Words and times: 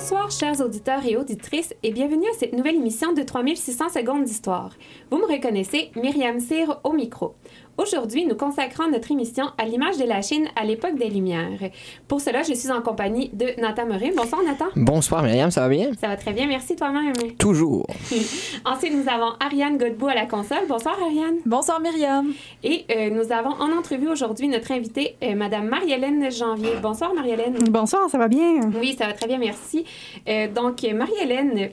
Bonsoir, 0.00 0.30
chers 0.30 0.60
auditeurs 0.60 1.04
et 1.04 1.16
auditrices, 1.16 1.74
et 1.82 1.90
bienvenue 1.90 2.28
à 2.28 2.38
cette 2.38 2.52
nouvelle 2.52 2.76
émission 2.76 3.12
de 3.12 3.20
3600 3.20 3.88
secondes 3.88 4.22
d'histoire. 4.22 4.70
Vous 5.10 5.18
me 5.18 5.26
reconnaissez, 5.26 5.90
Myriam 5.96 6.38
Cyr 6.38 6.78
au 6.84 6.92
micro. 6.92 7.34
Aujourd'hui, 7.78 8.26
nous 8.26 8.34
consacrons 8.34 8.90
notre 8.90 9.12
émission 9.12 9.46
à 9.56 9.64
l'image 9.64 9.98
de 9.98 10.04
la 10.04 10.20
Chine 10.20 10.48
à 10.56 10.64
l'époque 10.64 10.96
des 10.96 11.08
Lumières. 11.08 11.70
Pour 12.08 12.20
cela, 12.20 12.42
je 12.42 12.52
suis 12.52 12.72
en 12.72 12.82
compagnie 12.82 13.30
de 13.32 13.46
Nathan 13.60 13.86
Morin. 13.86 14.10
Bonsoir, 14.16 14.42
Nathan. 14.42 14.64
Bonsoir, 14.74 15.22
Myriam, 15.22 15.52
ça 15.52 15.60
va 15.60 15.68
bien? 15.68 15.92
Ça 16.00 16.08
va 16.08 16.16
très 16.16 16.32
bien, 16.32 16.48
merci 16.48 16.74
toi-même. 16.74 17.12
Toujours. 17.38 17.86
Ensuite, 18.64 18.94
nous 18.94 19.08
avons 19.08 19.32
Ariane 19.38 19.78
Godbout 19.78 20.08
à 20.08 20.16
la 20.16 20.26
console. 20.26 20.66
Bonsoir, 20.68 20.98
Ariane. 21.00 21.36
Bonsoir, 21.46 21.78
Myriam. 21.80 22.32
Et 22.64 22.84
euh, 22.90 23.10
nous 23.10 23.30
avons 23.30 23.50
en 23.50 23.70
entrevue 23.78 24.08
aujourd'hui 24.08 24.48
notre 24.48 24.72
invitée, 24.72 25.14
euh, 25.22 25.36
Madame 25.36 25.68
Marie-Hélène 25.68 26.32
Janvier. 26.32 26.72
Bonsoir, 26.82 27.14
Marie-Hélène. 27.14 27.58
Bonsoir, 27.70 28.10
ça 28.10 28.18
va 28.18 28.26
bien? 28.26 28.58
Oui, 28.80 28.96
ça 28.98 29.06
va 29.06 29.12
très 29.12 29.28
bien, 29.28 29.38
merci. 29.38 29.84
Euh, 30.28 30.48
donc, 30.48 30.82
Marie-Hélène 30.82 31.70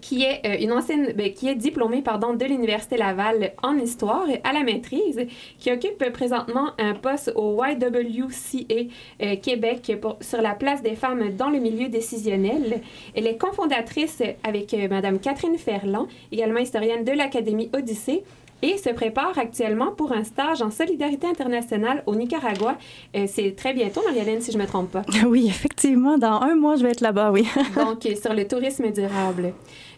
qui 0.00 0.22
est 0.24 0.40
euh, 0.44 0.56
une 0.60 0.72
ancienne, 0.72 1.12
ben, 1.14 1.32
qui 1.32 1.48
est 1.48 1.54
diplômée 1.54 2.02
pardon, 2.02 2.34
de 2.34 2.44
l'Université 2.44 2.96
Laval 2.96 3.52
en 3.62 3.76
histoire 3.76 4.26
à 4.44 4.52
la 4.52 4.62
maîtrise, 4.62 5.26
qui 5.58 5.70
occupe 5.70 6.10
présentement 6.12 6.70
un 6.78 6.94
poste 6.94 7.32
au 7.36 7.62
YWCA 7.64 8.90
euh, 9.22 9.36
Québec 9.36 9.92
pour, 10.00 10.16
sur 10.20 10.40
la 10.42 10.54
place 10.54 10.82
des 10.82 10.94
femmes 10.94 11.30
dans 11.36 11.50
le 11.50 11.58
milieu 11.58 11.88
décisionnel. 11.88 12.80
Elle 13.14 13.26
est 13.26 13.36
cofondatrice 13.36 14.22
avec 14.44 14.74
euh, 14.74 14.88
Madame 14.88 15.18
Catherine 15.18 15.58
Ferland, 15.58 16.06
également 16.32 16.60
historienne 16.60 17.04
de 17.04 17.12
l'Académie 17.12 17.70
Odyssée, 17.72 18.22
et 18.62 18.76
se 18.76 18.90
prépare 18.90 19.38
actuellement 19.38 19.92
pour 19.92 20.12
un 20.12 20.24
stage 20.24 20.62
en 20.62 20.70
solidarité 20.70 21.26
internationale 21.26 22.02
au 22.06 22.14
Nicaragua. 22.14 22.76
Euh, 23.16 23.26
c'est 23.26 23.54
très 23.56 23.72
bientôt, 23.72 24.02
Marie-Hélène, 24.04 24.40
si 24.40 24.52
je 24.52 24.58
ne 24.58 24.62
me 24.62 24.68
trompe 24.68 24.90
pas. 24.90 25.02
Oui, 25.26 25.46
effectivement, 25.48 26.18
dans 26.18 26.40
un 26.40 26.56
mois, 26.56 26.76
je 26.76 26.82
vais 26.82 26.90
être 26.90 27.00
là-bas, 27.02 27.30
oui. 27.30 27.46
Donc, 27.76 28.06
sur 28.20 28.34
le 28.34 28.46
tourisme 28.46 28.90
durable. 28.90 29.52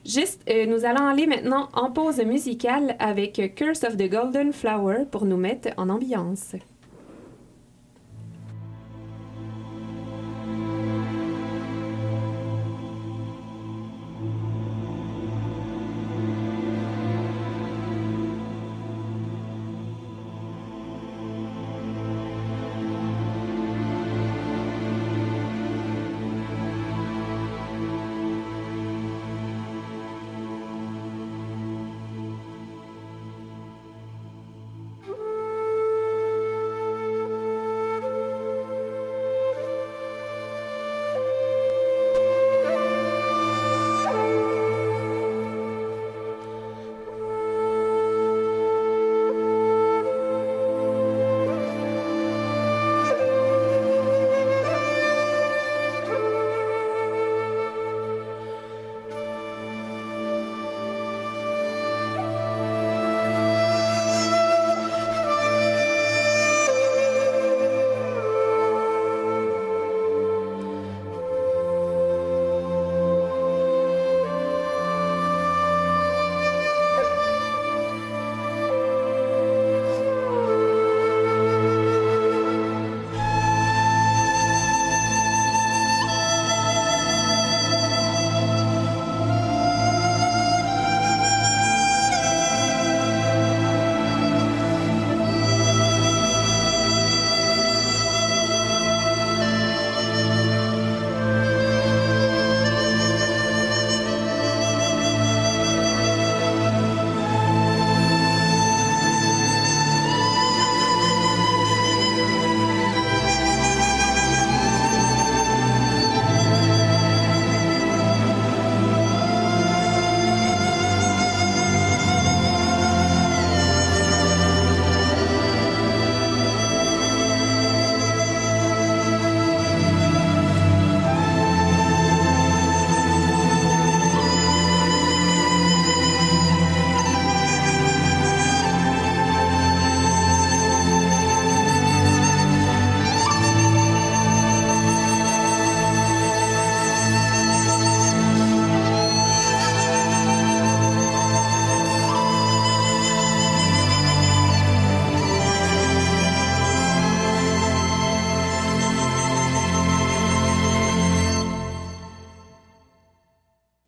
Juste, 0.04 0.42
euh, 0.50 0.66
nous 0.66 0.84
allons 0.84 1.06
aller 1.06 1.28
maintenant 1.28 1.68
en 1.74 1.90
pause 1.92 2.18
musicale 2.24 2.96
avec 2.98 3.54
Curse 3.54 3.84
of 3.84 3.96
the 3.96 4.10
Golden 4.10 4.52
Flower 4.52 5.04
pour 5.10 5.26
nous 5.26 5.36
mettre 5.36 5.68
en 5.76 5.88
ambiance. 5.88 6.56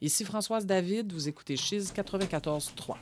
Ici 0.04 0.22
Françoise 0.22 0.66
David, 0.66 1.14
vous 1.14 1.30
écoutez 1.30 1.56
Chiz 1.56 1.90
94.3. 1.96 2.96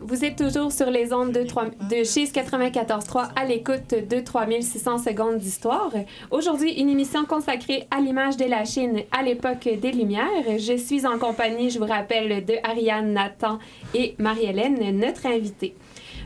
Vous 0.00 0.22
êtes 0.22 0.36
toujours 0.36 0.70
sur 0.70 0.90
les 0.90 1.14
ondes 1.14 1.32
de, 1.32 1.44
3, 1.44 1.70
de 1.88 2.04
Chiz 2.04 2.30
94.3 2.30 3.30
à 3.34 3.46
l'écoute 3.46 3.94
de 3.94 4.20
3600 4.20 4.98
secondes 4.98 5.38
d'histoire. 5.38 5.90
Aujourd'hui, 6.30 6.72
une 6.72 6.90
émission 6.90 7.24
consacrée 7.24 7.88
à 7.90 8.02
l'image 8.02 8.36
de 8.36 8.44
la 8.44 8.66
Chine 8.66 9.00
à 9.18 9.22
l'époque 9.22 9.66
des 9.66 9.92
Lumières. 9.92 10.58
Je 10.58 10.76
suis 10.76 11.06
en 11.06 11.18
compagnie, 11.18 11.70
je 11.70 11.78
vous 11.78 11.86
rappelle, 11.86 12.44
de 12.44 12.56
Ariane, 12.62 13.14
Nathan 13.14 13.58
et 13.94 14.14
Marie-Hélène, 14.18 14.94
notre 14.98 15.24
invitée. 15.24 15.74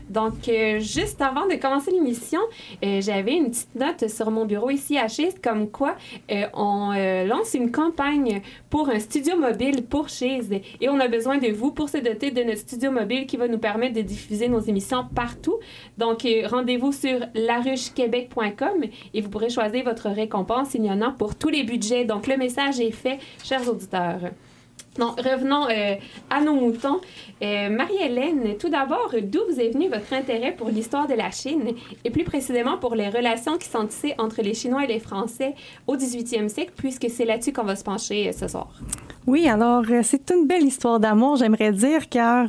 Donc, 0.09 0.47
euh, 0.47 0.79
juste 0.79 1.21
avant 1.21 1.47
de 1.47 1.55
commencer 1.55 1.91
l'émission, 1.91 2.39
euh, 2.83 3.01
j'avais 3.01 3.35
une 3.35 3.49
petite 3.49 3.75
note 3.75 4.09
sur 4.09 4.31
mon 4.31 4.45
bureau 4.45 4.69
ici 4.69 4.97
à 4.97 5.07
Chase, 5.07 5.35
comme 5.41 5.69
quoi 5.69 5.95
euh, 6.31 6.45
on 6.53 6.93
lance 7.25 7.53
une 7.53 7.71
campagne 7.71 8.41
pour 8.69 8.89
un 8.89 8.99
studio 8.99 9.37
mobile 9.37 9.85
pour 9.85 10.09
Chase 10.09 10.51
et 10.51 10.89
on 10.89 10.99
a 10.99 11.07
besoin 11.07 11.37
de 11.37 11.47
vous 11.51 11.71
pour 11.71 11.89
se 11.89 11.97
doter 11.97 12.31
de 12.31 12.43
notre 12.43 12.59
studio 12.59 12.91
mobile 12.91 13.25
qui 13.25 13.37
va 13.37 13.47
nous 13.47 13.57
permettre 13.57 13.95
de 13.95 14.01
diffuser 14.01 14.47
nos 14.47 14.59
émissions 14.59 15.05
partout. 15.15 15.57
Donc, 15.97 16.27
rendez-vous 16.45 16.91
sur 16.91 17.19
laruchequebec.com 17.33 18.83
et 19.13 19.21
vous 19.21 19.29
pourrez 19.29 19.49
choisir 19.49 19.83
votre 19.83 20.09
récompense. 20.09 20.73
Il 20.73 20.85
y 20.85 20.91
en 20.91 21.01
a 21.01 21.11
pour 21.11 21.35
tous 21.35 21.49
les 21.49 21.63
budgets. 21.63 22.05
Donc, 22.05 22.27
le 22.27 22.37
message 22.37 22.79
est 22.79 22.91
fait, 22.91 23.19
chers 23.43 23.67
auditeurs. 23.69 24.31
Non, 24.99 25.15
revenons 25.17 25.67
euh, 25.69 25.95
à 26.29 26.41
nos 26.41 26.53
moutons. 26.53 27.01
Euh, 27.41 27.69
Marie-Hélène, 27.69 28.57
tout 28.59 28.69
d'abord, 28.69 29.13
d'où 29.23 29.39
vous 29.49 29.59
est 29.59 29.69
venu 29.69 29.89
votre 29.89 30.13
intérêt 30.13 30.51
pour 30.51 30.69
l'histoire 30.69 31.07
de 31.07 31.15
la 31.15 31.31
Chine 31.31 31.73
et 32.03 32.11
plus 32.11 32.23
précisément 32.23 32.77
pour 32.77 32.93
les 32.93 33.09
relations 33.09 33.57
qui 33.57 33.67
sont 33.67 33.87
tissées 33.87 34.13
entre 34.19 34.41
les 34.41 34.53
Chinois 34.53 34.83
et 34.83 34.87
les 34.87 34.99
Français 34.99 35.55
au 35.87 35.95
18e 35.95 36.47
siècle, 36.47 36.73
puisque 36.75 37.09
c'est 37.09 37.25
là-dessus 37.25 37.53
qu'on 37.53 37.63
va 37.63 37.75
se 37.75 37.83
pencher 37.83 38.29
euh, 38.29 38.31
ce 38.31 38.47
soir? 38.47 38.67
Oui, 39.25 39.47
alors, 39.47 39.83
c'est 40.03 40.29
une 40.31 40.45
belle 40.45 40.63
histoire 40.63 40.99
d'amour, 40.99 41.37
j'aimerais 41.37 41.71
dire, 41.71 42.09
car 42.09 42.47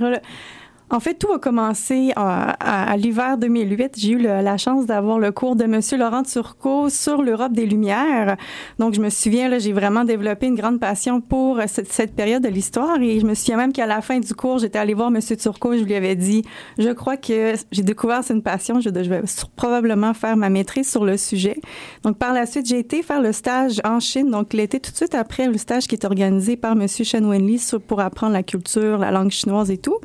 En 0.95 1.01
fait, 1.01 1.15
tout 1.15 1.33
a 1.33 1.41
commencé 1.41 2.13
à, 2.15 2.51
à, 2.93 2.97
l'hiver 2.97 3.37
2008. 3.37 3.95
J'ai 3.99 4.13
eu 4.13 4.19
la 4.19 4.57
chance 4.57 4.87
d'avoir 4.87 5.19
le 5.19 5.33
cours 5.33 5.57
de 5.57 5.65
Monsieur 5.65 5.99
Laurent 5.99 6.23
Turcot 6.23 6.89
sur 6.89 7.21
l'Europe 7.21 7.53
des 7.53 7.67
Lumières. 7.67 8.37
Donc, 8.79 8.95
je 8.95 9.01
me 9.01 9.11
souviens, 9.11 9.49
là, 9.49 9.59
j'ai 9.59 9.73
vraiment 9.73 10.05
développé 10.05 10.47
une 10.47 10.55
grande 10.55 10.79
passion 10.79 11.21
pour 11.21 11.61
cette, 11.67 11.93
cette 11.93 12.15
période 12.15 12.45
de 12.45 12.49
l'histoire 12.49 13.03
et 13.03 13.19
je 13.19 13.27
me 13.27 13.35
souviens 13.35 13.57
même 13.57 13.73
qu'à 13.73 13.87
la 13.87 14.03
fin 14.03 14.21
du 14.21 14.35
cours, 14.35 14.59
j'étais 14.59 14.79
allée 14.79 14.95
voir 14.95 15.11
Monsieur 15.11 15.37
Turcot. 15.37 15.77
Je 15.77 15.83
lui 15.83 15.97
avais 15.97 16.15
dit, 16.15 16.45
je 16.79 16.91
crois 16.91 17.17
que 17.17 17.55
j'ai 17.73 17.83
découvert 17.83 18.23
c'est 18.23 18.35
une 18.35 18.45
passion. 18.45 18.79
Je, 18.79 18.91
vais 18.91 19.23
probablement 19.57 20.15
faire 20.15 20.37
ma 20.37 20.49
maîtrise 20.49 20.89
sur 20.89 21.05
le 21.05 21.17
sujet. 21.17 21.57
Donc, 22.05 22.19
par 22.19 22.33
la 22.33 22.47
suite, 22.47 22.67
j'ai 22.67 22.79
été 22.79 23.03
faire 23.03 23.21
le 23.21 23.33
stage 23.33 23.81
en 23.83 23.99
Chine. 23.99 24.31
Donc, 24.31 24.53
l'été 24.53 24.79
tout 24.79 24.93
de 24.93 24.97
suite 24.97 25.17
après 25.17 25.49
le 25.49 25.59
stage 25.59 25.89
qui 25.89 25.97
est 25.97 26.05
organisé 26.05 26.57
par 26.57 26.77
Monsieur 26.77 27.05
Chen 27.05 27.27
Wenli 27.27 27.61
pour 27.85 27.99
apprendre 27.99 28.33
la 28.33 28.45
culture, 28.45 28.99
la 28.99 29.11
langue 29.11 29.33
chinoise 29.33 29.73
et 29.73 29.79
tout. 29.79 29.99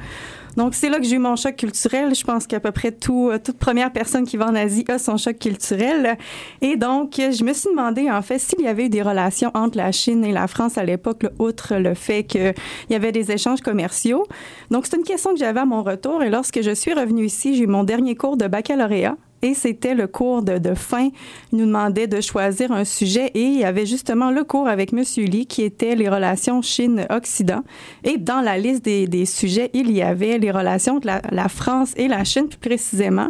Donc, 0.60 0.76
c'est 0.76 0.90
là 0.90 0.98
que 0.98 1.06
j'ai 1.06 1.16
eu 1.16 1.20
mon 1.20 1.38
choc 1.38 1.56
culturel. 1.56 2.14
Je 2.14 2.26
pense 2.26 2.46
qu'à 2.46 2.60
peu 2.60 2.72
près 2.72 2.92
tout, 2.92 3.32
toute 3.42 3.58
première 3.58 3.94
personne 3.94 4.26
qui 4.26 4.36
va 4.36 4.48
en 4.48 4.56
Asie 4.56 4.84
a 4.90 5.00
son 5.00 5.16
choc 5.16 5.40
culturel. 5.40 6.18
Et 6.62 6.76
donc, 6.76 7.14
je 7.16 7.46
me 7.46 7.54
suis 7.54 7.70
demandé, 7.70 8.12
en 8.12 8.22
fait, 8.22 8.40
s'il 8.40 8.60
y 8.60 8.68
avait 8.68 8.88
eu 8.88 8.90
des 8.90 9.02
relations 9.02 9.52
entre 9.54 9.78
la 9.78 9.94
Chine 9.94 10.26
et 10.26 10.34
la 10.34 10.48
France 10.48 10.78
à 10.78 10.84
l'époque, 10.84 11.26
outre 11.40 11.78
le 11.78 11.94
fait 11.94 12.26
qu'il 12.26 12.54
y 12.90 12.94
avait 12.94 13.14
des 13.14 13.32
échanges 13.32 13.62
commerciaux. 13.62 14.28
Donc, 14.70 14.86
c'est 14.86 14.98
une 14.98 15.04
question 15.04 15.32
que 15.32 15.40
j'avais 15.40 15.62
à 15.62 15.66
mon 15.66 15.82
retour. 15.82 16.24
Et 16.24 16.30
lorsque 16.30 16.62
je 16.62 16.72
suis 16.72 16.94
revenue 16.94 17.24
ici, 17.24 17.56
j'ai 17.56 17.64
eu 17.64 17.68
mon 17.68 17.86
dernier 17.86 18.16
cours 18.16 18.36
de 18.36 18.48
baccalauréat 18.48 19.16
et 19.42 19.54
c'était 19.54 19.96
le 19.96 20.08
cours 20.08 20.42
de, 20.42 20.58
de, 20.58 20.74
fin. 20.74 21.10
Il 21.52 21.60
nous 21.60 21.66
demandait 21.66 22.08
de 22.08 22.22
choisir 22.22 22.72
un 22.72 22.86
sujet 22.86 23.32
et 23.34 23.42
il 23.42 23.60
y 23.60 23.64
avait 23.64 23.86
justement 23.86 24.32
le 24.32 24.44
cours 24.44 24.68
avec 24.68 24.92
Monsieur 24.92 25.26
Lee 25.26 25.46
qui 25.46 25.64
était 25.64 25.96
les 25.96 26.10
relations 26.10 26.62
Chine-Occident. 26.62 27.64
Et 28.04 28.18
dans 28.18 28.42
la 28.42 28.58
liste 28.58 28.84
des, 28.86 29.08
des, 29.08 29.26
sujets, 29.26 29.70
il 29.74 29.92
y 29.92 30.02
avait 30.02 30.38
les 30.38 30.52
relations 30.52 30.98
entre 30.98 31.08
la, 31.08 31.22
la 31.32 31.50
France 31.50 31.94
et 31.96 32.08
la 32.08 32.24
Chine, 32.24 32.48
plus 32.48 32.58
précisément 32.58 33.30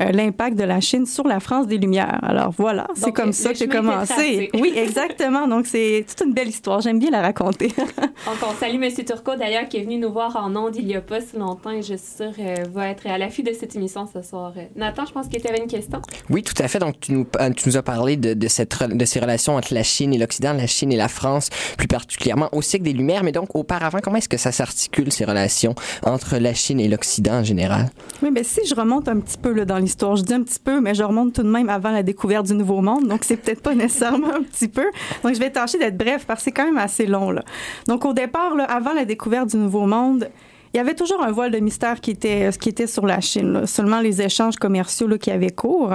euh, 0.00 0.12
l'impact 0.12 0.58
de 0.58 0.64
la 0.64 0.80
Chine 0.80 1.06
sur 1.06 1.26
la 1.26 1.40
France 1.40 1.66
des 1.66 1.78
Lumières. 1.78 2.18
Alors 2.22 2.52
voilà, 2.56 2.86
c'est 2.94 3.12
comme 3.12 3.32
ça 3.32 3.52
que 3.52 3.58
j'ai 3.58 3.68
commencé. 3.68 4.50
Oui, 4.54 4.72
exactement. 4.76 5.48
Donc 5.48 5.66
c'est 5.66 6.04
toute 6.08 6.26
une 6.26 6.34
belle 6.34 6.48
histoire. 6.48 6.80
J'aime 6.80 6.98
bien 6.98 7.10
la 7.10 7.22
raconter. 7.22 7.68
Donc 8.26 8.36
on 8.42 8.54
salue 8.58 8.82
M. 8.82 8.90
Turcot 9.04 9.36
d'ailleurs 9.36 9.68
qui 9.68 9.78
est 9.78 9.82
venu 9.82 9.98
nous 9.98 10.12
voir 10.12 10.36
en 10.36 10.54
ondes 10.56 10.76
il 10.76 10.88
y 10.88 10.94
a 10.94 11.00
pas 11.00 11.20
si 11.20 11.36
longtemps 11.36 11.70
et 11.70 11.82
je 11.82 11.94
suis 11.94 12.16
sûre 12.16 12.32
euh, 12.38 12.54
va 12.72 12.88
être 12.88 13.06
à 13.06 13.18
l'affût 13.18 13.42
de 13.42 13.52
cette 13.52 13.74
émission 13.76 14.06
ce 14.12 14.22
soir. 14.22 14.52
Nathan, 14.74 15.04
je 15.06 15.12
pense 15.12 15.28
que 15.28 15.38
tu 15.38 15.46
avais 15.46 15.58
une 15.58 15.68
question. 15.68 16.00
Oui, 16.30 16.42
tout 16.42 16.60
à 16.62 16.68
fait. 16.68 16.78
Donc 16.78 17.00
tu 17.00 17.12
nous, 17.12 17.26
euh, 17.40 17.50
tu 17.50 17.68
nous 17.68 17.76
as 17.76 17.82
parlé 17.82 18.16
de, 18.16 18.34
de, 18.34 18.48
cette, 18.48 18.82
de 18.82 19.04
ces 19.04 19.20
relations 19.20 19.56
entre 19.56 19.72
la 19.74 19.82
Chine 19.82 20.12
et 20.12 20.18
l'Occident, 20.18 20.52
la 20.52 20.66
Chine 20.66 20.92
et 20.92 20.96
la 20.96 21.08
France, 21.08 21.48
plus 21.78 21.88
particulièrement 21.88 22.48
au 22.52 22.62
cycle 22.62 22.84
des 22.84 22.92
Lumières. 22.92 23.24
Mais 23.24 23.32
donc 23.32 23.54
auparavant, 23.54 23.98
comment 24.02 24.16
est-ce 24.16 24.28
que 24.28 24.36
ça 24.36 24.52
s'articule 24.52 25.12
ces 25.12 25.24
relations 25.24 25.74
entre 26.04 26.36
la 26.38 26.54
Chine 26.54 26.80
et 26.80 26.88
l'Occident 26.88 27.34
en 27.34 27.44
général? 27.44 27.90
Oui, 28.22 28.30
mais 28.32 28.44
si 28.44 28.60
je 28.66 28.74
remonte 28.74 29.08
un 29.08 29.20
petit 29.20 29.38
peu 29.38 29.52
là, 29.52 29.64
dans 29.64 29.78
l'histoire, 29.86 30.16
je 30.16 30.24
dis 30.24 30.34
un 30.34 30.42
petit 30.42 30.58
peu, 30.58 30.80
mais 30.80 30.94
je 30.94 31.04
remonte 31.04 31.32
tout 31.32 31.44
de 31.44 31.48
même 31.48 31.68
avant 31.68 31.92
la 31.92 32.02
découverte 32.02 32.46
du 32.46 32.54
Nouveau 32.54 32.80
Monde, 32.80 33.06
donc 33.06 33.22
c'est 33.22 33.36
peut-être 33.36 33.62
pas 33.62 33.74
nécessairement 33.84 34.34
un 34.34 34.42
petit 34.42 34.66
peu. 34.66 34.84
Donc 35.22 35.32
je 35.34 35.38
vais 35.38 35.50
tâcher 35.50 35.78
d'être 35.78 35.96
bref 35.96 36.24
parce 36.26 36.40
que 36.40 36.44
c'est 36.44 36.52
quand 36.52 36.64
même 36.64 36.76
assez 36.76 37.06
long. 37.06 37.30
Là. 37.30 37.42
Donc 37.86 38.04
au 38.04 38.12
départ, 38.12 38.56
là, 38.56 38.64
avant 38.64 38.92
la 38.92 39.04
découverte 39.04 39.50
du 39.50 39.56
Nouveau 39.56 39.86
Monde, 39.86 40.28
il 40.74 40.78
y 40.78 40.80
avait 40.80 40.94
toujours 40.94 41.22
un 41.22 41.30
voile 41.30 41.52
de 41.52 41.58
mystère 41.58 42.00
qui 42.00 42.10
était, 42.10 42.50
qui 42.60 42.68
était 42.68 42.88
sur 42.88 43.06
la 43.06 43.20
Chine. 43.20 43.64
Seulement 43.66 44.00
les 44.00 44.20
échanges 44.20 44.56
commerciaux 44.56 45.06
là, 45.06 45.18
qui 45.18 45.30
avaient 45.30 45.50
cours. 45.50 45.92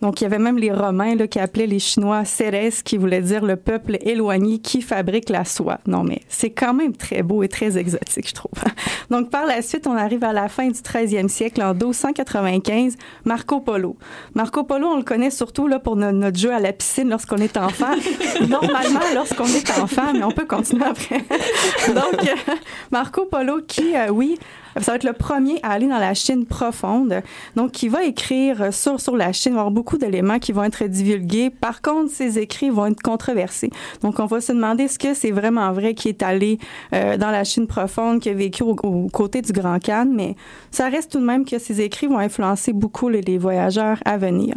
Donc, 0.00 0.20
il 0.20 0.24
y 0.24 0.26
avait 0.26 0.38
même 0.38 0.58
les 0.58 0.72
Romains 0.72 1.16
là, 1.16 1.26
qui 1.26 1.40
appelaient 1.40 1.66
les 1.66 1.78
Chinois 1.78 2.24
Cérès, 2.24 2.82
qui 2.82 2.96
voulait 2.96 3.20
dire 3.20 3.44
le 3.44 3.56
peuple 3.56 3.98
éloigné 4.02 4.58
qui 4.58 4.80
fabrique 4.80 5.28
la 5.28 5.44
soie. 5.44 5.78
Non, 5.86 6.04
mais 6.04 6.22
c'est 6.28 6.50
quand 6.50 6.74
même 6.74 6.96
très 6.96 7.22
beau 7.22 7.42
et 7.42 7.48
très 7.48 7.76
exotique, 7.76 8.28
je 8.28 8.34
trouve. 8.34 8.52
Donc, 9.10 9.30
par 9.30 9.46
la 9.46 9.62
suite, 9.62 9.86
on 9.86 9.96
arrive 9.96 10.22
à 10.24 10.32
la 10.32 10.48
fin 10.48 10.68
du 10.68 10.78
13e 10.78 11.28
siècle, 11.28 11.62
en 11.62 11.74
1295, 11.74 12.96
Marco 13.24 13.60
Polo. 13.60 13.96
Marco 14.34 14.64
Polo, 14.64 14.86
on 14.86 14.96
le 14.96 15.02
connaît 15.02 15.30
surtout 15.30 15.66
là, 15.66 15.78
pour 15.78 15.96
no 15.96 16.12
notre 16.12 16.38
jeu 16.38 16.52
à 16.52 16.60
la 16.60 16.72
piscine 16.72 17.08
lorsqu'on 17.08 17.38
est 17.38 17.56
enfant. 17.56 17.94
Normalement, 18.48 19.00
lorsqu'on 19.14 19.46
est 19.46 19.78
enfant, 19.78 20.12
mais 20.12 20.24
on 20.24 20.30
peut 20.30 20.46
continuer 20.46 20.84
après. 20.84 21.18
Donc, 21.88 22.22
euh, 22.22 22.52
Marco 22.90 23.26
Polo 23.26 23.60
qui, 23.66 23.96
euh, 23.96 24.08
oui, 24.10 24.38
ça 24.80 24.92
va 24.92 24.96
être 24.96 25.04
le 25.04 25.12
premier 25.12 25.60
à 25.62 25.72
aller 25.72 25.88
dans 25.88 25.98
la 25.98 26.14
Chine 26.14 26.46
profonde. 26.46 27.22
Donc, 27.56 27.72
qui 27.72 27.88
va 27.88 28.04
écrire 28.04 28.72
sur, 28.72 29.00
sur 29.00 29.16
la 29.16 29.32
Chine. 29.32 29.52
Il 29.52 29.54
va 29.54 29.58
y 29.58 29.60
avoir 29.60 29.70
beaucoup 29.70 29.98
d'éléments 29.98 30.38
qui 30.38 30.52
vont 30.52 30.64
être 30.64 30.84
divulgués. 30.84 31.50
Par 31.50 31.82
contre, 31.82 32.10
ces 32.10 32.38
écrits 32.38 32.70
vont 32.70 32.86
être 32.86 33.02
controversés. 33.02 33.70
Donc, 34.02 34.18
on 34.18 34.26
va 34.26 34.40
se 34.40 34.52
demander 34.52 34.84
est-ce 34.84 34.98
que 34.98 35.14
c'est 35.14 35.30
vraiment 35.30 35.72
vrai 35.72 35.94
qu'il 35.94 36.10
est 36.10 36.22
allé 36.22 36.58
euh, 36.94 37.16
dans 37.16 37.30
la 37.30 37.44
Chine 37.44 37.66
profonde, 37.66 38.20
qu'il 38.20 38.32
a 38.32 38.34
vécu 38.34 38.62
au, 38.62 38.76
au, 38.82 39.08
côté 39.08 39.42
du 39.42 39.52
Grand 39.52 39.78
Khan, 39.78 40.06
mais 40.12 40.36
ça 40.70 40.88
reste 40.88 41.12
tout 41.12 41.20
de 41.20 41.24
même 41.24 41.44
que 41.44 41.58
ces 41.58 41.80
écrits 41.80 42.06
vont 42.06 42.18
influencer 42.18 42.72
beaucoup 42.72 43.08
les, 43.08 43.20
les 43.20 43.38
voyageurs 43.38 43.98
à 44.04 44.16
venir. 44.18 44.56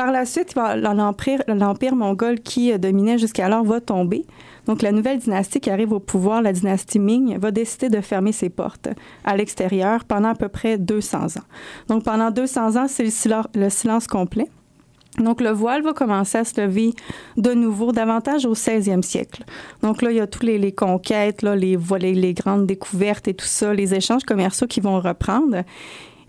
Par 0.00 0.12
la 0.12 0.24
suite, 0.24 0.54
l'empire 0.56 1.94
mongol 1.94 2.40
qui 2.40 2.72
dominait 2.78 3.18
jusqu'alors 3.18 3.64
va 3.64 3.82
tomber. 3.82 4.24
Donc, 4.64 4.80
la 4.80 4.92
nouvelle 4.92 5.18
dynastie 5.18 5.60
qui 5.60 5.68
arrive 5.68 5.92
au 5.92 6.00
pouvoir, 6.00 6.40
la 6.40 6.54
dynastie 6.54 6.98
Ming, 6.98 7.36
va 7.38 7.50
décider 7.50 7.90
de 7.90 8.00
fermer 8.00 8.32
ses 8.32 8.48
portes 8.48 8.88
à 9.24 9.36
l'extérieur 9.36 10.06
pendant 10.06 10.30
à 10.30 10.34
peu 10.34 10.48
près 10.48 10.78
200 10.78 11.36
ans. 11.36 11.44
Donc, 11.88 12.04
pendant 12.04 12.30
200 12.30 12.76
ans, 12.76 12.88
c'est 12.88 13.04
le, 13.04 13.10
silence, 13.10 13.44
le 13.54 13.68
silence 13.68 14.06
complet. 14.06 14.48
Donc, 15.18 15.42
le 15.42 15.50
voile 15.50 15.82
va 15.82 15.92
commencer 15.92 16.38
à 16.38 16.44
se 16.44 16.58
lever 16.58 16.94
de 17.36 17.52
nouveau 17.52 17.92
davantage 17.92 18.46
au 18.46 18.54
16e 18.54 19.02
siècle. 19.02 19.44
Donc 19.82 20.00
là, 20.00 20.12
il 20.12 20.16
y 20.16 20.20
a 20.20 20.26
toutes 20.26 20.44
les, 20.44 20.72
conquêtes, 20.72 21.42
les, 21.42 21.76
les 21.76 22.34
grandes 22.34 22.66
découvertes 22.66 23.28
et 23.28 23.34
tout 23.34 23.44
ça, 23.44 23.74
les 23.74 23.92
échanges 23.92 24.24
commerciaux 24.24 24.66
qui 24.66 24.80
vont 24.80 24.98
reprendre. 24.98 25.62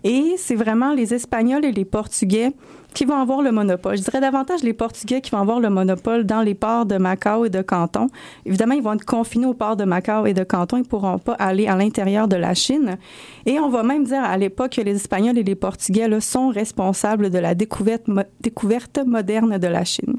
Et 0.04 0.34
c'est 0.36 0.54
vraiment 0.54 0.94
les 0.94 1.14
Espagnols 1.14 1.64
et 1.64 1.72
les 1.72 1.84
Portugais 1.84 2.52
qui 2.92 3.04
vont 3.04 3.16
avoir 3.16 3.40
le 3.40 3.52
monopole. 3.52 3.96
Je 3.96 4.02
dirais 4.02 4.20
davantage 4.20 4.62
les 4.62 4.72
Portugais 4.72 5.20
qui 5.20 5.30
vont 5.30 5.38
avoir 5.38 5.60
le 5.60 5.70
monopole 5.70 6.24
dans 6.24 6.42
les 6.42 6.54
ports 6.54 6.86
de 6.86 6.98
Macao 6.98 7.44
et 7.44 7.50
de 7.50 7.62
Canton. 7.62 8.08
Évidemment, 8.44 8.74
ils 8.74 8.82
vont 8.82 8.92
être 8.92 9.04
confinés 9.04 9.46
aux 9.46 9.54
ports 9.54 9.76
de 9.76 9.84
Macao 9.84 10.26
et 10.26 10.34
de 10.34 10.44
Canton. 10.44 10.76
Ils 10.76 10.80
ne 10.80 10.86
pourront 10.86 11.18
pas 11.18 11.34
aller 11.34 11.66
à 11.66 11.76
l'intérieur 11.76 12.28
de 12.28 12.36
la 12.36 12.54
Chine. 12.54 12.98
Et 13.46 13.58
on 13.58 13.68
va 13.68 13.82
même 13.82 14.04
dire 14.04 14.22
à 14.22 14.36
l'époque 14.36 14.72
que 14.72 14.80
les 14.82 14.96
Espagnols 14.96 15.38
et 15.38 15.42
les 15.42 15.54
Portugais 15.54 16.08
là, 16.08 16.20
sont 16.20 16.48
responsables 16.48 17.30
de 17.30 17.38
la 17.38 17.54
découverte, 17.54 18.08
mo 18.08 18.22
découverte 18.40 19.00
moderne 19.06 19.58
de 19.58 19.66
la 19.66 19.84
Chine. 19.84 20.16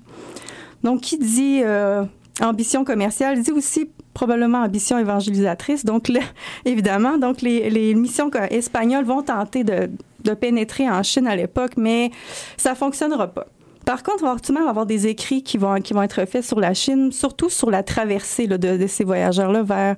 Donc, 0.84 1.02
qui 1.02 1.18
dit 1.18 1.62
euh, 1.64 2.04
ambition 2.42 2.84
commerciale 2.84 3.42
dit 3.42 3.52
aussi 3.52 3.90
probablement 4.14 4.60
ambition 4.60 4.98
évangélisatrice. 4.98 5.86
Donc, 5.86 6.12
évidemment, 6.66 7.18
donc 7.18 7.42
les, 7.42 7.70
les 7.70 7.94
missions 7.96 8.30
espagnoles 8.50 9.06
vont 9.06 9.22
tenter 9.24 9.64
de, 9.64 9.90
de 10.24 10.34
pénétrer 10.34 10.90
en 10.90 11.04
Chine 11.04 11.28
à 11.28 11.36
l'époque, 11.36 11.74
mais 11.78 12.12
ça 12.58 12.76
fonctionnera 12.76 13.28
pas. 13.28 13.48
Par 13.86 14.02
contre, 14.02 14.24
on 14.24 14.54
va 14.54 14.70
avoir 14.70 14.86
des 14.86 15.08
écrits 15.08 15.44
qui 15.44 15.58
vont, 15.58 15.82
qui 15.82 15.94
vont 15.94 16.02
être 16.04 16.26
faits 16.26 16.44
sur 16.44 16.60
la 16.60 16.74
Chine, 16.74 17.12
surtout 17.12 17.50
sur 17.50 17.70
la 17.70 17.84
traversée 17.84 18.48
là, 18.48 18.58
de, 18.58 18.78
de, 18.78 18.88
ces 18.88 19.04
voyageurs-là 19.04 19.64
vers, 19.64 19.96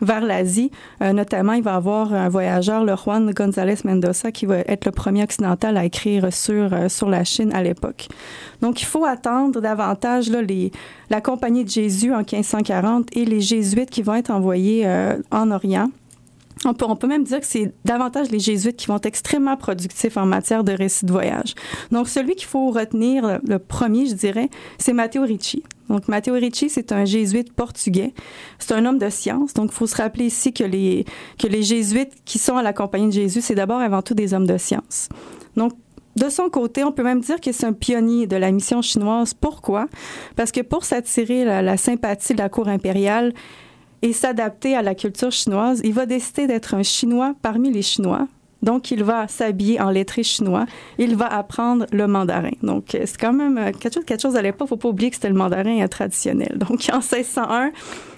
vers 0.00 0.24
l'Asie. 0.24 0.70
Euh, 1.02 1.12
notamment, 1.12 1.52
il 1.52 1.62
va 1.62 1.72
y 1.72 1.76
avoir 1.76 2.12
un 2.12 2.28
voyageur, 2.28 2.84
le 2.84 2.96
Juan 2.96 3.30
González 3.32 3.76
Mendoza, 3.84 4.32
qui 4.32 4.46
va 4.46 4.58
être 4.58 4.86
le 4.86 4.92
premier 4.92 5.22
occidental 5.22 5.76
à 5.76 5.84
écrire 5.84 6.32
sur, 6.32 6.72
euh, 6.72 6.88
sur 6.88 7.08
la 7.08 7.24
Chine 7.24 7.52
à 7.54 7.62
l'époque. 7.62 8.08
Donc, 8.60 8.82
il 8.82 8.86
faut 8.86 9.04
attendre 9.04 9.60
davantage 9.60 10.30
là, 10.30 10.42
les, 10.42 10.72
la 11.10 11.20
Compagnie 11.20 11.64
de 11.64 11.70
Jésus 11.70 12.12
en 12.12 12.18
1540 12.18 13.16
et 13.16 13.24
les 13.24 13.40
Jésuites 13.40 13.90
qui 13.90 14.02
vont 14.02 14.14
être 14.14 14.30
envoyés 14.30 14.82
euh, 14.86 15.16
en 15.30 15.50
Orient. 15.52 15.90
On 16.64 16.74
peut, 16.74 17.06
même 17.06 17.24
dire 17.24 17.40
que 17.40 17.46
c'est 17.46 17.72
davantage 17.84 18.30
les 18.30 18.40
jésuites 18.40 18.76
qui 18.76 18.86
vont 18.86 18.96
être 18.96 19.06
extrêmement 19.06 19.56
productifs 19.56 20.16
en 20.16 20.26
matière 20.26 20.64
de 20.64 20.72
récits 20.72 21.04
de 21.04 21.12
voyage. 21.12 21.54
Donc, 21.92 22.08
celui 22.08 22.34
qu'il 22.34 22.48
faut 22.48 22.70
retenir, 22.70 23.40
le 23.46 23.58
premier, 23.58 24.06
je 24.06 24.14
dirais, 24.14 24.48
c'est 24.78 24.92
Matteo 24.92 25.22
Ricci. 25.22 25.62
Donc, 25.88 26.08
Matteo 26.08 26.34
Ricci, 26.34 26.68
c'est 26.68 26.92
un 26.92 27.04
jésuite 27.04 27.52
portugais. 27.52 28.12
C'est 28.58 28.74
un 28.74 28.84
homme 28.84 28.98
de 28.98 29.08
science. 29.08 29.54
Donc, 29.54 29.70
il 29.70 29.74
faut 29.74 29.86
se 29.86 29.96
rappeler 29.96 30.26
ici 30.26 30.52
que 30.52 30.64
les, 30.64 31.04
que 31.38 31.46
les 31.46 31.62
jésuites 31.62 32.12
qui 32.24 32.38
sont 32.38 32.56
à 32.56 32.62
la 32.62 32.72
compagnie 32.72 33.06
de 33.06 33.12
Jésus, 33.12 33.40
c'est 33.40 33.54
d'abord 33.54 33.80
avant 33.80 34.02
tout 34.02 34.14
des 34.14 34.34
hommes 34.34 34.46
de 34.46 34.58
science. 34.58 35.08
Donc, 35.56 35.72
de 36.16 36.28
son 36.28 36.50
côté, 36.50 36.82
on 36.82 36.90
peut 36.90 37.04
même 37.04 37.20
dire 37.20 37.40
que 37.40 37.52
c'est 37.52 37.66
un 37.66 37.72
pionnier 37.72 38.26
de 38.26 38.36
la 38.36 38.50
mission 38.50 38.82
chinoise. 38.82 39.34
Pourquoi? 39.34 39.86
Parce 40.34 40.50
que 40.50 40.60
pour 40.60 40.84
s'attirer 40.84 41.44
la 41.44 41.76
sympathie 41.76 42.32
de 42.34 42.38
la 42.38 42.48
cour 42.48 42.66
impériale, 42.66 43.32
et 44.02 44.12
s'adapter 44.12 44.76
à 44.76 44.82
la 44.82 44.94
culture 44.94 45.32
chinoise, 45.32 45.80
il 45.84 45.94
va 45.94 46.06
décider 46.06 46.46
d'être 46.46 46.74
un 46.74 46.82
Chinois 46.82 47.34
parmi 47.42 47.70
les 47.70 47.82
Chinois. 47.82 48.28
Donc, 48.62 48.90
il 48.90 49.04
va 49.04 49.28
s'habiller 49.28 49.80
en 49.80 49.90
lettré 49.90 50.22
chinois. 50.22 50.66
Il 50.98 51.16
va 51.16 51.26
apprendre 51.26 51.86
le 51.92 52.06
mandarin. 52.06 52.50
Donc, 52.62 52.86
c'est 52.90 53.16
quand 53.16 53.32
même 53.32 53.72
quelque 53.72 53.94
chose, 53.94 54.04
quelque 54.04 54.36
à 54.36 54.42
l'époque. 54.42 54.62
Il 54.62 54.64
ne 54.64 54.68
faut 54.68 54.76
pas 54.76 54.88
oublier 54.88 55.10
que 55.10 55.16
c'était 55.16 55.28
le 55.28 55.34
mandarin 55.34 55.86
traditionnel. 55.86 56.56
Donc, 56.68 56.88
en 56.92 56.98
1601, 56.98 57.70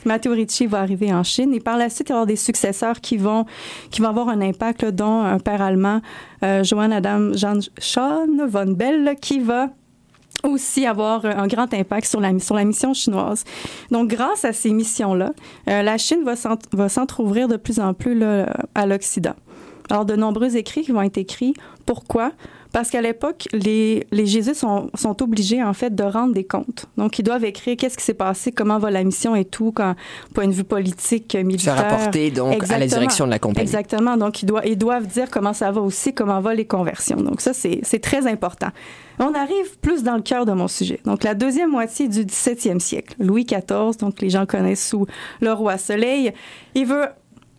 Matteo 0.06 0.32
Ricci 0.32 0.66
va 0.66 0.80
arriver 0.80 1.12
en 1.12 1.22
Chine. 1.22 1.52
Et 1.52 1.60
par 1.60 1.76
la 1.76 1.90
suite, 1.90 2.08
il 2.08 2.12
va 2.12 2.14
y 2.14 2.16
avoir 2.16 2.26
des 2.26 2.36
successeurs 2.36 3.00
qui 3.00 3.18
vont, 3.18 3.44
qui 3.90 4.00
vont 4.00 4.08
avoir 4.08 4.28
un 4.28 4.40
impact, 4.40 4.86
dont 4.86 5.20
un 5.20 5.38
père 5.38 5.60
allemand, 5.60 6.00
euh, 6.42 6.64
Johann 6.64 6.92
Adam 6.92 7.32
Jean 7.34 7.60
Schoen 7.78 8.46
von 8.48 8.72
Bell, 8.72 9.16
qui 9.20 9.40
va 9.40 9.68
aussi 10.44 10.86
avoir 10.86 11.24
un 11.24 11.46
grand 11.46 11.72
impact 11.74 12.06
sur 12.06 12.20
la, 12.20 12.38
sur 12.38 12.54
la 12.54 12.64
mission 12.64 12.94
chinoise. 12.94 13.44
Donc, 13.90 14.08
grâce 14.08 14.44
à 14.44 14.52
ces 14.52 14.70
missions-là, 14.70 15.32
euh, 15.68 15.82
la 15.82 15.98
Chine 15.98 16.24
va 16.24 16.88
s'entrouvrir 16.88 17.48
de 17.48 17.56
plus 17.56 17.80
en 17.80 17.94
plus 17.94 18.18
là, 18.18 18.52
à 18.74 18.86
l'Occident. 18.86 19.34
Alors, 19.90 20.04
de 20.04 20.14
nombreux 20.14 20.56
écrits 20.56 20.82
qui 20.82 20.92
vont 20.92 21.02
être 21.02 21.18
écrits. 21.18 21.54
Pourquoi? 21.84 22.32
Parce 22.72 22.90
qu'à 22.90 23.02
l'époque, 23.02 23.48
les, 23.52 24.06
les 24.12 24.26
jésuites 24.26 24.54
sont, 24.54 24.90
sont, 24.94 25.22
obligés, 25.22 25.62
en 25.62 25.72
fait, 25.72 25.94
de 25.94 26.04
rendre 26.04 26.34
des 26.34 26.44
comptes. 26.44 26.86
Donc, 26.96 27.18
ils 27.18 27.22
doivent 27.22 27.44
écrire 27.44 27.76
qu'est-ce 27.76 27.96
qui 27.96 28.04
s'est 28.04 28.14
passé, 28.14 28.52
comment 28.52 28.78
va 28.78 28.90
la 28.90 29.02
mission 29.02 29.34
et 29.34 29.44
tout, 29.44 29.72
quand, 29.72 29.94
point 30.34 30.46
de 30.46 30.52
vue 30.52 30.64
politique, 30.64 31.34
militaire. 31.34 31.76
Se 31.76 31.82
rapporter, 31.82 32.30
donc, 32.30 32.54
Exactement. 32.54 32.76
à 32.76 32.78
la 32.78 32.86
direction 32.86 33.26
de 33.26 33.30
la 33.30 33.38
compagnie. 33.38 33.62
Exactement. 33.62 34.16
Donc, 34.16 34.42
ils, 34.42 34.46
doivent, 34.46 34.66
ils 34.66 34.78
doivent 34.78 35.06
dire 35.06 35.28
comment 35.30 35.52
ça 35.52 35.70
va 35.72 35.80
aussi, 35.80 36.12
comment 36.12 36.40
vont 36.40 36.50
les 36.50 36.66
conversions. 36.66 37.16
Donc, 37.16 37.40
ça, 37.40 37.52
c'est 37.52 38.02
très 38.02 38.26
important. 38.26 38.68
On 39.18 39.34
arrive 39.34 39.78
plus 39.82 40.02
dans 40.02 40.16
le 40.16 40.22
cœur 40.22 40.46
de 40.46 40.52
mon 40.52 40.68
sujet. 40.68 41.00
Donc, 41.04 41.24
la 41.24 41.34
deuxième 41.34 41.70
moitié 41.70 42.08
du 42.08 42.24
17e 42.24 42.78
siècle. 42.78 43.14
Louis 43.18 43.44
XIV, 43.44 43.96
donc 43.98 44.20
les 44.20 44.30
gens 44.30 44.46
connaissent 44.46 44.88
sous 44.88 45.06
le 45.40 45.52
roi 45.52 45.76
Soleil, 45.76 46.32
il 46.74 46.86
veut 46.86 47.06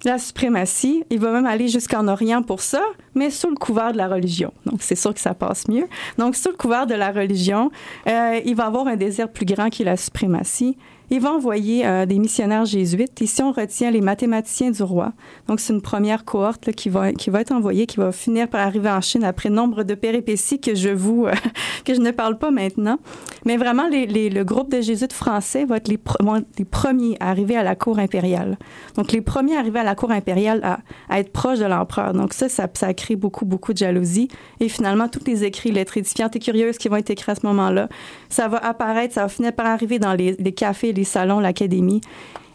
la 0.03 0.17
suprématie. 0.17 1.03
Il 1.09 1.19
va 1.19 1.31
même 1.31 1.45
aller 1.45 1.67
jusqu'en 1.67 2.07
Orient 2.07 2.43
pour 2.43 2.61
ça, 2.61 2.81
mais 3.15 3.29
sous 3.29 3.49
le 3.49 3.55
couvert 3.55 3.91
de 3.91 3.97
la 3.97 4.07
religion. 4.07 4.53
Donc, 4.65 4.81
c'est 4.81 4.95
sûr 4.95 5.13
que 5.13 5.19
ça 5.19 5.33
passe 5.33 5.67
mieux. 5.67 5.87
Donc, 6.17 6.35
sous 6.35 6.49
le 6.49 6.55
couvert 6.55 6.87
de 6.87 6.95
la 6.95 7.11
religion, 7.11 7.71
euh, 8.07 8.39
il 8.45 8.55
va 8.55 8.65
avoir 8.65 8.87
un 8.87 8.95
désir 8.95 9.29
plus 9.29 9.45
grand 9.45 9.69
qui 9.69 9.83
est 9.83 9.85
la 9.85 9.97
suprématie. 9.97 10.77
Il 11.13 11.19
va 11.19 11.33
envoyer 11.33 11.85
euh, 11.85 12.05
des 12.05 12.19
missionnaires 12.19 12.63
jésuites. 12.63 13.19
Ici, 13.19 13.43
on 13.43 13.51
retient 13.51 13.91
les 13.91 13.99
mathématiciens 13.99 14.71
du 14.71 14.81
roi. 14.81 15.11
Donc, 15.49 15.59
c'est 15.59 15.73
une 15.73 15.81
première 15.81 16.23
cohorte 16.23 16.71
qui, 16.71 16.87
va, 16.87 17.11
qui 17.11 17.29
va 17.29 17.41
être 17.41 17.51
envoyée, 17.51 17.85
qui 17.85 17.97
va 17.97 18.13
finir 18.13 18.47
par 18.47 18.61
arriver 18.61 18.89
en 18.89 19.01
Chine 19.01 19.25
après 19.25 19.49
nombre 19.49 19.83
de 19.83 19.93
péripéties 19.93 20.61
que 20.61 20.73
je 20.73 20.87
vous, 20.87 21.25
euh, 21.25 21.33
que 21.85 21.93
je 21.93 21.99
ne 21.99 22.11
parle 22.11 22.37
pas 22.37 22.49
maintenant. 22.49 22.97
Mais 23.43 23.57
vraiment, 23.57 23.89
les, 23.89 24.05
les, 24.05 24.29
le 24.29 24.45
groupe 24.45 24.71
de 24.71 24.79
jésuites 24.79 25.11
français 25.11 25.65
va 25.65 25.77
être 25.77 25.89
les, 25.89 25.99
les, 26.57 26.63
premiers 26.63 27.17
à 27.19 27.29
arriver 27.29 27.57
à 27.57 27.63
la 27.63 27.75
cour 27.75 27.99
impériale. 27.99 28.57
Donc, 28.95 29.11
les 29.11 29.19
premiers 29.19 29.57
à 29.57 29.59
arriver 29.59 29.79
à 29.79 29.83
la 29.83 29.95
cour 29.95 30.11
impériale 30.11 30.61
à, 31.09 31.19
être 31.19 31.33
proches 31.33 31.59
de 31.59 31.65
l'empereur. 31.65 32.13
Donc, 32.13 32.33
ça, 32.33 32.47
ça, 32.47 32.69
ça 32.73 32.93
crée 32.93 33.17
beaucoup, 33.17 33.43
beaucoup 33.43 33.73
de 33.73 33.79
jalousie. 33.79 34.29
Et 34.61 34.69
finalement, 34.69 35.09
tous 35.09 35.25
les 35.27 35.43
écrits, 35.43 35.71
lettres 35.71 35.97
édifiantes 35.97 36.37
et 36.37 36.39
curieuses 36.39 36.77
qui 36.77 36.87
vont 36.87 36.95
être 36.95 37.09
écrits 37.09 37.33
à 37.33 37.35
ce 37.35 37.45
moment-là, 37.47 37.89
ça 38.29 38.47
va 38.47 38.59
apparaître, 38.59 39.13
ça 39.13 39.23
va 39.23 39.27
finir 39.27 39.51
par 39.51 39.65
arriver 39.65 39.99
dans 39.99 40.13
les, 40.13 40.37
les 40.39 40.53
cafés, 40.53 40.93
les 40.93 41.00
salons, 41.05 41.39
l'académie. 41.39 42.01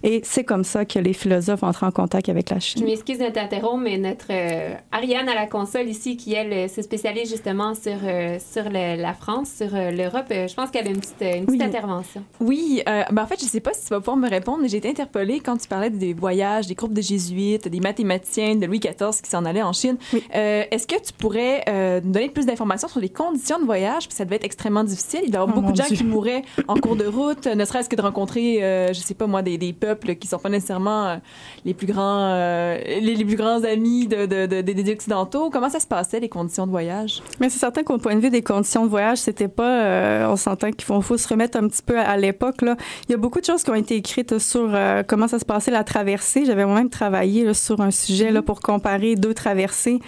Et 0.02 0.20
c'est 0.24 0.44
comme 0.44 0.64
ça 0.64 0.84
que 0.84 0.98
les 0.98 1.12
philosophes 1.12 1.62
entrent 1.62 1.84
en 1.84 1.90
contact 1.90 2.28
avec 2.28 2.50
la 2.50 2.60
Chine. 2.60 2.82
Je 2.82 2.86
m'excuse 2.86 3.18
de 3.18 3.26
t'interrompre, 3.28 3.78
mais 3.82 3.98
notre 3.98 4.26
euh, 4.30 4.74
Ariane 4.92 5.28
à 5.28 5.34
la 5.34 5.46
console 5.46 5.88
ici, 5.88 6.16
qui 6.16 6.34
elle 6.34 6.52
euh, 6.52 6.68
se 6.68 6.82
spécialise 6.82 7.30
justement 7.30 7.74
sur, 7.74 7.96
euh, 8.04 8.38
sur 8.38 8.64
le, 8.70 9.00
la 9.00 9.14
France, 9.14 9.50
sur 9.56 9.74
euh, 9.74 9.90
l'Europe, 9.90 10.26
je 10.30 10.54
pense 10.54 10.70
qu'elle 10.70 10.86
a 10.86 10.90
une 10.90 11.00
petite, 11.00 11.20
une 11.20 11.46
petite 11.46 11.60
oui. 11.60 11.66
intervention. 11.66 12.22
Oui, 12.40 12.82
ben 12.86 13.22
en 13.22 13.26
fait, 13.26 13.40
je 13.40 13.46
sais 13.46 13.60
pas 13.60 13.72
si 13.72 13.82
tu 13.84 13.88
vas 13.90 14.00
pouvoir 14.00 14.16
me 14.16 14.28
répondre, 14.28 14.58
mais 14.62 14.68
j'ai 14.68 14.78
été 14.78 14.88
interpellée 14.88 15.40
quand 15.40 15.56
tu 15.56 15.68
parlais 15.68 15.90
des 15.90 16.12
voyages, 16.12 16.66
des 16.66 16.74
groupes 16.74 16.92
de 16.92 17.00
jésuites, 17.02 17.68
des 17.68 17.80
mathématiciens 17.80 18.56
de 18.56 18.66
Louis 18.66 18.80
XIV 18.80 19.20
qui 19.22 19.30
s'en 19.30 19.44
allaient 19.44 19.62
en 19.62 19.72
Chine. 19.72 19.96
Oui. 20.12 20.22
Est-ce 20.32 20.86
que 20.86 21.00
tu 21.02 21.12
pourrais 21.12 21.64
nous 22.02 22.10
donner 22.12 22.28
plus 22.28 22.46
d'informations 22.46 22.88
sur 22.88 23.00
les 23.00 23.08
conditions 23.08 23.58
de 23.58 23.64
voyage? 23.64 24.08
Puis 24.08 24.16
ça 24.16 24.24
devait 24.24 24.36
être 24.36 24.44
extrêmement 24.44 24.84
difficile. 24.84 25.20
Il 25.24 25.30
doit 25.30 25.40
y 25.40 25.42
avoir 25.42 25.56
Oh, 25.56 25.60
beaucoup 25.60 25.72
de 25.72 25.76
gens 25.76 25.86
Dieu. 25.88 25.96
qui 25.96 26.04
mouraient 26.04 26.42
en 26.68 26.74
cours 26.76 26.96
de 26.96 27.06
route, 27.06 27.46
ne 27.46 27.64
serait-ce 27.64 27.88
que 27.88 27.96
de 27.96 28.02
rencontrer, 28.02 28.58
je 28.92 28.98
sais 29.00 29.14
pas 29.14 29.26
moi, 29.26 29.42
des, 29.42 29.58
des 29.58 29.72
peuples 29.72 29.86
qui 29.95 30.26
sont 30.26 30.38
pas 30.38 30.49
nécessairement 30.49 31.07
euh, 31.07 31.16
les 31.64 31.75
plus 31.75 31.87
grands 31.87 32.31
euh, 32.33 32.78
les, 32.87 33.14
les, 33.14 33.25
plus 33.25 33.37
grands 33.37 33.62
amis 33.64 34.07
de, 34.07 34.26
de, 34.26 34.47
de, 34.47 34.61
des 34.61 34.93
occidentaux. 34.93 35.50
Comment 35.50 35.71
ça 35.71 35.81
se 35.81 35.87
passait 35.87 36.21
les 36.21 36.28
conditions 36.28 36.66
de 36.66 36.71
voyage? 36.71 37.23
Mais 37.40 37.49
c'est 37.49 37.59
certain 37.59 37.83
qu'au 37.83 37.99
point 37.99 38.14
de 38.14 38.21
vue 38.21 38.31
des 38.31 38.43
conditions 38.43 38.85
de 38.85 38.90
voyage, 38.90 39.19
c'était 39.19 39.49
pas. 39.49 39.85
Euh, 39.85 40.28
on 40.28 40.37
s'entend 40.37 40.71
qu'il 40.71 40.85
faut, 40.85 41.00
faut, 41.00 41.16
se 41.16 41.28
remettre 41.28 41.59
un 41.59 41.69
petit 41.69 41.83
peu 41.83 41.99
à, 41.99 42.11
à 42.11 42.16
l'époque 42.16 42.62
là. 42.62 42.76
Il 43.09 43.12
y 43.12 43.14
a 43.14 43.19
beaucoup 43.19 43.40
de 43.40 43.45
choses 43.45 43.62
qui 43.62 43.71
ont 43.71 43.75
été 43.75 43.97
écrites 43.97 44.38
sur 44.38 44.71
euh, 44.75 45.02
comment 45.07 45.28
ça 45.28 45.38
se 45.38 45.45
passait 45.45 45.71
la 45.71 45.85
traversée. 45.85 46.45
J'avais 46.45 46.64
moi-même 46.64 46.90
travaillé 46.90 47.45
là, 47.45 47.55
sur 47.55 47.81
un 47.81 47.90
sujet 47.90 48.31
là 48.31 48.43
pour 48.43 48.61
comparer 48.61 49.14
deux 49.14 49.35
traversées. 49.35 50.00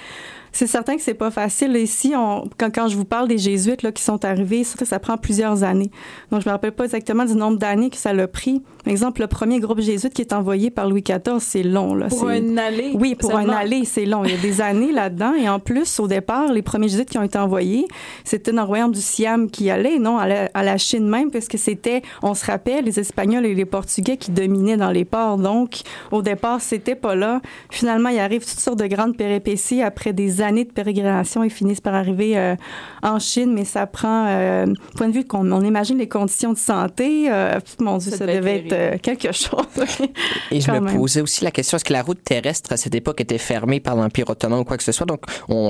C'est 0.59 0.67
certain 0.67 0.97
que 0.97 1.03
c'est 1.03 1.15
pas 1.15 1.31
facile. 1.31 1.77
Ici, 1.77 2.15
on, 2.17 2.43
quand, 2.59 2.75
quand 2.75 2.88
je 2.88 2.97
vous 2.97 3.05
parle 3.05 3.29
des 3.29 3.38
jésuites 3.38 3.85
là, 3.85 3.93
qui 3.93 4.03
sont 4.03 4.25
arrivés, 4.25 4.65
ça, 4.65 4.85
ça 4.85 4.99
prend 4.99 5.17
plusieurs 5.17 5.62
années. 5.62 5.93
Donc, 6.33 6.43
je 6.43 6.49
me 6.49 6.50
rappelle 6.50 6.73
pas 6.73 6.83
exactement 6.83 7.25
du 7.25 7.37
nombre 7.37 7.59
d'années 7.59 7.91
que 7.91 7.97
ça 7.97 8.12
l'a 8.12 8.27
pris. 8.27 8.61
Par 8.83 8.91
exemple, 8.91 9.21
le 9.21 9.29
premier 9.29 9.61
groupe 9.61 9.81
jésuite 9.81 10.15
qui 10.15 10.23
est 10.23 10.33
envoyé 10.33 10.71
par 10.71 10.88
Louis 10.88 11.03
XIV, 11.03 11.38
c'est 11.38 11.62
long. 11.62 11.95
Là. 11.95 12.09
Pour 12.09 12.31
une 12.31 12.59
allée? 12.59 12.91
Oui, 12.99 13.15
pour 13.15 13.31
seulement. 13.31 13.53
une 13.53 13.57
allée, 13.57 13.85
c'est 13.85 14.05
long. 14.05 14.25
Il 14.25 14.33
y 14.33 14.35
a 14.35 14.38
des 14.38 14.61
années 14.61 14.91
là-dedans. 14.91 15.35
Et 15.35 15.49
en 15.49 15.61
plus, 15.61 16.00
au 16.00 16.09
départ, 16.09 16.53
les 16.53 16.62
premiers 16.62 16.88
jésuites 16.88 17.11
qui 17.11 17.19
ont 17.19 17.23
été 17.23 17.38
envoyés, 17.38 17.87
c'était 18.25 18.50
dans 18.50 18.62
le 18.62 18.67
royaume 18.67 18.91
du 18.91 19.00
Siam 19.00 19.49
qui 19.49 19.71
allait, 19.71 20.00
non, 20.00 20.19
à 20.19 20.27
la, 20.27 20.50
à 20.55 20.65
la 20.65 20.77
Chine 20.77 21.09
même, 21.09 21.31
puisque 21.31 21.57
c'était, 21.57 22.03
on 22.21 22.35
se 22.35 22.45
rappelle, 22.45 22.85
les 22.85 22.99
Espagnols 22.99 23.47
et 23.47 23.55
les 23.55 23.65
Portugais 23.65 24.17
qui 24.17 24.33
dominaient 24.33 24.77
dans 24.77 24.91
les 24.91 25.05
ports. 25.05 25.37
Donc, 25.37 25.83
au 26.11 26.21
départ, 26.21 26.61
c'était 26.61 26.97
pas 26.97 27.15
là. 27.15 27.41
Finalement, 27.71 28.09
il 28.09 28.19
arrive 28.19 28.41
toutes 28.41 28.59
sortes 28.59 28.81
de 28.81 28.87
grandes 28.88 29.17
péripéties 29.17 29.83
après 29.83 30.12
des 30.12 30.41
années 30.41 30.48
de 30.52 30.73
pérégrination. 30.73 31.45
Ils 31.45 31.50
finissent 31.50 31.81
par 31.81 31.95
arriver 31.95 32.37
euh, 32.37 32.57
en 33.02 33.19
Chine, 33.19 33.52
mais 33.55 33.64
ça 33.64 33.87
prend, 33.87 34.26
euh, 34.28 34.67
point 34.97 35.09
de 35.09 35.12
vue 35.12 35.25
qu'on 35.25 35.50
on 35.52 35.62
imagine 35.62 35.99
les 35.99 36.09
conditions 36.09 36.52
de 36.52 36.59
santé. 36.59 37.31
Euh, 37.31 37.59
mon 37.81 37.99
Dieu, 37.99 38.11
ça, 38.11 38.19
ça 38.19 38.26
devait 38.26 38.67
être, 38.67 38.73
être 38.73 39.02
quelque 39.02 39.33
chose. 39.33 39.67
Et 40.50 40.61
je 40.61 40.71
me 40.71 40.81
même. 40.81 40.97
posais 40.97 41.21
aussi 41.21 41.45
la 41.45 41.50
question 41.50 41.76
est-ce 41.76 41.85
que 41.85 41.93
la 41.93 42.02
route 42.02 42.23
terrestre 42.23 42.73
à 42.73 42.76
cette 42.76 42.95
époque 42.95 43.21
était 43.21 43.38
fermée 43.38 43.81
par 43.81 43.97
l'Empire 43.97 44.28
ottoman 44.31 44.61
ou 44.61 44.64
quoi 44.64 44.76
que 44.76 44.83
ce 44.83 44.93
soit? 44.93 45.07
Donc, 45.07 45.21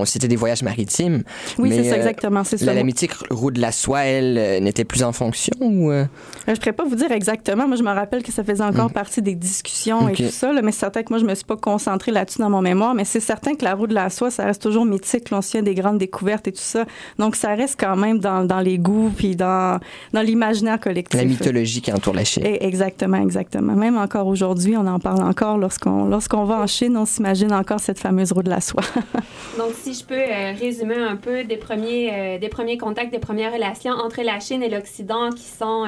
c'était 0.04 0.28
des 0.28 0.36
voyages 0.36 0.62
maritimes. 0.62 1.22
Oui, 1.58 1.70
c'est 1.74 1.84
ça, 1.84 1.96
exactement. 1.96 2.44
C'est 2.44 2.60
la, 2.62 2.74
la 2.74 2.82
mythique 2.82 3.12
route 3.30 3.54
de 3.54 3.60
la 3.60 3.72
soie, 3.72 4.04
elle, 4.04 4.38
euh, 4.38 4.60
n'était 4.60 4.84
plus 4.84 5.02
en 5.02 5.12
fonction 5.12 5.52
ou 5.60 5.90
euh... 5.90 6.04
Je 6.46 6.52
ne 6.52 6.56
pourrais 6.56 6.72
pas 6.72 6.84
vous 6.84 6.94
dire 6.94 7.12
exactement. 7.12 7.66
Moi, 7.66 7.76
je 7.76 7.82
me 7.82 7.92
rappelle 7.92 8.22
que 8.22 8.32
ça 8.32 8.42
faisait 8.44 8.64
encore 8.64 8.90
mmh. 8.90 8.92
partie 8.92 9.22
des 9.22 9.34
discussions 9.34 10.04
okay. 10.04 10.24
et 10.24 10.26
tout 10.26 10.32
ça, 10.32 10.52
là, 10.52 10.62
mais 10.62 10.72
c'est 10.72 10.80
certain 10.80 11.02
que 11.02 11.10
moi, 11.10 11.18
je 11.18 11.24
me 11.24 11.34
suis 11.34 11.44
pas 11.44 11.56
concentrée 11.56 12.12
là-dessus 12.12 12.38
dans 12.38 12.50
mon 12.50 12.62
mémoire. 12.62 12.94
Mais 12.94 13.04
c'est 13.04 13.20
certain 13.20 13.54
que 13.54 13.64
la 13.64 13.74
route 13.74 13.90
de 13.90 13.94
la 13.94 14.10
soie, 14.10 14.30
ça 14.30 14.44
reste 14.44 14.57
toujours 14.58 14.84
mythique. 14.84 15.28
Souvient 15.28 15.62
des 15.62 15.74
grandes 15.74 15.98
découvertes 15.98 16.48
et 16.48 16.52
tout 16.52 16.58
ça. 16.60 16.84
Donc, 17.18 17.36
ça 17.36 17.54
reste 17.54 17.78
quand 17.78 17.96
même 17.96 18.18
dans, 18.18 18.44
dans 18.44 18.60
les 18.60 18.78
goûts 18.78 19.12
puis 19.16 19.36
dans, 19.36 19.78
dans 20.12 20.22
l'imaginaire 20.22 20.80
collectif. 20.80 21.18
La 21.18 21.26
mythologie 21.26 21.80
qui 21.80 21.92
entoure 21.92 22.14
la 22.14 22.24
Chine. 22.24 22.44
Et 22.44 22.66
exactement, 22.66 23.18
exactement. 23.18 23.74
Même 23.74 23.96
encore 23.96 24.26
aujourd'hui, 24.26 24.76
on 24.76 24.86
en 24.86 24.98
parle 24.98 25.22
encore. 25.22 25.58
Lorsqu'on 25.58 26.06
lorsqu'on 26.06 26.44
va 26.44 26.60
en 26.60 26.66
Chine, 26.66 26.96
on 26.96 27.04
s'imagine 27.04 27.52
encore 27.52 27.80
cette 27.80 27.98
fameuse 27.98 28.32
roue 28.32 28.42
de 28.42 28.50
la 28.50 28.60
soie. 28.60 28.82
Donc, 29.58 29.72
si 29.74 29.94
je 29.94 30.04
peux 30.04 30.14
euh, 30.14 30.52
résumer 30.58 30.96
un 30.96 31.16
peu 31.16 31.44
des 31.44 31.56
premiers, 31.56 32.10
euh, 32.12 32.38
des 32.38 32.48
premiers 32.48 32.78
contacts, 32.78 33.12
des 33.12 33.18
premières 33.18 33.52
relations 33.52 33.92
entre 33.92 34.22
la 34.22 34.40
Chine 34.40 34.62
et 34.62 34.68
l'Occident 34.68 35.30
qui 35.30 35.44
sont 35.44 35.86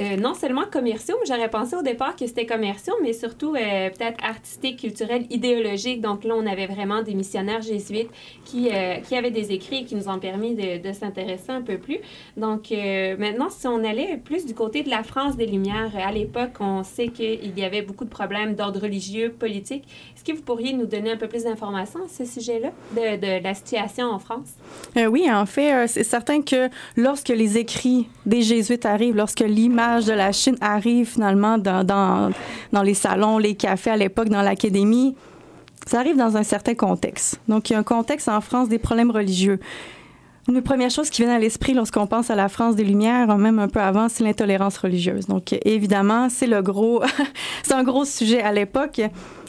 euh, 0.00 0.16
non 0.16 0.34
seulement 0.34 0.64
commerciaux, 0.70 1.16
mais 1.20 1.26
j'aurais 1.26 1.50
pensé 1.50 1.74
au 1.74 1.82
départ 1.82 2.14
que 2.14 2.24
c'était 2.24 2.46
commerciaux, 2.46 2.94
mais 3.02 3.12
surtout 3.12 3.56
euh, 3.56 3.90
peut-être 3.90 4.22
artistiques, 4.22 4.78
culturels, 4.78 5.26
idéologiques. 5.30 6.00
Donc 6.00 6.22
là, 6.22 6.34
on 6.36 6.46
avait 6.46 6.66
vraiment 6.66 7.02
des 7.02 7.14
missionnaires 7.14 7.62
jésuites 7.62 7.87
qui, 8.44 8.70
euh, 8.72 8.96
avaient 9.12 9.30
des 9.30 9.52
écrits 9.52 9.84
qui 9.84 9.94
nous 9.94 10.08
ont 10.08 10.18
permis 10.18 10.54
de, 10.54 10.92
s'intéresser 10.92 11.50
un 11.50 11.62
peu 11.62 11.78
plus. 11.78 11.98
Donc 12.36 12.72
euh, 12.72 13.16
maintenant, 13.18 13.50
si 13.50 13.66
on 13.66 13.84
allait 13.84 14.16
plus 14.16 14.46
du 14.46 14.54
côté 14.54 14.82
de 14.82 14.90
la 14.90 15.02
France 15.02 15.36
des 15.36 15.46
Lumières, 15.46 15.92
à 15.96 16.12
l'époque, 16.12 16.52
on 16.60 16.82
sait 16.82 17.08
qu'il 17.08 17.58
y 17.58 17.64
avait 17.64 17.82
beaucoup 17.82 18.04
de 18.04 18.10
problèmes 18.10 18.54
d'ordre 18.54 18.80
religieux, 18.80 19.34
politique. 19.38 19.84
Est-ce 20.14 20.24
que 20.24 20.32
vous 20.32 20.42
pourriez 20.42 20.72
nous 20.72 20.86
donner 20.86 21.12
un 21.12 21.16
peu 21.16 21.28
plus 21.28 21.44
d'informations 21.44 22.00
à 22.04 22.08
ce 22.08 22.24
sujet-là, 22.24 22.70
de, 22.94 23.42
la 23.42 23.54
situation 23.54 24.06
en 24.06 24.18
France? 24.18 24.48
Euh, 24.96 25.06
oui, 25.06 25.30
en 25.30 25.46
fait, 25.46 25.72
euh, 25.72 25.86
c'est 25.86 26.04
certain 26.04 26.42
que 26.42 26.68
lorsque 26.96 27.28
les 27.28 27.58
écrits 27.58 28.08
des 28.26 28.42
jésuites 28.42 28.86
arrivent, 28.86 29.16
lorsque 29.16 29.40
l'image 29.40 30.06
de 30.06 30.12
la 30.12 30.32
Chine 30.32 30.56
arrive 30.60 31.06
finalement 31.06 31.58
dans 31.58 32.82
les 32.82 32.94
salons, 32.94 33.38
les 33.38 33.54
cafés 33.54 33.90
à 33.90 33.96
l'époque, 33.96 34.28
dans 34.28 34.42
l'académie, 34.42 35.14
ça 35.88 36.00
arrive 36.00 36.16
dans 36.16 36.36
un 36.36 36.42
certain 36.42 36.74
contexte. 36.74 37.40
Donc, 37.48 37.70
il 37.70 37.72
y 37.72 37.76
a 37.76 37.78
un 37.78 37.82
contexte 37.82 38.28
en 38.28 38.42
France 38.42 38.68
des 38.68 38.78
problèmes 38.78 39.10
religieux. 39.10 39.58
Une 40.46 40.60
première 40.60 40.90
chose 40.90 41.08
qui 41.08 41.22
vient 41.22 41.34
à 41.34 41.38
l'esprit 41.38 41.72
lorsqu'on 41.72 42.06
pense 42.06 42.30
à 42.30 42.34
la 42.34 42.50
France 42.50 42.76
des 42.76 42.84
Lumières, 42.84 43.38
même 43.38 43.58
un 43.58 43.68
peu 43.68 43.80
avant, 43.80 44.10
c'est 44.10 44.22
l'intolérance 44.22 44.76
religieuse. 44.76 45.26
Donc, 45.26 45.54
évidemment, 45.64 46.28
c'est 46.28 46.46
le 46.46 46.60
gros, 46.60 47.02
c'est 47.62 47.72
un 47.72 47.84
gros 47.84 48.04
sujet 48.04 48.42
à 48.42 48.52
l'époque. 48.52 49.00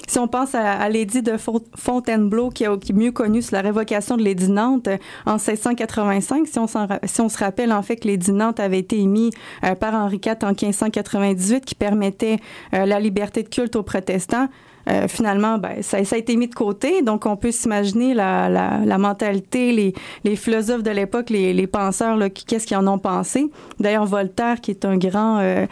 Si 0.07 0.17
on 0.17 0.27
pense 0.29 0.55
à, 0.55 0.87
l'édit 0.89 1.21
de 1.21 1.35
Fontainebleau, 1.75 2.49
qui, 2.49 2.63
est 2.63 2.93
mieux 2.93 3.11
connu 3.11 3.41
sur 3.41 3.55
la 3.55 3.61
révocation 3.61 4.15
de 4.15 4.23
l'édit 4.23 4.49
Nantes 4.49 4.89
en 5.25 5.33
1685, 5.33 6.47
si 6.47 6.57
on, 6.57 6.67
si 6.67 7.21
on 7.21 7.29
se 7.29 7.37
rappelle 7.37 7.71
en 7.73 7.83
fait 7.83 7.97
que 7.97 8.07
l'édit 8.07 8.31
Nantes 8.31 8.59
avait 8.59 8.79
été 8.79 8.97
émis 8.97 9.29
euh, 9.63 9.75
par 9.75 9.93
Henri 9.93 10.19
IV 10.25 10.37
en 10.43 10.53
1598, 10.53 11.63
qui 11.63 11.75
permettait 11.75 12.37
euh, 12.73 12.85
la 12.85 12.99
liberté 12.99 13.43
de 13.43 13.49
culte 13.49 13.75
aux 13.75 13.83
protestants, 13.83 14.47
euh, 14.87 15.07
finalement, 15.07 15.57
ben, 15.57 15.81
ça, 15.81 16.03
ça, 16.03 16.15
a 16.15 16.19
été 16.19 16.35
mis 16.35 16.47
de 16.47 16.55
côté. 16.55 17.01
Donc, 17.01 17.25
on 17.25 17.35
peut 17.35 17.51
s'imaginer 17.51 18.13
la, 18.13 18.49
la, 18.49 18.79
la, 18.85 18.97
mentalité, 18.97 19.71
les, 19.71 19.93
les 20.23 20.35
philosophes 20.35 20.83
de 20.83 20.91
l'époque, 20.91 21.29
les, 21.29 21.53
les, 21.53 21.67
penseurs, 21.67 22.17
qu'est-ce 22.47 22.65
qu'ils 22.65 22.77
en 22.77 22.87
ont 22.87 22.97
pensé. 22.97 23.49
D'ailleurs, 23.79 24.05
Voltaire, 24.05 24.61
qui 24.61 24.71
est 24.71 24.85
un 24.85 24.97
grand, 24.97 25.39
euh, 25.39 25.65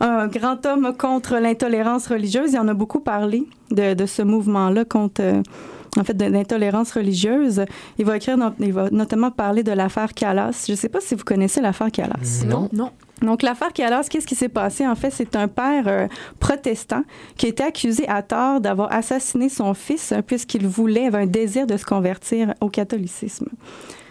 un 0.00 0.26
grand 0.28 0.64
homme 0.66 0.92
contre 0.96 1.36
l'intolérance 1.38 2.06
religieuse, 2.06 2.52
il 2.52 2.58
en 2.58 2.68
a 2.68 2.74
beaucoup 2.74 3.00
parlé 3.00 3.44
de, 3.70 3.94
de 3.94 4.06
ce 4.06 4.22
mouvement-là 4.22 4.84
contre... 4.84 5.22
Euh, 5.22 5.42
en 5.96 6.02
fait, 6.02 6.16
d'intolérance 6.16 6.90
religieuse. 6.90 7.64
Il 7.98 8.04
va 8.04 8.16
écrire, 8.16 8.36
il 8.58 8.72
va 8.72 8.90
notamment 8.90 9.30
parler 9.30 9.62
de 9.62 9.70
l'affaire 9.70 10.12
Calas. 10.12 10.64
Je 10.66 10.72
ne 10.72 10.76
sais 10.76 10.88
pas 10.88 11.00
si 11.00 11.14
vous 11.14 11.22
connaissez 11.22 11.60
l'affaire 11.60 11.92
Calas. 11.92 12.44
Non. 12.48 12.68
Non. 12.72 12.90
Donc, 13.22 13.42
l'affaire 13.42 13.72
Calas, 13.72 14.06
qu'est-ce 14.10 14.26
qui 14.26 14.34
s'est 14.34 14.48
passé? 14.48 14.86
En 14.86 14.94
fait, 14.94 15.10
c'est 15.10 15.34
un 15.36 15.48
père 15.48 15.84
euh, 15.86 16.06
protestant 16.40 17.02
qui 17.36 17.46
a 17.46 17.48
été 17.48 17.62
accusé 17.62 18.06
à 18.08 18.22
tort 18.22 18.60
d'avoir 18.60 18.92
assassiné 18.92 19.48
son 19.48 19.72
fils 19.74 20.12
hein, 20.12 20.20
puisqu'il 20.22 20.66
voulait, 20.66 21.06
avait 21.06 21.18
un 21.18 21.26
désir 21.26 21.66
de 21.66 21.76
se 21.76 21.84
convertir 21.84 22.54
au 22.60 22.68
catholicisme. 22.68 23.46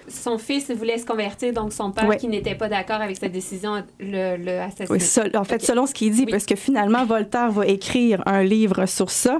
Son 0.08 0.38
fils 0.38 0.70
voulait 0.72 0.98
se 0.98 1.06
convertir, 1.06 1.54
donc 1.54 1.74
son 1.74 1.92
père, 1.92 2.08
Ouais. 2.08 2.18
qui 2.18 2.28
n'était 2.28 2.56
pas 2.56 2.68
d'accord 2.70 3.02
avec 3.02 3.18
sa 3.18 3.30
décision, 3.30 3.84
le, 4.00 4.38
le 4.38 4.60
assassiné. 4.60 4.88
Oui, 4.90 5.38
en 5.38 5.44
fait, 5.44 5.64
selon 5.64 5.86
ce 5.86 5.94
qu'il 5.94 6.12
dit, 6.12 6.24
Oui. 6.26 6.32
parce 6.32 6.46
que 6.46 6.56
finalement, 6.56 7.06
Voltaire 7.06 7.52
va 7.52 7.66
écrire 7.68 8.22
un 8.26 8.44
livre 8.44 8.86
sur 8.86 9.10
ça 9.10 9.40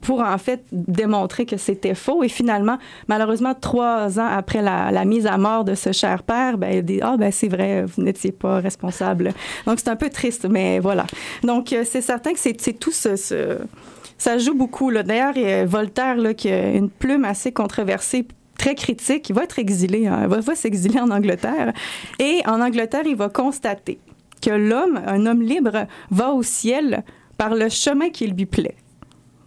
pour 0.00 0.20
en 0.20 0.38
fait 0.38 0.64
démontrer 0.72 1.46
que 1.46 1.56
c'était 1.56 1.94
faux. 1.94 2.22
Et 2.22 2.28
finalement, 2.28 2.78
malheureusement, 3.08 3.54
trois 3.54 4.18
ans 4.18 4.26
après 4.26 4.62
la, 4.62 5.04
mise 5.04 5.26
à 5.26 5.38
mort 5.38 5.64
de 5.64 5.74
ce 5.74 5.92
cher 5.92 6.22
père, 6.22 6.58
ben, 6.58 6.72
il 6.72 6.82
dit 6.82 7.00
Ah, 7.02 7.16
ben 7.18 7.30
c'est 7.32 7.48
vrai, 7.48 7.84
vous 7.84 8.02
n'étiez 8.02 8.32
pas 8.32 8.60
responsable. 8.60 9.32
Donc, 9.66 9.78
c'est 9.78 9.88
un 9.88 9.96
peu 9.96 10.10
triste, 10.10 10.46
mais 10.48 10.78
voilà. 10.78 11.06
Donc, 11.42 11.72
euh, 11.72 11.84
c'est 11.84 12.02
certain 12.02 12.32
que 12.32 12.38
c'est 12.38 12.78
tout 12.78 12.92
ce. 12.92 13.16
ça 14.18 14.38
joue 14.38 14.54
beaucoup. 14.54 14.92
D'ailleurs, 14.92 15.34
Voltaire, 15.66 16.16
là, 16.16 16.34
qui 16.34 16.50
a 16.50 16.70
une 16.70 16.90
plume 16.90 17.24
assez 17.24 17.52
controversée, 17.52 18.26
très 18.58 18.74
critique, 18.74 19.30
il 19.30 19.34
va 19.34 19.44
être 19.44 19.58
exilé, 19.58 20.06
hein, 20.06 20.26
va, 20.26 20.40
va 20.40 20.54
s'exiler 20.54 21.00
en 21.00 21.10
Angleterre. 21.10 21.72
Et 22.18 22.42
en 22.46 22.60
Angleterre, 22.60 23.04
il 23.06 23.16
va 23.16 23.30
constater 23.30 23.98
que 24.42 24.50
l'homme, 24.50 25.00
un 25.06 25.26
homme 25.26 25.42
libre, 25.42 25.86
va 26.10 26.30
au 26.30 26.42
ciel 26.42 27.04
par 27.38 27.54
le 27.54 27.68
chemin 27.68 28.10
qui 28.10 28.26
lui 28.26 28.46
plaît. 28.46 28.76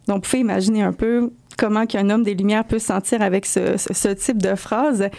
Donc, 0.07 0.17
vous 0.17 0.29
pouvez 0.29 0.41
imaginer 0.41 0.83
un 0.83 0.93
peu 0.93 1.31
comment 1.57 1.85
qu'un 1.85 2.09
homme 2.09 2.23
des 2.23 2.35
Lumières 2.35 2.65
peut 2.65 2.79
se 2.79 2.87
sentir 2.87 3.21
avec 3.21 3.45
ce, 3.45 4.13
type 4.13 4.41
de 4.41 4.55
phrase. 4.55 5.09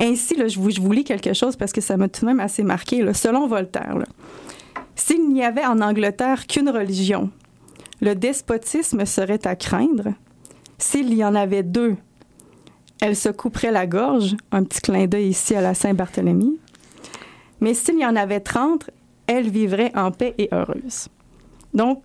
Ainsi, 0.00 0.36
là, 0.36 0.48
je, 0.48 0.58
vous, 0.58 0.92
lis 0.92 1.04
quelque 1.04 1.32
chose 1.32 1.56
parce 1.56 1.72
que 1.72 1.80
ça 1.80 1.96
m'a 1.96 2.08
tout 2.08 2.22
de 2.22 2.26
même 2.26 2.40
assez 2.40 2.62
marqué. 2.62 3.04
Selon 3.14 3.46
Voltaire, 3.46 3.96
s'il 4.96 5.28
n'y 5.28 5.44
avait 5.44 5.64
en 5.64 5.80
Angleterre 5.80 6.46
qu'une 6.46 6.68
religion, 6.68 7.30
le 8.00 8.14
despotisme 8.14 9.06
serait 9.06 9.46
à 9.46 9.56
craindre. 9.56 10.14
S'il 10.78 11.14
y 11.14 11.24
en 11.24 11.34
avait 11.34 11.62
deux, 11.62 11.96
elle 13.00 13.16
se 13.16 13.28
couperait 13.28 13.72
la 13.72 13.86
gorge. 13.86 14.36
Un 14.52 14.64
petit 14.64 14.80
clin 14.80 15.06
d'œil 15.06 15.28
ici 15.28 15.54
à 15.54 15.60
la 15.60 15.74
Saint-Barthélemy. 15.74 16.58
Mais 17.60 17.74
s'il 17.74 17.98
y 17.98 18.06
en 18.06 18.16
avait 18.16 18.40
30, 18.40 18.90
elle 19.26 19.48
vivrait 19.48 19.92
en 19.94 20.10
paix 20.10 20.34
et 20.38 20.48
heureuse. 20.52 21.08
Donc, 21.72 22.02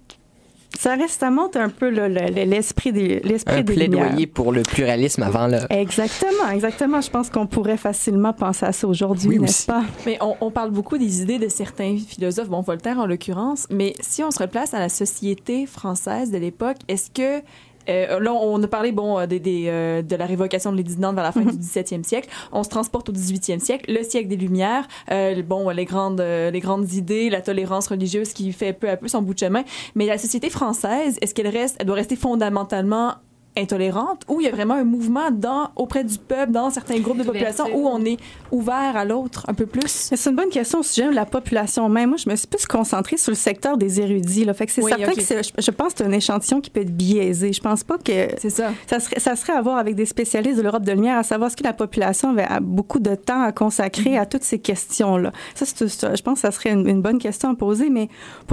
ça 0.82 0.96
reste, 0.96 1.20
ça 1.20 1.30
montre 1.30 1.58
un 1.58 1.68
peu 1.70 1.90
là, 1.90 2.08
le- 2.08 2.16
le- 2.34 2.46
l'esprit 2.46 2.94
des, 2.94 3.20
l'esprit 3.20 3.56
Un 3.58 3.62
des 3.64 3.74
plaidoyer 3.74 4.10
Lumières. 4.12 4.28
pour 4.34 4.52
le 4.54 4.62
pluralisme 4.62 5.24
avant 5.24 5.48
le. 5.48 5.58
Exactement, 5.70 6.50
exactement. 6.54 7.02
Je 7.02 7.10
pense 7.10 7.30
qu'on 7.30 7.48
pourrait 7.48 7.76
facilement 7.78 8.32
penser 8.32 8.66
à 8.66 8.72
ça 8.72 8.88
aujourd'hui, 8.88 9.28
Oui, 9.30 9.40
n'est-ce 9.40 9.66
pas? 9.66 9.84
Mais 10.06 10.18
on, 10.22 10.36
on 10.40 10.52
parle 10.52 10.72
beaucoup 10.72 10.98
des 10.98 11.22
idées 11.22 11.38
de 11.40 11.50
certains 11.50 11.98
philosophes, 11.98 12.48
bon, 12.50 12.62
Voltaire 12.62 12.98
en 13.00 13.06
l'occurrence, 13.06 13.68
mais 13.70 13.94
si 14.00 14.24
on 14.24 14.32
se 14.32 14.40
replace 14.40 14.74
à 14.74 14.80
la 14.80 14.90
société 14.90 15.66
française 15.66 16.32
de 16.32 16.38
l'époque, 16.38 16.78
est-ce 16.88 17.10
que. 17.12 17.44
Euh, 17.90 18.20
là, 18.20 18.34
on 18.34 18.62
a 18.62 18.68
parlé 18.68 18.92
bon, 18.92 19.20
euh, 19.20 19.26
des, 19.26 19.40
des, 19.40 19.66
euh, 19.68 20.02
de 20.02 20.16
la 20.16 20.26
révocation 20.26 20.72
de 20.72 20.78
l'édit 20.78 20.96
de 20.96 21.02
Nantes 21.02 21.16
vers 21.16 21.24
la 21.24 21.32
fin 21.32 21.42
du 21.42 21.58
17e 21.58 22.04
siècle. 22.04 22.30
On 22.52 22.64
se 22.64 22.70
transporte 22.70 23.10
au 23.10 23.12
18e 23.12 23.60
siècle, 23.60 23.92
le 23.92 24.04
siècle 24.04 24.28
des 24.28 24.38
Lumières, 24.38 24.88
euh, 25.12 25.42
bon, 25.44 25.70
les 25.70 25.86
grandes, 25.86 26.22
les 26.22 26.60
grandes 26.60 26.92
idées, 26.94 27.30
la 27.30 27.42
tolérance 27.42 27.88
religieuse 27.88 28.34
qui 28.34 28.52
fait 28.54 28.74
peu 28.74 28.90
à 28.90 28.98
peu 28.98 29.08
son 29.08 29.22
bout 29.22 29.34
de 29.34 29.40
chemin. 29.40 29.64
Mais 29.96 30.06
la 30.06 30.18
société 30.18 30.50
française, 30.50 31.18
est-ce 31.22 31.34
qu'elle 31.34 31.48
reste, 31.48 31.78
elle 31.80 31.88
doit 31.88 31.96
rester 31.96 32.16
fondamentalement 32.16 33.16
intolérante 33.58 34.24
ou 34.28 34.42
il 34.42 34.46
y 34.46 34.48
a 34.48 34.52
vraiment 34.52 34.76
un 34.76 34.84
mouvement 34.84 35.32
dans, 35.32 35.70
auprès 35.76 36.04
du 36.04 36.18
peuple, 36.18 36.52
dans 36.52 36.70
certains 36.70 37.00
groupes 37.00 37.18
de 37.18 37.24
population 37.24 37.66
où 37.74 37.88
on 37.88 38.04
est 38.06 38.18
ouvert 38.52 38.96
à 38.96 39.06
l'autre 39.06 39.46
un 39.48 39.54
peu 39.54 39.66
plus? 39.66 39.82
C'est 39.88 40.30
une 40.30 40.36
bonne 40.36 40.50
question 40.50 40.80
au 40.80 40.84
sujet 40.84 41.10
de 41.10 41.16
la 41.16 41.26
population 41.26 41.90
même. 41.90 42.10
Moi, 42.10 42.18
je 42.18 42.30
me 42.30 42.36
suis 42.36 42.48
plus 42.48 42.66
concentrée 42.66 43.18
sur 43.18 43.32
le 43.32 43.36
secteur 43.36 43.78
des 43.78 44.00
érudits. 44.00 44.46
Là. 44.46 44.54
Fait 44.54 44.66
que 44.66 44.72
c'est 44.72 44.84
Oui, 44.84 44.92
certain 44.96 45.14
que 45.14 45.22
je, 45.62 45.72
pense 45.72 45.94
que 45.94 46.00
c'est 46.00 46.06
un 46.06 46.12
échantillon 46.12 46.62
qui 46.62 46.70
peut 46.70 46.82
être 46.82 46.96
biaisé. 46.96 47.54
Je 47.54 47.62
pense 47.62 47.84
pas 47.84 47.98
que 47.98 48.30
C'est 48.38 48.50
ça. 48.50 48.72
ça 48.88 49.00
serait, 49.00 49.20
ça 49.20 49.36
serait 49.36 49.54
à 49.54 49.62
voir 49.62 49.78
avec 49.78 49.96
des 49.96 50.06
spécialistes 50.06 50.58
de 50.58 50.64
l'Europe 50.64 50.84
de 50.84 50.92
lumière, 50.92 51.18
à 51.18 51.24
savoir 51.24 51.52
ce 51.52 51.56
que 51.56 51.64
la 51.64 51.74
population 51.74 52.32
avait 52.32 52.44
a 52.44 52.60
beaucoup 52.60 53.00
de 53.00 53.16
temps 53.16 53.42
à 53.42 53.52
consacrer 53.52 54.18
à 54.18 54.26
toutes 54.26 54.44
ces 54.44 54.60
questions-là. 54.60 55.32
Ça, 55.56 55.66
je 55.66 56.22
pense 56.22 56.36
que 56.36 56.40
ça 56.40 56.52
serait 56.52 56.72
une, 56.72 56.88
une 56.88 57.02
bonne 57.02 57.20
question 57.20 57.50
à 57.50 57.56
poser, 57.56 57.90
mais 57.90 58.10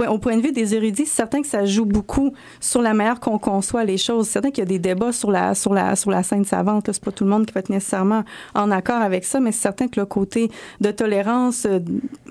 au 0.07 0.17
point 0.19 0.37
de 0.37 0.41
vue 0.41 0.51
des 0.51 0.75
érudits, 0.75 1.05
c'est 1.05 1.15
certain 1.15 1.41
que 1.41 1.47
ça 1.47 1.65
joue 1.65 1.85
beaucoup 1.85 2.33
sur 2.59 2.81
la 2.81 2.93
manière 2.93 3.19
qu'on 3.19 3.39
conçoit 3.39 3.83
les 3.83 3.97
choses. 3.97 4.27
C'est 4.27 4.33
certain 4.33 4.51
qu'il 4.51 4.59
y 4.59 4.61
a 4.63 4.65
des 4.65 4.79
débats 4.87 5.11
sur 5.11 5.31
la, 5.31 5.53
sur 5.55 5.73
la, 5.73 5.95
sur 5.95 6.11
la 6.11 6.23
scène 6.23 6.45
savante. 6.45 6.85
C'est 6.91 7.03
pas 7.03 7.11
tout 7.11 7.23
le 7.23 7.29
monde 7.29 7.45
qui 7.45 7.53
va 7.53 7.59
être 7.59 7.69
nécessairement 7.69 8.23
en 8.55 8.71
accord 8.71 9.01
avec 9.01 9.25
ça, 9.25 9.39
mais 9.39 9.51
c'est 9.51 9.61
certain 9.61 9.87
que 9.87 9.99
le 9.99 10.05
côté 10.05 10.49
de 10.81 10.91
tolérance 10.91 11.65
euh, 11.65 11.79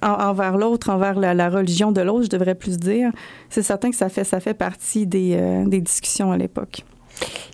en- 0.02 0.28
envers 0.30 0.56
l'autre, 0.56 0.90
envers 0.90 1.18
la, 1.18 1.48
religion 1.48 1.92
de 1.92 2.00
l'autre, 2.00 2.24
je 2.24 2.30
devrais 2.30 2.54
plus 2.54 2.76
dire, 2.78 3.10
c'est 3.50 3.62
certain 3.62 3.90
que 3.90 3.96
ça 3.96 4.08
fait, 4.08 4.24
ça 4.24 4.40
fait 4.40 4.54
partie 4.54 5.06
des, 5.06 5.36
euh, 5.36 5.64
des 5.66 5.80
discussions 5.80 6.32
à 6.32 6.36
l'époque. 6.36 6.84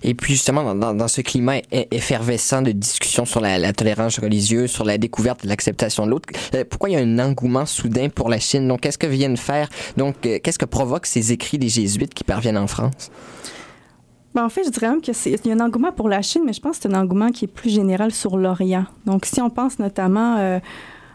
Et 0.03 0.13
puis 0.13 0.33
justement, 0.33 0.75
dans, 0.75 0.93
dans- 0.93 1.07
ce 1.07 1.21
climat 1.21 1.59
effervescent 1.91 2.61
de 2.61 2.71
discussion 2.73 3.23
sur 3.25 3.39
la, 3.39 3.71
tolérance 3.71 4.19
religieuse, 4.19 4.69
sur 4.69 4.83
la 4.83 4.97
découverte 4.97 5.45
et 5.45 5.47
l'acceptation 5.47 6.05
de 6.05 6.11
l'autre, 6.11 6.27
euh, 6.53 6.65
pourquoi 6.69 6.89
il 6.89 6.93
y 6.93 6.95
a 6.97 6.99
un 6.99 7.19
engouement 7.19 7.65
soudain 7.65 8.09
pour 8.09 8.27
la 8.29 8.39
Chine? 8.39 8.67
Donc, 8.67 8.81
qu'est-ce 8.81 8.97
que 8.97 9.07
viennent 9.07 9.37
faire? 9.37 9.69
Donc, 9.95 10.15
qu'est-ce 10.21 10.59
que 10.59 10.65
provoquent 10.65 11.05
ces 11.05 11.31
écrits 11.31 11.57
des 11.59 11.69
jésuites 11.69 12.13
qui 12.13 12.25
parviennent 12.25 12.57
en 12.57 12.67
France? 12.67 13.09
Ben, 14.33 14.43
en 14.45 14.49
fait, 14.49 14.63
je 14.63 14.69
dirais 14.69 14.89
même 14.89 15.01
que 15.01 15.13
c'est 15.13 15.31
il 15.31 15.47
y 15.47 15.51
a 15.51 15.55
un 15.55 15.59
engouement 15.59 15.91
pour 15.91 16.09
la 16.09 16.21
Chine, 16.21 16.41
mais 16.45 16.53
je 16.53 16.61
pense 16.61 16.77
que 16.77 16.83
c'est 16.83 16.93
un 16.93 16.99
engouement 16.99 17.29
qui 17.29 17.45
est 17.45 17.47
plus 17.47 17.69
général 17.69 18.11
sur 18.11 18.37
l'Orient. 18.37 18.85
Donc, 19.05 19.25
si 19.25 19.39
on 19.41 19.51
pense 19.51 19.77
notamment 19.77 20.37
euh, 20.37 20.59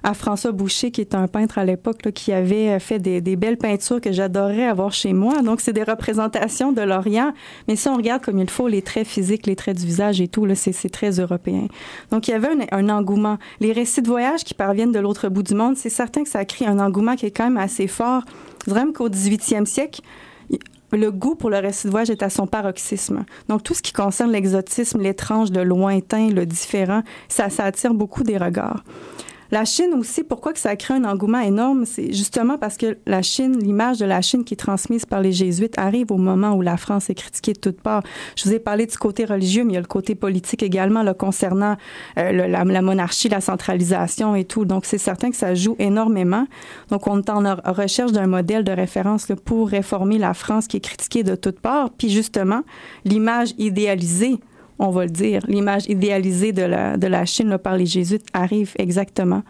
à 0.05 0.15
François 0.15 0.53
Boucher, 0.53 0.93
qui 0.93 1.01
est 1.01 1.17
un 1.17 1.27
peintre 1.27 1.59
à 1.59 1.65
l'époque, 1.65 2.13
qui 2.13 2.33
avait 2.33 2.69
euh, 2.69 2.79
fait 2.79 3.01
des, 3.01 3.21
des 3.21 3.35
belles 3.35 3.57
peintures 3.57 4.01
que 4.01 4.13
j'adorerais 4.13 4.67
avoir 4.67 4.93
chez 4.93 5.13
moi. 5.13 5.43
Donc, 5.43 5.61
c'est 5.61 5.73
des 5.73 5.83
représentations 5.83 6.71
de 6.71 6.81
l'Orient. 6.81 7.33
Mais 7.67 7.75
si 7.75 7.89
on 7.89 7.97
regarde 7.97 8.23
comme 8.23 8.39
il 8.39 8.49
faut 8.49 8.69
les 8.69 8.83
traits 8.83 9.07
physiques, 9.09 9.47
les 9.47 9.57
traits 9.57 9.79
du 9.79 9.87
visage 9.87 10.21
et 10.21 10.29
tout, 10.29 10.47
là, 10.47 10.55
c'est 10.55 10.89
très 10.89 11.11
européen. 11.19 11.67
Donc, 12.13 12.29
il 12.29 12.31
y 12.31 12.35
avait 12.35 12.49
un, 12.49 12.67
un 12.71 12.89
engouement. 12.89 13.39
Les 13.59 13.73
récits 13.73 14.03
de 14.03 14.09
voyage 14.09 14.45
qui 14.45 14.55
parviennent 14.55 14.93
de 14.93 15.01
l'autre 15.01 15.29
bout 15.29 15.43
du 15.43 15.55
monde, 15.55 15.77
c'est 15.77 15.91
certain 15.91 16.23
que 16.23 16.29
ça 16.29 16.45
crée 16.45 16.67
un 16.67 16.79
engouement 16.79 17.17
qui 17.17 17.27
est 17.27 17.33
quand 17.33 17.45
même 17.45 17.57
assez 17.57 17.89
fort. 17.89 18.23
Je 18.65 18.73
dirais 18.73 18.85
même 18.85 18.93
qu'au 18.93 19.09
18e 19.09 19.65
siècle, 19.65 20.03
le 20.93 21.11
goût 21.11 21.35
pour 21.35 21.51
le 21.51 21.59
récit 21.59 21.87
de 21.87 21.91
voyage 21.91 22.11
est 22.11 22.23
à 22.23 22.31
son 22.31 22.47
paroxysme. 22.47 23.25
Donc, 23.49 23.63
tout 23.63 23.75
ce 23.75 23.83
qui 23.83 23.93
concerne 23.93 24.33
l'exotisme, 24.33 25.01
l'étrange, 25.01 25.51
le 25.51 25.65
lointain, 25.65 26.29
le 26.29 26.47
différent, 26.47 27.03
ça, 27.29 27.51
ça 27.51 27.65
attire 27.65 27.95
beaucoup 27.95 28.23
des 28.23 28.39
regards. 28.39 28.83
La 29.51 29.65
Chine 29.65 29.95
aussi, 29.99 30.25
pourquoi 30.25 30.53
que 30.53 30.59
ça 30.59 30.77
crée 30.77 30.95
un 30.95 31.05
engouement 31.05 31.41
énorme? 31.41 31.87
C'est 31.87 32.13
justement 32.13 32.59
parce 32.59 32.77
que 32.77 32.99
la 33.07 33.23
Chine, 33.23 33.59
l'image 33.59 33.99
de 33.99 34.05
la 34.05 34.21
Chine 34.21 34.45
qui 34.45 34.55
est 34.55 34.59
transmise 34.59 35.07
par 35.07 35.23
les 35.23 35.33
jésuites 35.33 35.79
arrive 35.79 36.13
au 36.13 36.19
moment 36.19 36.53
où 36.53 36.61
la 36.61 36.77
France 36.77 37.09
est 37.09 37.15
critiquée 37.15 37.55
de 37.55 37.59
toutes 37.59 37.81
parts. 37.81 38.03
Je 38.37 38.45
vous 38.45 38.53
ai 38.55 38.59
parlé 38.59 38.85
du 38.85 38.99
côté 38.99 39.25
religieux, 39.25 39.65
mais 39.65 39.73
il 39.73 39.75
y 39.75 39.79
a 39.79 39.81
le 39.81 39.87
côté 39.87 40.15
politique 40.15 40.63
également 40.63 41.03
là, 41.03 41.15
concernant 41.15 41.77
euh, 42.19 42.33
la, 42.33 42.65
la 42.65 42.83
monarchie, 42.83 43.31
la 43.31 43.41
centralisation 43.41 44.35
et 44.35 44.45
tout. 44.45 44.67
Donc, 44.67 44.85
c'est 44.85 44.99
certain 44.99 45.31
que 45.31 45.37
ça 45.37 45.55
joue 45.55 45.77
énormément. 45.79 46.47
Donc, 46.91 47.07
on 47.07 47.19
est 47.21 47.31
en 47.31 47.43
re- 47.43 47.73
recherche 47.73 48.13
d'un 48.13 48.27
modèle 48.27 48.65
de 48.65 48.73
référence 48.73 49.29
là, 49.29 49.37
pour 49.37 49.71
réformer 49.71 50.19
la 50.19 50.35
France 50.35 50.67
qui 50.67 50.77
est 50.77 50.81
critiquée 50.81 51.23
de 51.23 51.37
toutes 51.37 51.61
parts. 51.61 51.91
Puis, 51.97 52.11
justement, 52.11 52.63
l'image 53.05 53.55
idéalisée 53.57 54.39
on 54.79 54.91
va 54.91 55.05
le 55.05 55.11
dire, 55.11 55.43
l'image 55.49 55.87
idéalisée 55.89 56.53
de 56.53 56.63
la, 56.63 56.97
de 56.97 57.07
la 57.07 57.25
Chine 57.25 57.59
par 57.59 57.77
les 57.77 57.87
jésuites 57.87 58.27
arrive 58.33 58.73
exactement 58.79 59.43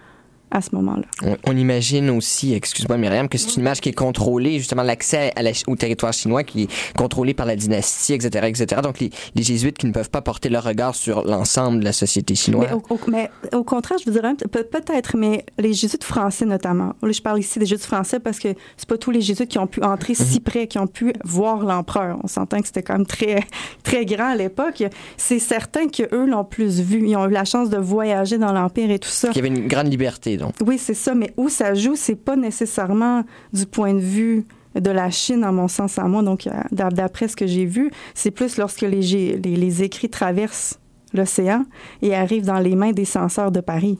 à 0.50 0.60
ce 0.60 0.74
moment-là. 0.74 1.02
On, 1.22 1.36
on 1.46 1.56
imagine 1.56 2.10
aussi, 2.10 2.54
excuse-moi 2.54 2.96
Myriam, 2.96 3.28
que 3.28 3.38
c'est 3.38 3.54
une 3.54 3.60
image 3.62 3.80
qui 3.80 3.88
est 3.90 3.92
contrôlée, 3.94 4.58
justement 4.58 4.82
l'accès 4.82 5.32
à 5.36 5.42
la- 5.42 5.50
au 5.66 5.76
territoire 5.76 6.12
chinois 6.12 6.42
qui 6.44 6.64
est 6.64 6.68
contrôlé 6.96 7.34
par 7.34 7.46
la 7.46 7.56
dynastie, 7.56 8.12
etc., 8.14 8.46
etc. 8.48 8.80
Donc 8.82 9.00
les, 9.00 9.10
les 9.34 9.42
jésuites 9.42 9.78
qui 9.78 9.86
ne 9.86 9.92
peuvent 9.92 10.10
pas 10.10 10.22
porter 10.22 10.48
leur 10.48 10.64
regard 10.64 10.94
sur 10.94 11.24
l'ensemble 11.26 11.80
de 11.80 11.84
la 11.84 11.92
société 11.92 12.34
chinoise. 12.34 12.68
Mais 12.70 12.74
au, 12.74 12.94
au- 12.94 13.10
mais 13.10 13.30
au 13.54 13.64
contraire, 13.64 13.98
je 13.98 14.04
vous 14.04 14.12
dirais 14.12 14.34
peut- 14.50 14.64
peut-être, 14.64 15.16
mais 15.16 15.44
les 15.58 15.72
jésuites 15.72 16.04
français 16.04 16.44
notamment. 16.46 16.94
Là, 17.02 17.12
je 17.12 17.20
parle 17.22 17.38
ici 17.40 17.58
des 17.58 17.66
jésuites 17.66 17.84
français 17.86 18.20
parce 18.20 18.38
que 18.38 18.48
c'est 18.76 18.88
pas 18.88 18.96
tous 18.98 19.10
les 19.10 19.20
jésuites 19.20 19.48
qui 19.50 19.58
ont 19.58 19.66
pu 19.66 19.82
entrer 19.82 20.14
si 20.14 20.40
près, 20.40 20.66
qui 20.66 20.78
ont 20.78 20.86
pu 20.86 21.12
voir 21.24 21.58
l'empereur. 21.64 22.18
On 22.24 22.28
s'entend 22.28 22.60
que 22.60 22.66
c'était 22.66 22.82
quand 22.82 22.94
même 22.94 23.06
très, 23.06 23.40
très 23.82 24.04
grand 24.06 24.30
à 24.32 24.36
l'époque. 24.36 24.82
C'est 25.16 25.38
certain 25.38 25.88
qu'eux 25.88 26.26
l'ont 26.26 26.44
plus 26.44 26.80
vu. 26.80 27.06
Ils 27.08 27.16
ont 27.16 27.26
eu 27.28 27.32
la 27.32 27.44
chance 27.44 27.68
de 27.70 27.76
voyager 27.76 28.38
dans 28.38 28.52
l'empire 28.52 28.90
et 28.90 28.98
tout 28.98 29.08
ça. 29.08 29.28
Il 29.32 29.36
y 29.36 29.38
avait 29.40 29.48
une 29.48 29.68
grande 29.68 29.88
liberté, 29.88 30.36
donc. 30.38 30.54
Oui, 30.64 30.78
c'est 30.78 30.94
ça, 30.94 31.14
mais 31.14 31.32
où 31.36 31.48
ça 31.48 31.74
joue, 31.74 31.94
c'est 31.96 32.16
pas 32.16 32.36
nécessairement 32.36 33.24
du 33.52 33.66
point 33.66 33.92
de 33.94 34.00
vue 34.00 34.44
de 34.74 34.90
la 34.90 35.10
Chine, 35.10 35.44
à 35.44 35.52
mon 35.52 35.68
sens 35.68 35.98
à 35.98 36.04
moi. 36.04 36.22
Donc, 36.22 36.46
euh, 36.46 36.50
d'a- 36.72 36.90
d'après 36.90 37.26
ce 37.28 37.36
que 37.36 37.46
j'ai 37.46 37.64
vu, 37.64 37.90
c'est 38.14 38.30
plus 38.30 38.56
lorsque 38.58 38.82
les, 38.82 39.00
gé- 39.02 39.42
les, 39.42 39.56
les 39.56 39.82
écrits 39.82 40.08
traversent 40.10 40.78
l'océan 41.14 41.64
et 42.02 42.14
arrivent 42.14 42.44
dans 42.46 42.58
les 42.60 42.74
mains 42.76 42.92
des 42.92 43.04
censeurs 43.06 43.50
de 43.50 43.60
Paris. 43.60 43.98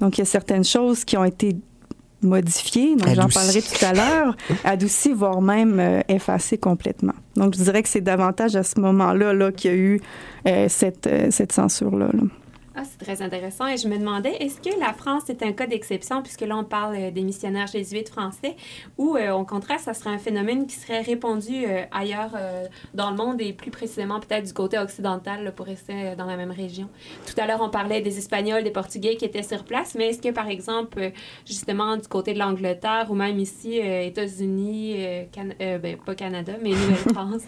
Donc, 0.00 0.16
il 0.18 0.20
y 0.20 0.22
a 0.22 0.26
certaines 0.26 0.64
choses 0.64 1.04
qui 1.04 1.16
ont 1.16 1.24
été 1.24 1.56
modifiées, 2.22 2.96
donc 2.96 3.08
j'en 3.14 3.28
parlerai 3.28 3.60
tout 3.62 3.84
à 3.84 3.92
l'heure, 3.92 4.36
adoucies, 4.64 5.12
voire 5.12 5.42
même 5.42 5.78
euh, 5.78 6.00
effacées 6.08 6.56
complètement. 6.58 7.12
Donc, 7.36 7.54
je 7.56 7.62
dirais 7.62 7.82
que 7.82 7.88
c'est 7.88 8.00
davantage 8.00 8.56
à 8.56 8.62
ce 8.62 8.80
moment-là 8.80 9.34
là, 9.34 9.52
qu'il 9.52 9.70
y 9.70 9.74
a 9.74 9.76
eu 9.76 10.00
euh, 10.48 10.66
cette, 10.68 11.06
euh, 11.06 11.28
cette 11.30 11.52
censure-là. 11.52 12.08
là. 12.12 12.22
Ah, 12.78 12.82
c'est 12.84 13.02
très 13.02 13.22
intéressant. 13.22 13.66
Et 13.68 13.78
je 13.78 13.88
me 13.88 13.96
demandais, 13.96 14.36
est-ce 14.38 14.60
que 14.60 14.78
la 14.78 14.92
France 14.92 15.30
est 15.30 15.42
un 15.42 15.52
cas 15.52 15.66
d'exception, 15.66 16.22
puisque 16.22 16.42
là, 16.42 16.58
on 16.58 16.64
parle 16.64 16.94
euh, 16.94 17.10
des 17.10 17.22
missionnaires 17.22 17.68
jésuites 17.68 18.10
français, 18.10 18.54
ou 18.98 19.16
euh, 19.16 19.32
au 19.32 19.44
contraire, 19.44 19.80
ça 19.80 19.94
serait 19.94 20.10
un 20.10 20.18
phénomène 20.18 20.66
qui 20.66 20.76
serait 20.76 21.00
répandu 21.00 21.64
euh, 21.64 21.84
ailleurs 21.90 22.32
euh, 22.36 22.66
dans 22.92 23.10
le 23.10 23.16
monde 23.16 23.40
et 23.40 23.54
plus 23.54 23.70
précisément 23.70 24.20
peut-être 24.20 24.44
du 24.44 24.52
côté 24.52 24.78
occidental, 24.78 25.54
pour 25.56 25.64
rester 25.64 26.14
dans 26.18 26.26
la 26.26 26.36
même 26.36 26.50
région? 26.50 26.90
Tout 27.26 27.40
à 27.40 27.46
l'heure, 27.46 27.62
on 27.62 27.70
parlait 27.70 28.02
des 28.02 28.18
Espagnols, 28.18 28.62
des 28.62 28.70
Portugais 28.70 29.16
qui 29.16 29.24
étaient 29.24 29.42
sur 29.42 29.64
place, 29.64 29.94
mais 29.94 30.10
est-ce 30.10 30.20
que, 30.20 30.32
par 30.32 30.48
exemple, 30.48 31.12
justement, 31.46 31.96
du 31.96 32.08
côté 32.08 32.34
de 32.34 32.38
l'Angleterre 32.38 33.06
ou 33.08 33.14
même 33.14 33.40
ici, 33.40 33.78
États-Unis, 33.78 34.98
ben, 35.58 35.96
pas 36.04 36.14
Canada, 36.14 36.52
mais 36.62 36.70
Nouvelle-France, 36.70 37.42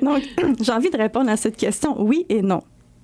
Donc, 0.02 0.22
j'ai 0.60 0.72
envie 0.72 0.90
de 0.90 0.98
répondre 0.98 1.30
à 1.30 1.38
cette 1.38 1.56
question 1.56 1.96
oui 1.98 2.26
et 2.28 2.42
non. 2.42 2.62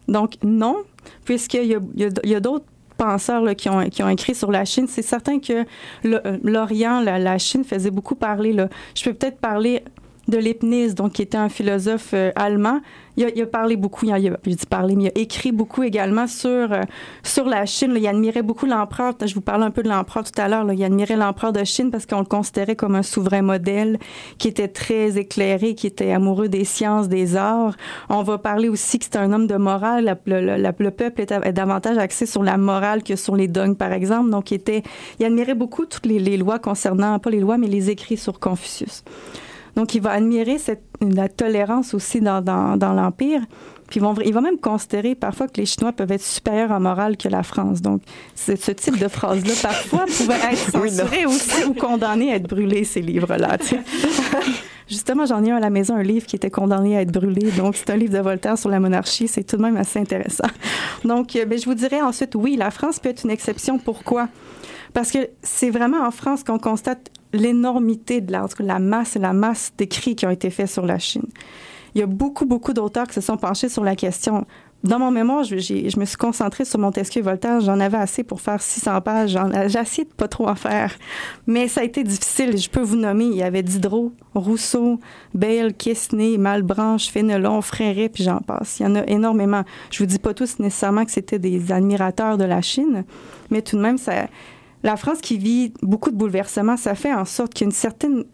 Donc, 0.08 0.34
non, 0.42 0.76
puisqu'il 1.24 1.64
y 1.64 1.74
a, 1.74 1.80
y 2.24 2.34
a- 2.34 2.40
d'autres 2.40 2.64
penseurs 2.96 3.54
qui, 3.56 3.68
ont, 3.68 3.80
écrit 3.80 4.34
sur 4.34 4.50
la 4.50 4.64
Chine. 4.64 4.86
C'est 4.88 5.02
certain 5.02 5.38
que 5.38 5.64
euh, 6.06 6.38
l'Orient, 6.42 7.00
la, 7.00 7.38
Chine 7.38 7.64
faisait 7.64 7.90
beaucoup 7.90 8.14
parler. 8.14 8.56
Je 8.94 9.04
peux 9.04 9.12
peut-être 9.12 9.38
parler 9.38 9.82
de 10.28 10.38
Leibniz, 10.38 10.94
donc 10.94 11.12
qui 11.12 11.22
était 11.22 11.38
un 11.38 11.48
philosophe 11.48 12.10
euh, 12.14 12.32
allemand. 12.36 12.80
Il 13.16 13.24
a, 13.24 13.28
il 13.34 13.42
a 13.42 13.46
parlé 13.46 13.76
beaucoup, 13.76 14.04
il 14.06 14.12
a, 14.12 14.18
il 14.18 14.28
a- 14.28 14.38
je 14.44 14.50
dis 14.50 14.66
parler, 14.66 14.94
mais 14.96 15.04
il 15.04 15.08
a 15.08 15.18
écrit 15.18 15.52
beaucoup 15.52 15.82
également 15.82 16.26
sur, 16.26 16.50
euh, 16.72 16.82
sur 17.22 17.46
la 17.46 17.64
Chine. 17.66 17.92
là. 17.92 17.98
Il 17.98 18.06
admirait 18.06 18.42
beaucoup 18.42 18.66
l'empereur. 18.66 19.14
Je 19.24 19.34
vous 19.34 19.40
parlais 19.40 19.64
un 19.64 19.70
peu 19.70 19.82
de 19.82 19.88
l'empereur 19.88 20.24
tout 20.24 20.40
à 20.40 20.48
l'heure. 20.48 20.70
Il 20.72 20.84
admirait 20.84 21.16
l'empereur 21.16 21.52
de 21.52 21.64
Chine 21.64 21.90
parce 21.90 22.04
qu'on 22.06 22.18
le 22.20 22.26
considérait 22.26 22.76
comme 22.76 22.94
un 22.94 23.02
souverain 23.02 23.42
modèle 23.42 23.98
qui 24.38 24.48
était 24.48 24.68
très 24.68 25.16
éclairé, 25.18 25.74
qui 25.74 25.86
était 25.86 26.12
amoureux 26.12 26.48
des 26.48 26.64
sciences, 26.64 27.08
des 27.08 27.36
arts. 27.36 27.74
On 28.10 28.22
va 28.22 28.38
parler 28.38 28.68
aussi 28.68 28.98
que 28.98 29.04
c'est 29.06 29.16
un 29.16 29.32
homme 29.32 29.46
de 29.46 29.56
morale. 29.56 30.18
La- 30.26 30.40
la- 30.58 30.72
le 30.78 30.90
peuple 30.90 31.22
est, 31.22 31.30
est 31.32 31.52
davantage 31.52 31.96
axé 31.98 32.26
sur 32.26 32.42
la 32.42 32.56
morale 32.58 33.02
que 33.02 33.16
sur 33.16 33.34
les 33.36 33.48
dogmes, 33.48 33.76
par 33.76 33.92
exemple. 33.92 34.30
Donc, 34.30 34.50
il, 34.50 34.54
était, 34.56 34.82
il 35.18 35.24
admirait 35.26 35.54
beaucoup 35.54 35.86
toutes 35.86 36.06
les, 36.06 36.18
les 36.18 36.36
lois 36.36 36.58
concernant, 36.58 37.18
pas 37.18 37.30
les 37.30 37.40
lois, 37.40 37.56
mais 37.56 37.66
les 37.68 37.88
écrits 37.90 38.16
sur 38.18 38.38
Confucius. 38.38 39.02
Donc, 39.76 39.94
il 39.94 40.00
va 40.02 40.12
admirer 40.12 40.58
cette, 40.58 40.82
la 41.00 41.28
tolérance 41.28 41.94
aussi 41.94 42.20
dans, 42.20 42.40
dans, 42.40 42.76
dans 42.76 42.92
l'Empire. 42.94 43.42
Puis, 43.88 44.00
vont- 44.00 44.14
il 44.24 44.32
va 44.32 44.40
même 44.40 44.58
considérer 44.58 45.14
parfois 45.14 45.46
que 45.46 45.60
les 45.60 45.66
Chinois 45.66 45.92
peuvent 45.92 46.10
être 46.10 46.22
supérieurs 46.22 46.72
en 46.72 46.80
morale 46.80 47.16
que 47.16 47.28
la 47.28 47.42
France. 47.44 47.82
Donc, 47.82 48.00
ce 48.34 48.52
type 48.72 48.98
de 48.98 49.06
phrase-là, 49.06 49.52
parfois, 49.62 50.06
pouvait 50.18 50.34
être 50.52 50.80
Oui, 50.82 50.90
censuré 50.90 51.26
aussi 51.26 51.64
ou 51.66 51.74
condamné 51.74 52.32
à 52.32 52.36
être 52.36 52.48
brûlé, 52.48 52.82
ces 52.84 53.00
livres-là. 53.02 53.58
Justement, 54.88 55.26
j'en 55.26 55.42
ai 55.44 55.50
un 55.50 55.56
à 55.56 55.60
la 55.60 55.70
maison, 55.70 55.96
un 55.96 56.02
livre 56.02 56.26
qui 56.26 56.36
était 56.36 56.50
condamné 56.50 56.96
à 56.96 57.02
être 57.02 57.12
brûlé. 57.12 57.50
Donc, 57.52 57.76
c'est 57.76 57.90
un 57.90 57.96
livre 57.96 58.12
de 58.14 58.18
Voltaire 58.20 58.56
sur 58.56 58.70
la 58.70 58.78
monarchie. 58.80 59.26
C'est 59.28 59.42
tout 59.44 59.56
de 59.56 59.62
même 59.62 59.76
assez 59.76 59.98
intéressant. 59.98 60.46
Donc, 61.04 61.34
euh, 61.36 61.44
ben, 61.44 61.58
je 61.58 61.64
vous 61.64 61.74
dirais 61.74 62.00
ensuite, 62.00 62.34
oui, 62.36 62.56
la 62.56 62.70
France 62.70 62.98
peut 63.00 63.08
être 63.08 63.24
une 63.24 63.30
exception. 63.30 63.78
Pourquoi? 63.78 64.28
Parce 64.94 65.10
que 65.10 65.18
c'est 65.42 65.70
vraiment 65.70 66.02
en 66.06 66.10
France 66.12 66.44
qu'on 66.44 66.58
constate 66.58 67.10
l'énormité 67.36 68.20
de 68.20 68.32
la, 68.32 68.46
la 68.60 68.78
masse 68.78 69.14
la 69.14 69.32
masse 69.32 69.72
d'écrits 69.76 70.16
qui 70.16 70.26
ont 70.26 70.30
été 70.30 70.50
faits 70.50 70.68
sur 70.68 70.86
la 70.86 70.98
Chine. 70.98 71.26
Il 71.94 72.00
y 72.00 72.02
a 72.02 72.06
beaucoup, 72.06 72.44
beaucoup 72.44 72.74
d'auteurs 72.74 73.06
qui 73.06 73.14
se 73.14 73.20
sont 73.22 73.38
penchés 73.38 73.70
sur 73.70 73.82
la 73.82 73.96
question. 73.96 74.44
Dans 74.84 74.98
mon 74.98 75.10
mémoire, 75.10 75.42
je, 75.42 75.98
me 75.98 76.04
suis 76.04 76.16
concentrée 76.16 76.64
sur 76.64 76.78
Montesquieu 76.78 77.20
et 77.20 77.22
Voltaire. 77.22 77.60
J'en 77.60 77.80
avais 77.80 77.96
assez 77.96 78.22
pour 78.22 78.40
faire 78.40 78.60
600 78.60 79.00
pages. 79.00 79.36
J'ai 79.68 80.04
pas 80.04 80.28
trop 80.28 80.48
en 80.48 80.54
faire. 80.54 80.94
Mais 81.46 81.66
ça 81.66 81.80
a 81.80 81.84
été 81.84 82.04
difficile. 82.04 82.56
Je 82.56 82.68
peux 82.68 82.82
vous 82.82 82.94
nommer. 82.94 83.24
Il 83.24 83.34
y 83.34 83.42
avait 83.42 83.62
Diderot, 83.62 84.12
Rousseau, 84.34 85.00
Bale, 85.34 85.72
Quesnay, 85.72 86.36
Malbranche, 86.38 87.08
Fénelon, 87.08 87.62
Fréret, 87.62 88.08
puis 88.08 88.22
j'en 88.22 88.38
passe. 88.38 88.78
Il 88.78 88.84
y 88.84 88.86
en 88.86 88.94
a 88.94 89.04
énormément. 89.06 89.62
Je 89.90 89.98
vous 89.98 90.06
dis 90.06 90.18
pas 90.18 90.34
tous 90.34 90.58
nécessairement 90.58 91.04
que 91.04 91.10
c'était 91.10 91.38
des 91.38 91.72
admirateurs 91.72 92.36
de 92.36 92.44
la 92.44 92.60
Chine, 92.60 93.04
mais 93.50 93.62
tout 93.62 93.76
de 93.76 93.82
même, 93.82 93.98
ça, 93.98 94.26
la 94.86 94.96
France 94.96 95.20
qui 95.20 95.36
vit 95.36 95.72
beaucoup 95.82 96.10
de 96.10 96.16
bouleversements, 96.16 96.76
ça 96.78 96.94
fait 96.94 97.12
en 97.12 97.24
sorte 97.26 97.52
qu'il 97.54 97.64
y 97.64 97.66
a 97.66 97.70
une 97.70 97.72
certaine 97.72 98.24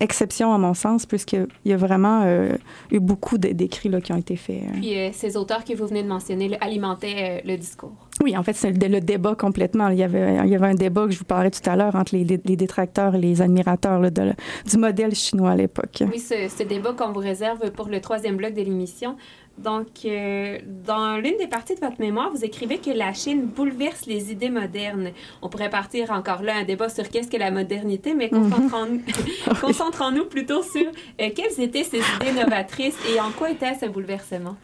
exception 0.00 0.52
à 0.52 0.58
mon 0.58 0.74
sens, 0.74 1.06
puisqu'il 1.06 1.46
y 1.64 1.72
a 1.72 1.76
vraiment 1.76 2.22
euh, 2.24 2.56
eu 2.90 2.98
beaucoup 2.98 3.38
de- 3.38 3.50
d'écrits 3.52 3.90
qui 4.02 4.12
ont 4.12 4.16
été 4.18 4.34
faits. 4.34 4.62
euh. 4.64 4.72
puis 4.80 4.98
euh, 4.98 5.10
ces 5.12 5.36
auteurs 5.36 5.62
que 5.64 5.72
vous 5.72 5.86
venez 5.86 6.02
de 6.02 6.08
mentionner 6.08 6.58
alimentaient 6.60 7.14
euh, 7.44 7.48
le 7.48 7.56
discours. 7.56 7.92
Oui, 8.22 8.36
en 8.36 8.42
fait, 8.42 8.54
c'est 8.54 8.72
le, 8.72 8.88
le 8.88 9.00
débat 9.00 9.36
complètement. 9.36 9.88
Il 9.90 9.98
y, 9.98 10.02
avait, 10.02 10.36
il 10.44 10.50
y 10.50 10.54
avait 10.56 10.66
un 10.66 10.74
débat 10.74 11.04
que 11.06 11.12
je 11.12 11.18
vous 11.20 11.24
parlais 11.24 11.50
tout 11.52 11.68
à 11.70 11.76
l'heure 11.76 11.94
entre 11.94 12.16
les, 12.16 12.24
les 12.24 12.56
détracteurs 12.56 13.14
et 13.14 13.20
les 13.20 13.40
admirateurs 13.40 14.00
là, 14.00 14.10
de- 14.10 14.32
du 14.68 14.76
modèle 14.78 15.14
chinois 15.14 15.52
à 15.52 15.56
l'époque. 15.56 16.02
Oui, 16.12 16.18
ce, 16.18 16.48
ce 16.48 16.64
débat 16.64 16.92
qu'on 16.92 17.12
vous 17.12 17.20
réserve 17.20 17.70
pour 17.70 17.86
le 17.88 18.00
troisième 18.00 18.36
bloc 18.36 18.52
de 18.52 18.62
l'émission. 18.62 19.16
Donc, 19.58 19.86
euh, 20.04 20.58
dans 20.84 21.16
l'une 21.16 21.36
des 21.38 21.46
parties 21.46 21.74
de 21.74 21.80
votre 21.80 22.00
mémoire, 22.00 22.30
vous 22.30 22.44
écrivez 22.44 22.78
que 22.78 22.90
la 22.90 23.12
Chine 23.12 23.46
bouleverse 23.46 24.06
les 24.06 24.32
idées 24.32 24.50
modernes. 24.50 25.10
On 25.42 25.48
pourrait 25.48 25.70
partir 25.70 26.10
encore 26.10 26.42
là 26.42 26.56
un 26.56 26.64
débat 26.64 26.88
sur 26.88 27.08
qu'est-ce 27.08 27.30
que 27.30 27.36
la 27.36 27.50
modernité, 27.50 28.14
mais 28.14 28.28
concentrons-nous 28.28 29.02
concentrons-nous 29.60 30.24
plutôt 30.26 30.62
sur 30.62 30.86
euh, 30.86 31.30
quelles 31.34 31.60
étaient 31.60 31.84
ces 31.84 31.98
idées 31.98 32.32
novatrices 32.32 32.98
et 33.14 33.20
en 33.20 33.30
quoi 33.30 33.50
était 33.50 33.74
ce 33.74 33.86
bouleversement? 33.86 34.56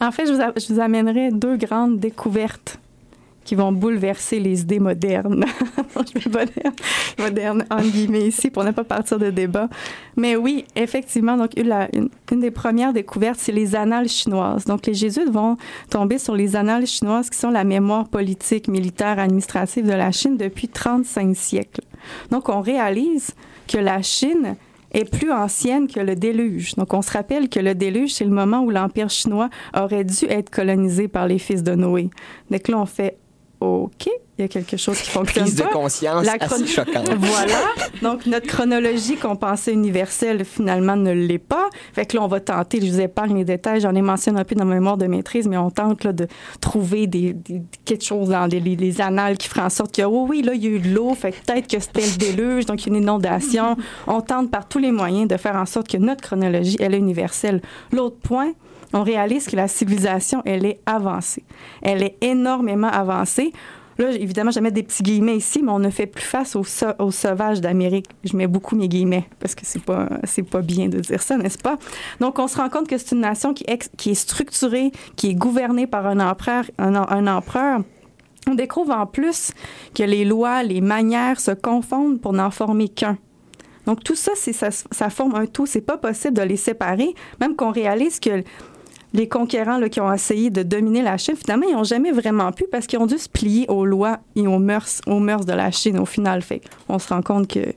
En 0.00 0.10
fait, 0.10 0.26
je 0.26 0.32
vous, 0.32 0.40
je 0.56 0.72
vous 0.72 0.80
amènerai 0.80 1.30
deux 1.30 1.56
grandes 1.56 2.00
découvertes 2.00 2.78
qui 3.44 3.54
vont 3.54 3.72
bouleverser 3.72 4.40
les 4.40 4.62
idées 4.62 4.78
modernes. 4.78 5.44
je 6.14 6.28
vais 6.28 6.40
moderne, 6.40 6.74
moderne 7.18 7.64
en 7.70 7.80
guillemets 7.80 8.26
ici 8.28 8.50
pour 8.50 8.64
ne 8.64 8.70
pas 8.70 8.84
partir 8.84 9.18
de 9.18 9.30
débat. 9.30 9.68
Mais 10.16 10.36
oui, 10.36 10.64
effectivement, 10.76 11.36
donc 11.36 11.52
une, 11.56 12.08
une 12.30 12.40
des 12.40 12.50
premières 12.50 12.92
découvertes, 12.92 13.38
c'est 13.38 13.52
les 13.52 13.74
annales 13.74 14.08
chinoises. 14.08 14.64
Donc 14.64 14.86
les 14.86 14.94
jésuites 14.94 15.30
vont 15.30 15.56
tomber 15.90 16.18
sur 16.18 16.34
les 16.34 16.56
annales 16.56 16.86
chinoises 16.86 17.30
qui 17.30 17.38
sont 17.38 17.50
la 17.50 17.64
mémoire 17.64 18.08
politique, 18.08 18.68
militaire, 18.68 19.18
administrative 19.18 19.86
de 19.86 19.92
la 19.92 20.12
Chine 20.12 20.36
depuis 20.36 20.68
35 20.68 21.36
siècles. 21.36 21.82
Donc 22.30 22.48
on 22.48 22.60
réalise 22.60 23.30
que 23.68 23.78
la 23.78 24.02
Chine 24.02 24.56
est 24.92 25.10
plus 25.10 25.32
ancienne 25.32 25.88
que 25.88 26.00
le 26.00 26.14
déluge. 26.14 26.74
Donc, 26.74 26.94
on 26.94 27.02
se 27.02 27.10
rappelle 27.10 27.48
que 27.48 27.60
le 27.60 27.74
déluge, 27.74 28.12
c'est 28.12 28.24
le 28.24 28.30
moment 28.30 28.60
où 28.60 28.70
l'Empire 28.70 29.10
chinois 29.10 29.48
aurait 29.74 30.04
dû 30.04 30.26
être 30.28 30.50
colonisé 30.50 31.08
par 31.08 31.26
les 31.26 31.38
fils 31.38 31.62
de 31.62 31.74
Noé. 31.74 32.10
Donc 32.50 32.68
là, 32.68 32.78
on 32.78 32.86
fait 32.86 33.16
OK, 33.62 34.08
il 34.38 34.42
y 34.42 34.44
a 34.44 34.48
quelque 34.48 34.76
chose 34.76 35.00
qui 35.00 35.10
fonctionne 35.10 35.44
Prise 35.44 35.56
de 35.56 35.62
conscience 35.64 36.24
La 36.26 36.34
assez 36.40 36.66
choquante. 36.66 37.08
Voilà. 37.18 37.54
Donc, 38.02 38.26
notre 38.26 38.46
chronologie 38.46 39.16
qu'on 39.16 39.36
pensait 39.36 39.72
universelle, 39.72 40.44
finalement, 40.44 40.96
ne 40.96 41.12
l'est 41.12 41.38
pas. 41.38 41.68
Fait 41.92 42.04
que 42.06 42.16
là, 42.16 42.22
on 42.24 42.26
va 42.28 42.40
tenter, 42.40 42.80
je 42.84 42.90
vous 42.90 43.00
épargne 43.00 43.36
les 43.36 43.44
détails, 43.44 43.80
j'en 43.80 43.94
ai 43.94 44.02
mentionné 44.02 44.40
un 44.40 44.44
peu 44.44 44.54
dans 44.56 44.64
ma 44.64 44.74
mémoire 44.74 44.96
de 44.96 45.06
maîtrise, 45.06 45.46
mais 45.46 45.56
on 45.56 45.70
tente 45.70 46.02
là, 46.04 46.12
de 46.12 46.26
trouver 46.60 47.06
des, 47.06 47.32
des- 47.34 47.62
quelque 47.84 48.04
chose 48.04 48.30
dans 48.30 48.46
les, 48.46 48.58
les- 48.60 48.74
les 48.76 49.00
annales 49.00 49.38
qui 49.38 49.48
ferait 49.48 49.62
en 49.62 49.70
sorte 49.70 49.94
que, 49.94 50.02
oh 50.02 50.26
oui, 50.28 50.42
là, 50.42 50.54
il 50.54 50.64
y 50.64 50.66
a 50.66 50.70
eu 50.70 50.80
de 50.80 50.88
l'eau, 50.92 51.14
fait 51.14 51.32
que 51.32 51.36
peut-être 51.46 51.68
que 51.68 51.78
c'était 51.80 52.00
le 52.02 52.16
déluge, 52.18 52.66
donc 52.66 52.84
il 52.84 52.90
y 52.92 52.94
a 52.94 52.96
une 52.96 53.02
inondation. 53.02 53.76
On 54.06 54.20
tente 54.20 54.50
par 54.50 54.66
tous 54.68 54.78
les 54.78 54.90
moyens 54.92 55.28
de 55.28 55.36
faire 55.36 55.56
en 55.56 55.66
sorte 55.66 55.88
que 55.88 55.96
notre 55.98 56.22
chronologie, 56.22 56.76
elle 56.80 56.94
est 56.94 56.98
universelle. 56.98 57.60
L'autre 57.92 58.16
point, 58.22 58.52
on 58.92 59.02
réalise 59.02 59.46
que 59.46 59.56
la 59.56 59.68
civilisation, 59.68 60.42
elle 60.44 60.64
est 60.66 60.80
avancée. 60.86 61.44
Elle 61.82 62.02
est 62.02 62.16
énormément 62.20 62.88
avancée. 62.88 63.52
Là, 63.98 64.10
évidemment, 64.12 64.50
je 64.50 64.58
mets 64.60 64.70
des 64.70 64.82
petits 64.82 65.02
guillemets 65.02 65.36
ici, 65.36 65.60
mais 65.62 65.70
on 65.70 65.78
ne 65.78 65.90
fait 65.90 66.06
plus 66.06 66.24
face 66.24 66.56
aux, 66.56 66.64
sau- 66.64 66.94
aux 66.98 67.10
sauvages 67.10 67.60
d'Amérique. 67.60 68.06
Je 68.24 68.34
mets 68.36 68.46
beaucoup 68.46 68.74
mes 68.74 68.88
guillemets 68.88 69.28
parce 69.38 69.54
que 69.54 69.62
c'est 69.66 69.82
pas 69.82 70.08
pas 70.50 70.62
bien 70.62 70.88
de 70.88 70.98
dire 70.98 71.22
ça, 71.22 71.36
n'est-ce 71.36 71.58
pas? 71.58 71.78
Donc, 72.18 72.38
on 72.38 72.48
se 72.48 72.56
rend 72.56 72.70
compte 72.70 72.88
que 72.88 72.96
c'est 72.96 73.12
une 73.14 73.20
nation 73.20 73.52
qui, 73.52 73.64
ex- 73.68 73.90
qui 73.98 74.10
est 74.10 74.14
structurée, 74.14 74.92
qui 75.16 75.28
est 75.28 75.34
gouvernée 75.34 75.86
par 75.86 76.06
un 76.06 76.20
empereur, 76.20 76.64
un, 76.78 76.94
em- 76.94 77.06
un 77.08 77.26
empereur. 77.26 77.80
On 78.48 78.54
découvre 78.54 78.92
en 78.94 79.06
plus 79.06 79.52
que 79.94 80.02
les 80.02 80.24
lois, 80.24 80.62
les 80.62 80.80
manières 80.80 81.38
se 81.38 81.50
confondent 81.52 82.18
pour 82.20 82.32
n'en 82.32 82.50
former 82.50 82.88
qu'un. 82.88 83.18
Donc 83.86 84.02
tout 84.04 84.14
ça, 84.14 84.32
ça, 84.34 84.70
ça 84.70 85.10
forme 85.10 85.34
un 85.34 85.46
tout. 85.46 85.66
C'est 85.66 85.80
pas 85.80 85.96
possible 85.98 86.34
de 86.38 86.42
les 86.42 86.56
séparer, 86.56 87.14
même 87.40 87.56
qu'on 87.56 87.70
réalise 87.72 88.20
que 88.20 88.42
les 89.14 89.28
conquérants 89.28 89.80
qui 89.88 90.00
ont 90.00 90.12
essayé 90.12 90.50
de 90.50 90.62
dominer 90.62 91.02
la 91.02 91.18
Chine, 91.18 91.36
finalement, 91.36 91.66
ils 91.68 91.74
n'ont 91.74 91.84
jamais 91.84 92.12
vraiment 92.12 92.50
pu 92.52 92.64
parce 92.70 92.86
qu'ils 92.86 92.98
ont 92.98 93.06
dû 93.06 93.18
se 93.18 93.28
plier 93.28 93.66
aux 93.68 93.84
lois 93.84 94.20
et 94.36 94.46
aux 94.46 94.58
mœurs, 94.58 95.00
aux 95.06 95.18
mœurs 95.18 95.44
de 95.44 95.52
la 95.52 95.70
Chine 95.70 95.98
au 95.98 96.06
final. 96.06 96.42
On 96.88 96.98
se 96.98 97.08
rend 97.08 97.22
compte 97.22 97.48
que 97.48 97.74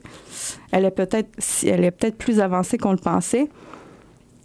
elle 0.72 0.84
est 0.84 0.90
peut-être 0.90 2.16
plus 2.16 2.40
avancée 2.40 2.78
qu'on 2.78 2.92
le 2.92 2.98
pensait. 2.98 3.48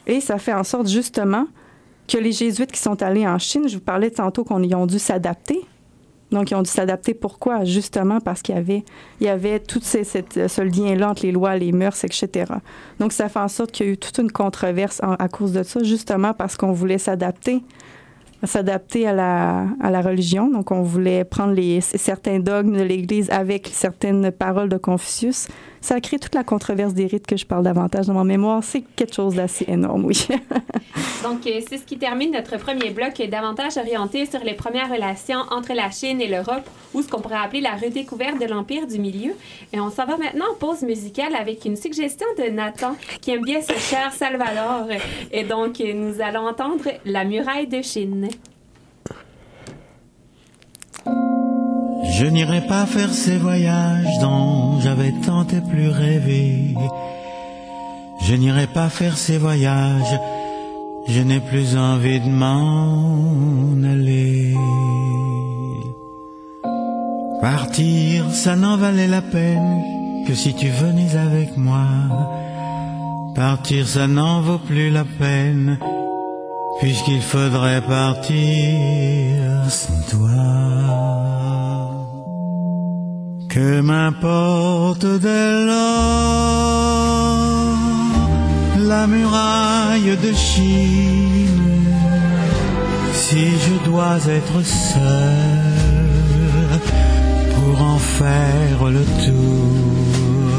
Et 0.07 0.19
ça 0.19 0.37
fait 0.37 0.53
en 0.53 0.63
sorte 0.63 0.87
justement 0.87 1.47
que 2.07 2.17
les 2.17 2.31
jésuites 2.31 2.71
qui 2.71 2.79
sont 2.79 3.01
allés 3.01 3.25
en 3.25 3.39
Chine, 3.39 3.67
je 3.67 3.75
vous 3.75 3.83
parlais 3.83 4.11
tantôt 4.11 4.43
qu'ils 4.43 4.75
ont 4.75 4.85
dû 4.85 4.99
s'adapter. 4.99 5.61
Donc, 6.31 6.51
ils 6.51 6.55
ont 6.55 6.61
dû 6.61 6.69
s'adapter. 6.69 7.13
Pourquoi? 7.13 7.65
Justement 7.65 8.19
parce 8.19 8.41
qu'il 8.41 8.55
y 8.55 8.57
avait, 8.57 8.83
il 9.19 9.27
y 9.27 9.29
avait 9.29 9.59
tout 9.59 9.81
ces- 9.81 10.03
ce 10.03 10.61
lien-là 10.61 11.09
entre 11.09 11.25
les 11.25 11.31
lois, 11.31 11.55
les 11.57 11.71
mœurs, 11.71 12.03
etc. 12.03 12.53
Donc, 12.99 13.11
ça 13.11 13.29
fait 13.29 13.39
en 13.39 13.47
sorte 13.47 13.71
qu'il 13.71 13.85
y 13.85 13.89
a 13.89 13.91
eu 13.93 13.97
toute 13.97 14.17
une 14.17 14.31
controverse 14.31 15.01
à 15.03 15.27
cause 15.27 15.51
de 15.51 15.63
ça, 15.63 15.83
justement 15.83 16.33
parce 16.33 16.55
qu'on 16.55 16.71
voulait 16.71 16.97
s'adapter 16.97 17.63
s'adapter 18.43 19.07
à 19.07 19.13
la, 19.13 20.01
religion. 20.01 20.49
Donc, 20.49 20.71
on 20.71 20.81
voulait 20.81 21.23
prendre 21.23 21.55
certains 21.81 22.39
dogmes 22.39 22.75
de 22.75 22.81
l'Église 22.81 23.29
avec 23.29 23.69
certaines 23.71 24.31
paroles 24.31 24.69
de 24.69 24.77
Confucius. 24.77 25.47
Ça 25.81 25.99
crée 25.99 26.19
toute 26.19 26.35
la 26.35 26.43
controverse 26.43 26.93
des 26.93 27.07
rites 27.07 27.25
que 27.25 27.35
je 27.35 27.45
parle 27.45 27.63
davantage 27.63 28.05
dans 28.05 28.13
mon 28.13 28.23
mémoire. 28.23 28.63
C'est 28.63 28.81
quelque 28.95 29.15
chose 29.15 29.35
d'assez 29.35 29.65
énorme, 29.67 30.05
oui. 30.05 30.27
Donc, 31.23 31.45
euh, 31.47 31.59
c'est 31.67 31.77
ce 31.77 31.83
qui 31.83 31.97
termine 31.97 32.31
notre 32.31 32.57
premier 32.57 32.91
bloc 32.91 33.19
est 33.19 33.27
davantage 33.27 33.77
orienté 33.77 34.25
sur 34.25 34.43
les 34.43 34.53
premières 34.53 34.91
relations 34.91 35.39
entre 35.49 35.73
la 35.73 35.89
Chine 35.89 36.21
et 36.21 36.27
l'Europe, 36.27 36.67
ou 36.93 37.01
ce 37.01 37.07
qu'on 37.07 37.19
pourrait 37.19 37.43
appeler 37.43 37.61
la 37.61 37.75
redécouverte 37.75 38.39
de 38.39 38.45
l'Empire 38.45 38.85
du 38.85 38.99
Milieu. 38.99 39.33
Et 39.73 39.79
on 39.79 39.89
s'en 39.89 40.05
va 40.05 40.17
maintenant 40.17 40.45
en 40.51 40.55
pause 40.55 40.83
musicale 40.83 41.35
avec 41.35 41.65
une 41.65 41.75
suggestion 41.75 42.27
de 42.37 42.49
Nathan, 42.49 42.95
qui 43.19 43.31
aime 43.31 43.43
bien 43.43 43.61
ce 43.61 43.73
cher 43.73 44.13
Salvador. 44.13 44.87
Et 45.31 45.43
donc, 45.43 45.81
euh, 45.81 45.93
nous 45.93 46.21
allons 46.21 46.47
entendre 46.47 46.85
La 47.05 47.23
muraille 47.23 47.67
de 47.67 47.81
Chine. 47.81 48.29
Je 52.03 52.25
n'irai 52.25 52.61
pas 52.61 52.85
faire 52.85 53.13
ces 53.13 53.37
voyages 53.37 54.19
dont 54.21 54.79
j'avais 54.81 55.13
tant 55.25 55.45
et 55.47 55.61
plus 55.61 55.89
rêvé. 55.89 56.73
Je 58.21 58.35
n'irai 58.35 58.67
pas 58.67 58.89
faire 58.89 59.17
ces 59.17 59.37
voyages, 59.37 60.19
je 61.07 61.21
n'ai 61.21 61.39
plus 61.39 61.77
envie 61.77 62.19
de 62.19 62.29
m'en 62.29 63.83
aller. 63.83 64.55
Partir, 67.41 68.29
ça 68.31 68.55
n'en 68.55 68.77
valait 68.77 69.07
la 69.07 69.21
peine 69.21 69.81
que 70.27 70.35
si 70.35 70.53
tu 70.53 70.69
venais 70.69 71.15
avec 71.15 71.57
moi. 71.57 71.87
Partir, 73.35 73.87
ça 73.87 74.07
n'en 74.07 74.41
vaut 74.41 74.59
plus 74.59 74.91
la 74.91 75.05
peine, 75.05 75.79
puisqu'il 76.81 77.21
faudrait 77.21 77.81
partir 77.81 78.35
sans 79.69 80.01
toi. 80.09 80.29
Que 83.49 83.81
m'importe 83.81 85.05
dès 85.05 85.65
lors 85.65 86.61
la 88.79 89.07
muraille 89.07 90.17
de 90.25 90.33
Chine 90.33 91.41
si 93.13 93.45
je 93.65 93.75
dois 93.89 94.19
être 94.27 94.61
seul 94.63 95.61
pour 97.55 97.81
en 97.81 97.97
faire 97.97 98.79
le 98.97 99.03
tour. 99.25 100.51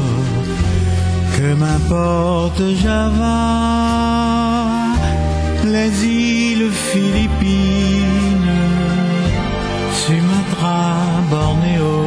Que 1.35 1.53
m'importe 1.53 2.61
Java, 2.81 4.52
les 5.65 6.05
îles 6.05 6.71
Philippines, 6.71 8.51
Sumatra, 9.93 10.95
Bornéo 11.29 12.05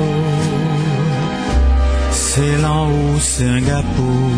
Ceylan 2.10 2.88
ou 2.90 3.18
Singapour, 3.20 4.30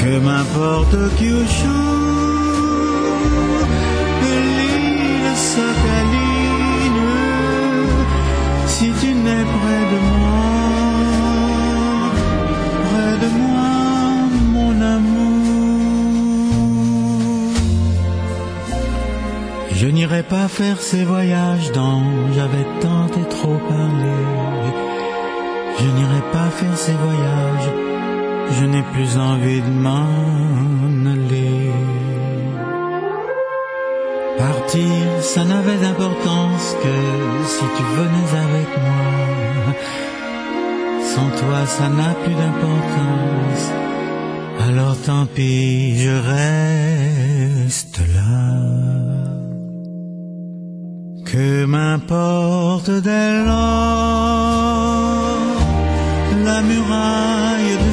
que 0.00 0.18
m'importe 0.18 0.96
Kyushu, 1.16 1.93
pas 20.28 20.48
faire 20.48 20.80
ces 20.80 21.04
voyages 21.04 21.72
dont 21.72 22.02
j'avais 22.34 22.66
tant 22.80 23.06
et 23.08 23.28
trop 23.28 23.58
parlé. 23.68 24.20
Je 25.78 25.84
n'irai 25.84 26.22
pas 26.32 26.50
faire 26.50 26.76
ces 26.76 26.92
voyages, 26.92 27.70
je 28.58 28.64
n'ai 28.64 28.82
plus 28.92 29.18
envie 29.18 29.60
de 29.60 29.70
m'en 29.70 30.06
aller. 31.14 31.70
Partir, 34.38 35.22
ça 35.22 35.44
n'avait 35.44 35.76
d'importance 35.76 36.76
que 36.82 36.96
si 37.46 37.64
tu 37.76 37.82
venais 37.96 38.30
avec 38.46 38.68
moi. 38.86 39.74
Sans 41.12 41.30
toi, 41.40 41.66
ça 41.66 41.88
n'a 41.88 42.14
plus 42.22 42.34
d'importance. 42.34 43.64
Alors 44.68 44.96
tant 45.06 45.26
pis, 45.26 45.98
je 45.98 46.10
reste 46.10 47.98
là. 48.14 48.83
Que 51.34 51.64
m'importe 51.64 52.90
dès 53.02 53.44
lors 53.44 53.58
la 56.44 56.62
muraille 56.62 57.76
de 57.84 57.92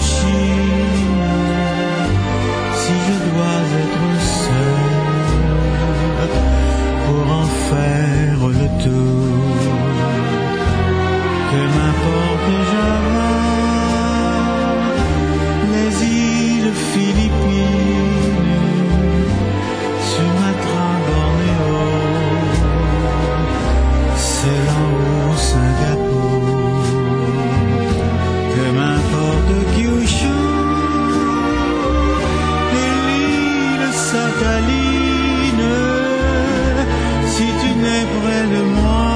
près 38.20 38.44
de 38.56 38.62
moi, 38.78 39.08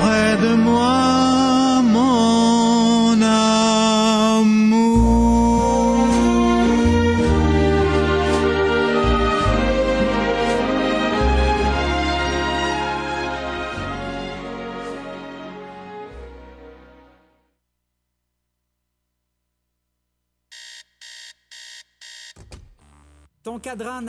près 0.00 0.36
de 0.44 0.52
moi, 0.54 1.11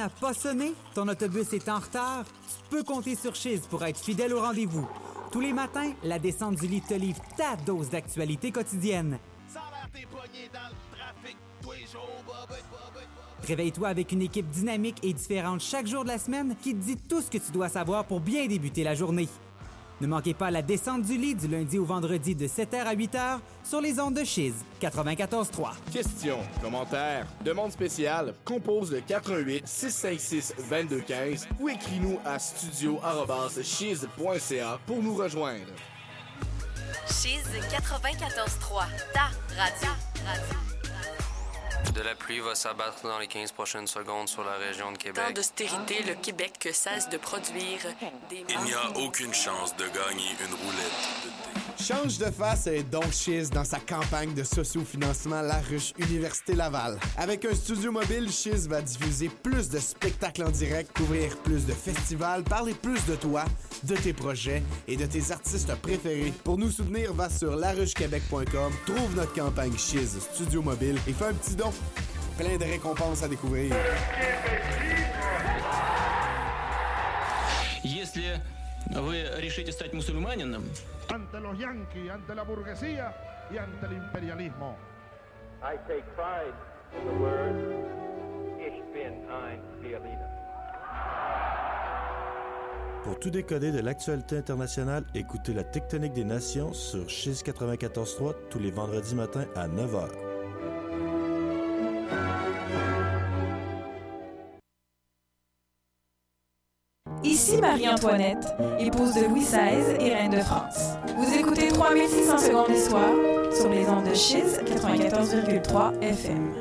n'a 0.04 0.10
pas 0.10 0.34
sonné? 0.34 0.74
Ton 0.94 1.08
autobus 1.08 1.54
est 1.54 1.70
en 1.70 1.80
retard? 1.80 2.26
Tu 2.26 2.70
peux 2.70 2.84
compter 2.84 3.16
sur 3.16 3.36
Chiz 3.36 3.62
pour 3.70 3.84
être 3.86 3.98
fidèle 3.98 4.34
au 4.34 4.42
rendez-vous. 4.42 4.86
Tous 5.32 5.39
les 5.39 5.54
matins, 5.54 5.94
la 6.04 6.20
descente 6.20 6.56
du 6.56 6.68
lit 6.68 6.82
te 6.82 6.94
livre 6.94 7.22
ta 7.38 7.56
dose 7.56 7.89
d'actualité 7.89 8.52
quotidienne. 8.52 9.18
Réveille-toi 13.48 13.88
avec 13.88 14.12
une 14.12 14.22
équipe 14.22 14.50
dynamique 14.50 15.00
et 15.04 15.13
différente 15.13 15.62
chaque 15.62 15.88
jour 15.88 16.04
de 16.04 16.10
la 16.10 16.18
semaine 16.18 16.56
qui 16.62 16.76
te 16.76 16.84
dit 16.84 16.98
tout 16.98 17.22
ce 17.22 17.30
que 17.30 17.38
tu 17.38 17.52
dois 17.54 17.70
savoir 17.70 18.04
pour 18.04 18.20
bien 18.20 18.46
débuter 18.46 18.84
la 18.84 18.96
journée. 18.96 19.30
Ne 20.04 20.08
manquez 20.10 20.34
pas 20.34 20.52
la 20.52 20.62
descente 20.62 21.04
du 21.04 21.18
lit 21.18 21.34
du 21.34 21.48
lundi 21.48 21.80
au 21.80 21.86
vendredi 21.86 22.36
de 22.36 22.46
7h 22.46 22.84
à 22.84 22.94
8h 22.94 23.39
sur 23.63 23.80
les 23.80 24.02
ondes 24.02 24.16
de 24.16 24.26
Chiz 24.26 24.54
94.3. 24.82 25.76
Questions, 25.94 26.42
commentaires, 26.62 27.26
demandes 27.46 27.72
spéciales, 27.72 28.34
compose 28.44 28.92
le 28.92 29.00
88 29.00 29.66
656 29.66 30.56
2215 30.70 31.48
ou 31.58 31.70
écris-nous 31.70 32.20
à 32.26 32.38
studio@chiz.ca 32.38 34.80
pour 34.86 35.02
nous 35.02 35.16
rejoindre. 35.16 35.72
Chiz 37.08 37.39
94.3, 37.72 38.84
ta 39.13 39.30
radio. 39.56 39.88
radio. 40.26 40.73
De 41.91 42.02
la 42.02 42.15
pluie 42.15 42.39
va 42.39 42.56
s'abattre 42.56 43.04
dans 43.04 43.19
les 43.19 43.28
15 43.28 43.52
prochaines 43.52 43.88
secondes 43.88 44.28
sur 44.30 44.43
la 44.43 44.56
région 44.56 44.91
de 44.91 44.98
Québec. 44.98 45.34
d'austérité, 45.34 46.02
le 46.04 46.15
Québec 46.15 46.69
cesse 46.72 47.10
de 47.10 47.17
produire 47.17 47.82
des... 48.30 48.46
Il 48.50 48.60
n'y 48.62 48.74
a 48.74 48.89
aucune 48.98 49.34
chance 49.34 49.76
de 49.76 49.86
gagner 49.86 50.32
une 50.39 50.54
roulette 50.56 51.10
de 51.24 51.30
dés. 51.30 51.53
Change 51.83 52.18
de 52.18 52.31
face 52.31 52.66
et 52.66 52.83
Don 52.83 53.03
Chiz 53.11 53.51
dans 53.51 53.64
sa 53.64 53.79
campagne 53.79 54.35
de 54.35 54.42
socio-financement 54.42 55.42
La 55.42 55.61
Ruche 55.61 55.92
Université 55.99 56.55
Laval. 56.55 56.99
Avec 57.16 57.44
un 57.44 57.55
studio 57.55 57.92
mobile, 57.92 58.31
Chiz 58.31 58.68
va 58.68 58.83
diffuser 58.83 59.29
plus 59.29 59.68
de 59.68 59.79
spectacles 59.79 60.44
en 60.44 60.51
direct, 60.51 60.97
couvrir 60.97 61.37
plus 61.38 61.66
de 61.66 61.73
festivals, 61.73 62.42
parler 62.44 62.75
plus 62.75 63.05
de 63.07 63.14
toi, 63.16 63.44
de 63.85 63.97
tes 63.97 64.12
projets 64.12 64.62
et 64.87 64.97
de 64.97 65.07
tes 65.07 65.31
artistes 65.31 65.75
préférés. 65.77 66.33
Pour 66.44 66.59
nous 66.59 66.71
soutenir, 66.71 67.12
va 67.14 67.31
sur 67.31 67.57
laruchequebec.com, 67.57 68.73
trouve 68.87 69.16
notre 69.16 69.35
campagne 69.35 69.77
Chiz 69.77 70.18
Studio 70.35 70.62
Mobile 70.62 70.99
et 71.07 71.12
fais 71.12 71.27
un 71.27 71.35
petit 71.35 71.57
don. 71.57 71.73
Plein 72.37 72.57
de 72.57 72.64
récompenses 72.64 73.23
à 73.23 73.29
découvrir. 73.29 73.75
Если 77.85 78.23
Вы 78.90 79.23
решите 79.37 79.73
стать 79.73 79.92
мусульманином? 79.92 80.64
ante 81.10 81.39
los 81.39 81.58
yanquis, 81.58 82.10
ante 82.10 82.36
la 82.36 82.44
burguesía 82.44 83.13
y 83.52 83.58
ante 83.58 83.86
el 83.86 83.94
imperialismo. 83.94 84.78
I 85.62 85.78
take 85.88 86.04
pride 86.16 86.54
in 86.98 87.08
the 87.08 87.13
word 87.22 87.94
Ich 88.60 88.82
bin 88.94 89.13
ein 89.30 89.60
Berliner. 89.82 90.30
Pour 93.04 93.20
tout 93.20 93.30
décoder 93.30 93.74
de 93.74 93.82
l'actualité 93.82 94.38
internationale, 94.38 95.04
écoutez 95.13 95.54
la 95.54 95.66
Tectonique 95.66 96.13
des 96.13 96.24
Nations 96.24 96.72
sur 96.72 97.10
Chiz 97.10 97.44
94.3 97.44 98.34
tous 98.50 98.60
les 98.60 98.72
vendredis 98.72 99.16
matins 99.16 99.46
à 99.56 99.68
9h. 99.68 100.08
Ici 107.24 107.58
Marie-Antoinette, 107.58 108.54
épouse 108.80 109.14
de 109.14 109.26
Louis 109.26 109.42
XVI 109.42 109.96
et 110.00 110.14
reine 110.14 110.32
de 110.32 110.40
France. 110.40 110.98
Vous 111.18 111.34
écoutez 111.34 111.70
3600 111.70 112.38
secondes 112.38 112.68
d'histoire 112.70 113.14
sur 113.56 113.70
les 113.70 113.88
ondes 113.88 114.10
de 114.10 114.14
Chiz 114.14 114.60
94,3 114.66 116.02
FM. 116.02 116.52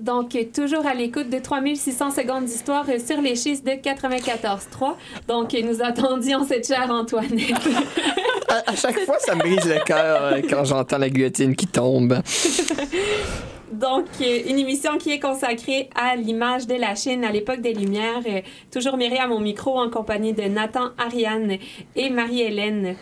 Donc, 0.00 0.36
toujours 0.54 0.86
à 0.86 0.94
l'écoute 0.94 1.28
de 1.28 1.38
3600 1.38 2.12
secondes 2.12 2.46
d'histoire 2.46 2.86
sur 3.06 3.20
les 3.20 3.36
schistes 3.36 3.66
de 3.66 3.72
94.3. 3.72 4.94
Donc, 5.28 5.54
nous 5.62 5.82
attendions 5.82 6.46
cette 6.46 6.66
chère 6.66 6.90
Antoinette. 6.90 7.54
À, 8.50 8.70
à 8.70 8.74
chaque 8.74 8.98
fois, 9.00 9.18
ça 9.18 9.34
me 9.34 9.40
brise 9.40 9.66
le 9.66 9.84
cœur 9.84 10.22
euh, 10.22 10.40
quand 10.48 10.64
j'entends 10.64 10.96
la 10.96 11.10
guillotine 11.10 11.54
qui 11.54 11.66
tombe. 11.66 12.18
Donc, 13.78 14.06
euh, 14.20 14.40
une 14.48 14.58
émission 14.58 14.98
qui 14.98 15.12
est 15.12 15.20
consacrée 15.20 15.88
à 15.94 16.16
l'image 16.16 16.66
de 16.66 16.74
la 16.74 16.96
Chine 16.96 17.22
à 17.22 17.30
l'époque 17.30 17.60
des 17.60 17.72
Lumières. 17.72 18.22
Euh, 18.26 18.40
toujours 18.72 18.96
mirée 18.96 19.18
à 19.18 19.28
mon 19.28 19.38
micro 19.38 19.78
en 19.78 19.88
compagnie 19.88 20.32
de 20.32 20.42
Nathan, 20.42 20.88
Ariane 20.98 21.58
et 21.94 22.10
Marie-Hélène. 22.10 22.96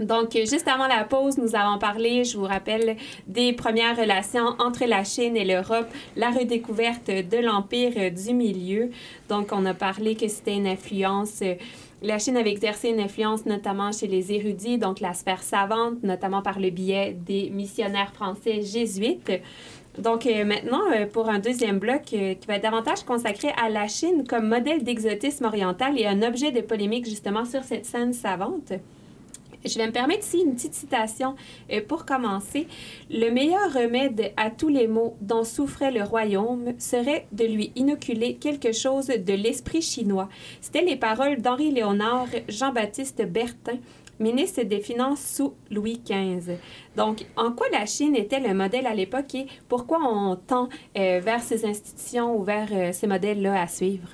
Donc, 0.00 0.34
euh, 0.34 0.46
juste 0.46 0.66
avant 0.66 0.86
la 0.86 1.04
pause, 1.04 1.36
nous 1.36 1.54
avons 1.54 1.78
parlé, 1.78 2.24
je 2.24 2.38
vous 2.38 2.46
rappelle, 2.46 2.96
des 3.26 3.52
premières 3.52 3.98
relations 3.98 4.54
entre 4.58 4.86
la 4.86 5.04
Chine 5.04 5.36
et 5.36 5.44
l'Europe, 5.44 5.88
la 6.16 6.30
redécouverte 6.30 7.08
de 7.08 7.36
l'Empire 7.44 8.10
du 8.10 8.32
Milieu. 8.32 8.90
Donc, 9.28 9.48
on 9.52 9.66
a 9.66 9.74
parlé 9.74 10.14
que 10.14 10.28
c'était 10.28 10.54
une 10.54 10.68
influence... 10.68 11.42
la 12.00 12.18
Chine 12.18 12.38
avait 12.38 12.52
exercé 12.52 12.88
une 12.88 13.00
influence 13.00 13.44
notamment 13.44 13.90
chez 13.92 14.06
les 14.06 14.32
érudits, 14.32 14.78
donc 14.78 15.00
la 15.00 15.12
sphère 15.12 15.42
savante, 15.42 16.02
notamment 16.02 16.40
par 16.40 16.60
le 16.60 16.70
biais 16.70 17.14
des 17.26 17.50
missionnaires 17.50 18.14
français 18.14 18.62
jésuites. 18.62 19.32
Donc 19.98 20.26
euh, 20.26 20.44
maintenant, 20.44 20.82
euh, 20.92 21.06
pour 21.06 21.28
un 21.28 21.40
deuxième 21.40 21.78
bloc 21.78 22.02
euh, 22.12 22.34
qui 22.34 22.46
va 22.46 22.54
être 22.54 22.62
davantage 22.62 23.02
consacré 23.02 23.48
à 23.60 23.68
la 23.68 23.88
Chine 23.88 24.24
comme 24.28 24.48
modèle 24.48 24.84
d'exotisme 24.84 25.44
oriental 25.44 25.98
et 25.98 26.06
un 26.06 26.22
objet 26.22 26.52
de 26.52 26.60
polémique 26.60 27.06
justement 27.06 27.44
sur 27.44 27.64
cette 27.64 27.84
scène 27.84 28.12
savante. 28.12 28.72
Je 29.64 29.76
vais 29.76 29.88
me 29.88 29.92
permettre 29.92 30.24
ici 30.24 30.40
une 30.40 30.54
petite 30.54 30.74
citation 30.74 31.34
pour 31.88 32.06
commencer. 32.06 32.68
Le 33.10 33.28
meilleur 33.30 33.72
remède 33.72 34.32
à 34.36 34.50
tous 34.50 34.68
les 34.68 34.86
maux 34.86 35.16
dont 35.20 35.42
souffrait 35.42 35.90
le 35.90 36.04
royaume 36.04 36.74
serait 36.78 37.26
de 37.32 37.44
lui 37.44 37.72
inoculer 37.74 38.36
quelque 38.36 38.70
chose 38.70 39.08
de 39.08 39.32
l'esprit 39.32 39.82
chinois. 39.82 40.28
C'était 40.60 40.82
les 40.82 40.94
paroles 40.94 41.42
d'Henri 41.42 41.72
Léonard 41.72 42.28
Jean-Baptiste 42.48 43.26
Bertin, 43.26 43.78
ministre 44.20 44.62
des 44.62 44.80
Finances 44.80 45.20
sous 45.20 45.54
Louis 45.70 46.00
XV. 46.04 46.56
Donc, 46.96 47.26
en 47.36 47.52
quoi 47.52 47.66
la 47.72 47.86
Chine 47.86 48.16
était 48.16 48.40
le 48.40 48.54
modèle 48.54 48.86
à 48.86 48.94
l'époque 48.94 49.34
et 49.34 49.46
pourquoi 49.68 49.98
on 50.02 50.36
tend 50.36 50.68
euh, 50.96 51.20
vers 51.22 51.40
ces 51.40 51.64
institutions 51.64 52.36
ou 52.36 52.42
vers 52.42 52.68
euh, 52.72 52.92
ces 52.92 53.06
modèles-là 53.06 53.62
à 53.62 53.66
suivre? 53.66 54.08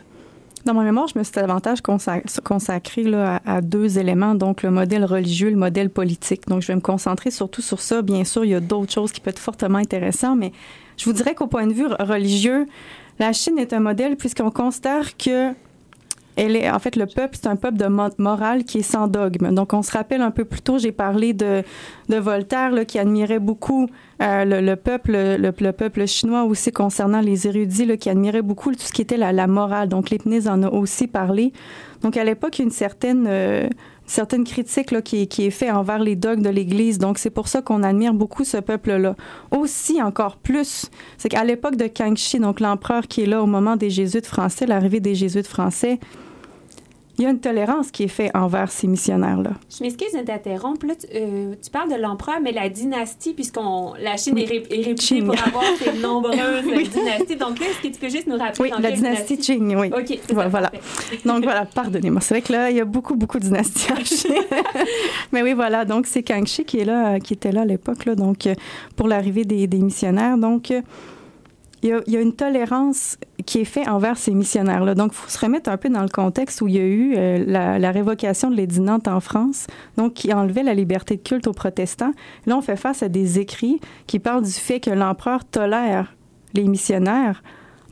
Dans 0.65 0.73
ma 0.73 0.83
mémoire, 0.83 1.09
je 1.09 1.19
me 1.19 1.25
suis 1.25 1.35
davantage 1.35 1.81
consac- 1.81 2.41
consacrée 2.41 3.05
à 3.15 3.61
deux 3.61 3.99
éléments, 3.99 4.35
donc 4.35 4.63
le 4.63 4.71
modèle 4.71 5.05
religieux, 5.05 5.51
le 5.51 5.57
modèle 5.57 5.91
politique. 5.91 6.49
Donc, 6.49 6.63
je 6.63 6.69
vais 6.69 6.75
me 6.75 6.81
concentrer 6.81 7.31
surtout 7.31 7.61
sur 7.61 7.81
ça. 7.81 8.01
Bien 8.01 8.25
sûr, 8.25 8.47
il 8.47 8.53
y 8.53 8.55
a 8.55 8.61
d'autres 8.61 8.93
choses 8.93 9.13
qui 9.13 9.21
peuvent 9.21 9.33
être 9.33 9.39
fortement 9.39 9.77
intéressantes, 9.77 10.39
mais 10.39 10.53
je 10.97 11.05
vous 11.05 11.13
dirais 11.13 11.35
qu'au 11.35 11.49
point 11.49 11.67
de 11.67 11.75
vue 11.75 11.87
religieux, 11.87 12.67
la 13.19 13.35
Chine 13.35 13.59
est 13.59 13.75
un 13.75 13.81
modèle 13.81 14.17
puisqu'on 14.17 14.51
considère 14.51 15.19
que 15.19 15.53
elle 16.37 16.57
est, 16.57 16.69
en 16.71 16.79
fait, 16.79 16.97
le 16.97 17.07
peuple, 17.07 17.37
c'est 17.41 17.47
un 17.47 17.57
peuple 17.57 17.77
de 17.79 17.87
mo- 17.87 18.09
morale 18.19 18.65
qui 18.65 18.79
est 18.79 18.83
sans 18.83 19.07
dogme. 19.07 19.55
Donc, 19.55 19.73
on 19.73 19.83
se 19.83 19.93
rappelle 19.93 20.21
un 20.21 20.31
peu 20.31 20.45
plus 20.45 20.63
tôt, 20.63 20.79
j'ai 20.79 20.93
parlé 20.93 21.33
de, 21.33 21.63
de 22.09 22.17
Voltaire, 22.17 22.71
là, 22.71 22.85
qui 22.85 22.99
admirait 22.99 23.39
beaucoup 23.39 23.89
euh, 24.21 24.45
le, 24.45 24.61
le 24.61 24.77
peuple, 24.77 25.13
le, 25.13 25.53
le 25.59 25.73
peuple 25.73 26.07
chinois 26.07 26.45
aussi 26.45 26.73
concernant 26.73 27.21
les 27.21 27.47
érudits, 27.47 27.87
là, 27.87 27.97
qui 27.97 28.11
admirait 28.11 28.43
beaucoup 28.43 28.73
tout 28.73 28.81
ce 28.81 28.93
qui 28.93 29.03
était 29.03 29.17
la, 29.17 29.47
morale. 29.47 29.89
Donc, 29.89 30.11
Leibniz 30.11 30.49
en 30.49 30.63
a 30.63 30.69
aussi 30.69 31.07
parlé. 31.07 31.53
Donc, 32.03 32.17
à 32.17 32.25
l'époque, 32.25 32.59
une 32.59 32.71
certaine, 32.71 33.27
euh, 33.29 33.69
une 34.05 34.11
certaine 34.11 34.45
critique 34.45 34.91
là, 34.91 35.01
qui, 35.01 35.27
qui 35.29 35.47
est 35.47 35.51
faite 35.51 35.73
envers 35.73 35.99
les 35.99 36.15
dogmes 36.15 36.43
de 36.43 36.51
l'Église. 36.51 36.99
Donc, 36.99 37.19
c'est 37.19 37.31
pour 37.31 37.49
ça 37.49 37.63
qu'on 37.63 37.83
admire 37.83 38.13
beaucoup 38.13 38.45
ce 38.45 38.59
peuple-là. 38.59 39.17
Aussi, 39.51 40.03
encore 40.03 40.37
plus, 40.37 40.91
c'est 41.17 41.29
qu'à 41.29 41.45
l'époque 41.45 41.77
de 41.77 41.87
Kangxi, 41.87 42.39
donc 42.39 42.61
l'empereur 42.61 43.09
qui 43.09 43.23
est 43.23 43.27
là 43.27 43.43
au 43.43 43.47
moment 43.47 43.77
des 43.77 43.91
Jésuites 43.91 44.27
français, 44.27 44.67
l'arrivée 44.67 45.01
des 45.01 45.15
Jésuites 45.15 45.47
français, 45.47 45.99
il 47.19 47.25
y 47.25 47.27
a 47.27 47.31
une 47.31 47.39
tolérance 47.41 47.91
qui 47.91 48.05
est 48.05 48.09
faite 48.09 48.31
envers 48.35 48.71
ces 48.71 48.87
missionnaires-là. 48.87 49.53
Je 49.77 49.85
m'excuse 49.85 50.13
de 50.13 50.21
t'interrompre. 50.25 50.85
Là, 50.87 50.95
tu, 50.97 51.07
euh, 51.15 51.55
tu 51.63 51.71
parles 51.71 51.91
de 51.91 51.97
l'empereur, 52.01 52.37
mais 52.43 52.53
la 52.53 52.69
dynastie, 52.69 53.35
puisqu'on 53.35 53.95
la 54.01 54.17
Chine 54.17 54.37
est, 54.39 54.45
ré- 54.47 54.67
est 54.71 54.77
réputée 54.83 54.95
Qing. 54.95 55.27
pour 55.27 55.37
avoir 55.47 55.65
ses 55.79 55.93
nombreuses 56.01 56.37
Oui. 56.67 56.89
dynasties. 56.89 57.37
Donc 57.37 57.61
là, 57.61 57.67
est-ce 57.71 57.87
que 57.89 57.95
tu 57.95 58.01
peux 58.01 58.09
juste 58.09 58.27
nous 58.27 58.37
rappeler 58.37 58.71
Oui, 58.73 58.83
la 58.83 58.91
dynastie 58.91 59.39
Qing, 59.39 59.77
oui. 59.77 59.91
OK, 59.97 60.19
Voilà. 60.33 60.73
Donc 61.25 61.45
voilà, 61.45 61.65
pardonnez-moi. 61.67 62.21
C'est 62.21 62.35
vrai 62.35 62.43
que 62.43 62.53
là, 62.53 62.71
il 62.71 62.77
y 62.77 62.81
a 62.81 62.85
beaucoup, 62.85 63.15
beaucoup 63.15 63.39
de 63.39 63.45
dynasties 63.45 63.93
en 63.93 64.05
Chine. 64.05 64.35
Mais 65.33 65.43
oui, 65.43 65.53
voilà. 65.53 65.85
Donc 65.85 66.07
c'est 66.07 66.23
Kangxi 66.23 66.65
qui 66.65 66.81
est 66.81 66.85
là, 66.85 67.21
qui 67.21 67.33
était 67.35 67.53
là 67.53 67.63
à 67.63 67.65
l'époque, 67.65 68.09
donc 68.11 68.47
euh, 68.47 68.55
pour 68.97 69.09
l'arrivée 69.09 69.45
des, 69.45 69.67
des 69.67 69.79
missionnaires. 69.79 70.37
Donc 70.39 70.71
euh, 70.71 70.81
il 71.85 72.03
y, 72.07 72.17
a, 72.17 72.21
une 72.21 72.33
tolérance 72.33 73.19
qui 73.45 73.61
est 73.61 73.67
faite 73.67 73.87
envers 73.89 74.17
ces 74.17 74.33
missionnaires-là. 74.33 74.95
Donc, 74.95 75.13
il 75.13 75.17
faut 75.17 75.29
se 75.29 75.39
remettre 75.39 75.69
un 75.69 75.77
peu 75.77 75.91
dans 75.91 76.03
le 76.03 76.09
contexte 76.09 76.63
où 76.63 76.67
il 76.67 76.75
y 76.75 76.79
a 76.79 76.83
eu 76.83 77.15
euh, 77.15 77.45
la, 77.47 77.79
la 77.79 77.91
révocation 77.91 78.51
de 78.51 78.57
l'édit 78.57 78.81
Nantes 78.81 79.07
en 79.07 79.21
France, 79.21 79.67
donc 79.99 80.15
qui 80.15 80.33
enlevait 80.33 80.63
la 80.63 80.73
liberté 80.73 81.17
de 81.17 81.23
culte 81.23 81.47
aux 81.47 81.53
protestants. 81.53 82.13
Là, 82.47 82.57
on 82.57 82.63
fait 82.63 82.77
face 82.77 83.03
à 83.03 83.11
des 83.11 83.39
écrits 83.39 83.81
qui 84.07 84.19
parlent 84.19 84.45
du 84.45 84.51
fait 84.51 84.81
que 84.81 84.91
l'empereur 84.91 85.45
tolère 85.45 86.15
les 86.55 86.65
missionnaires, 86.65 87.43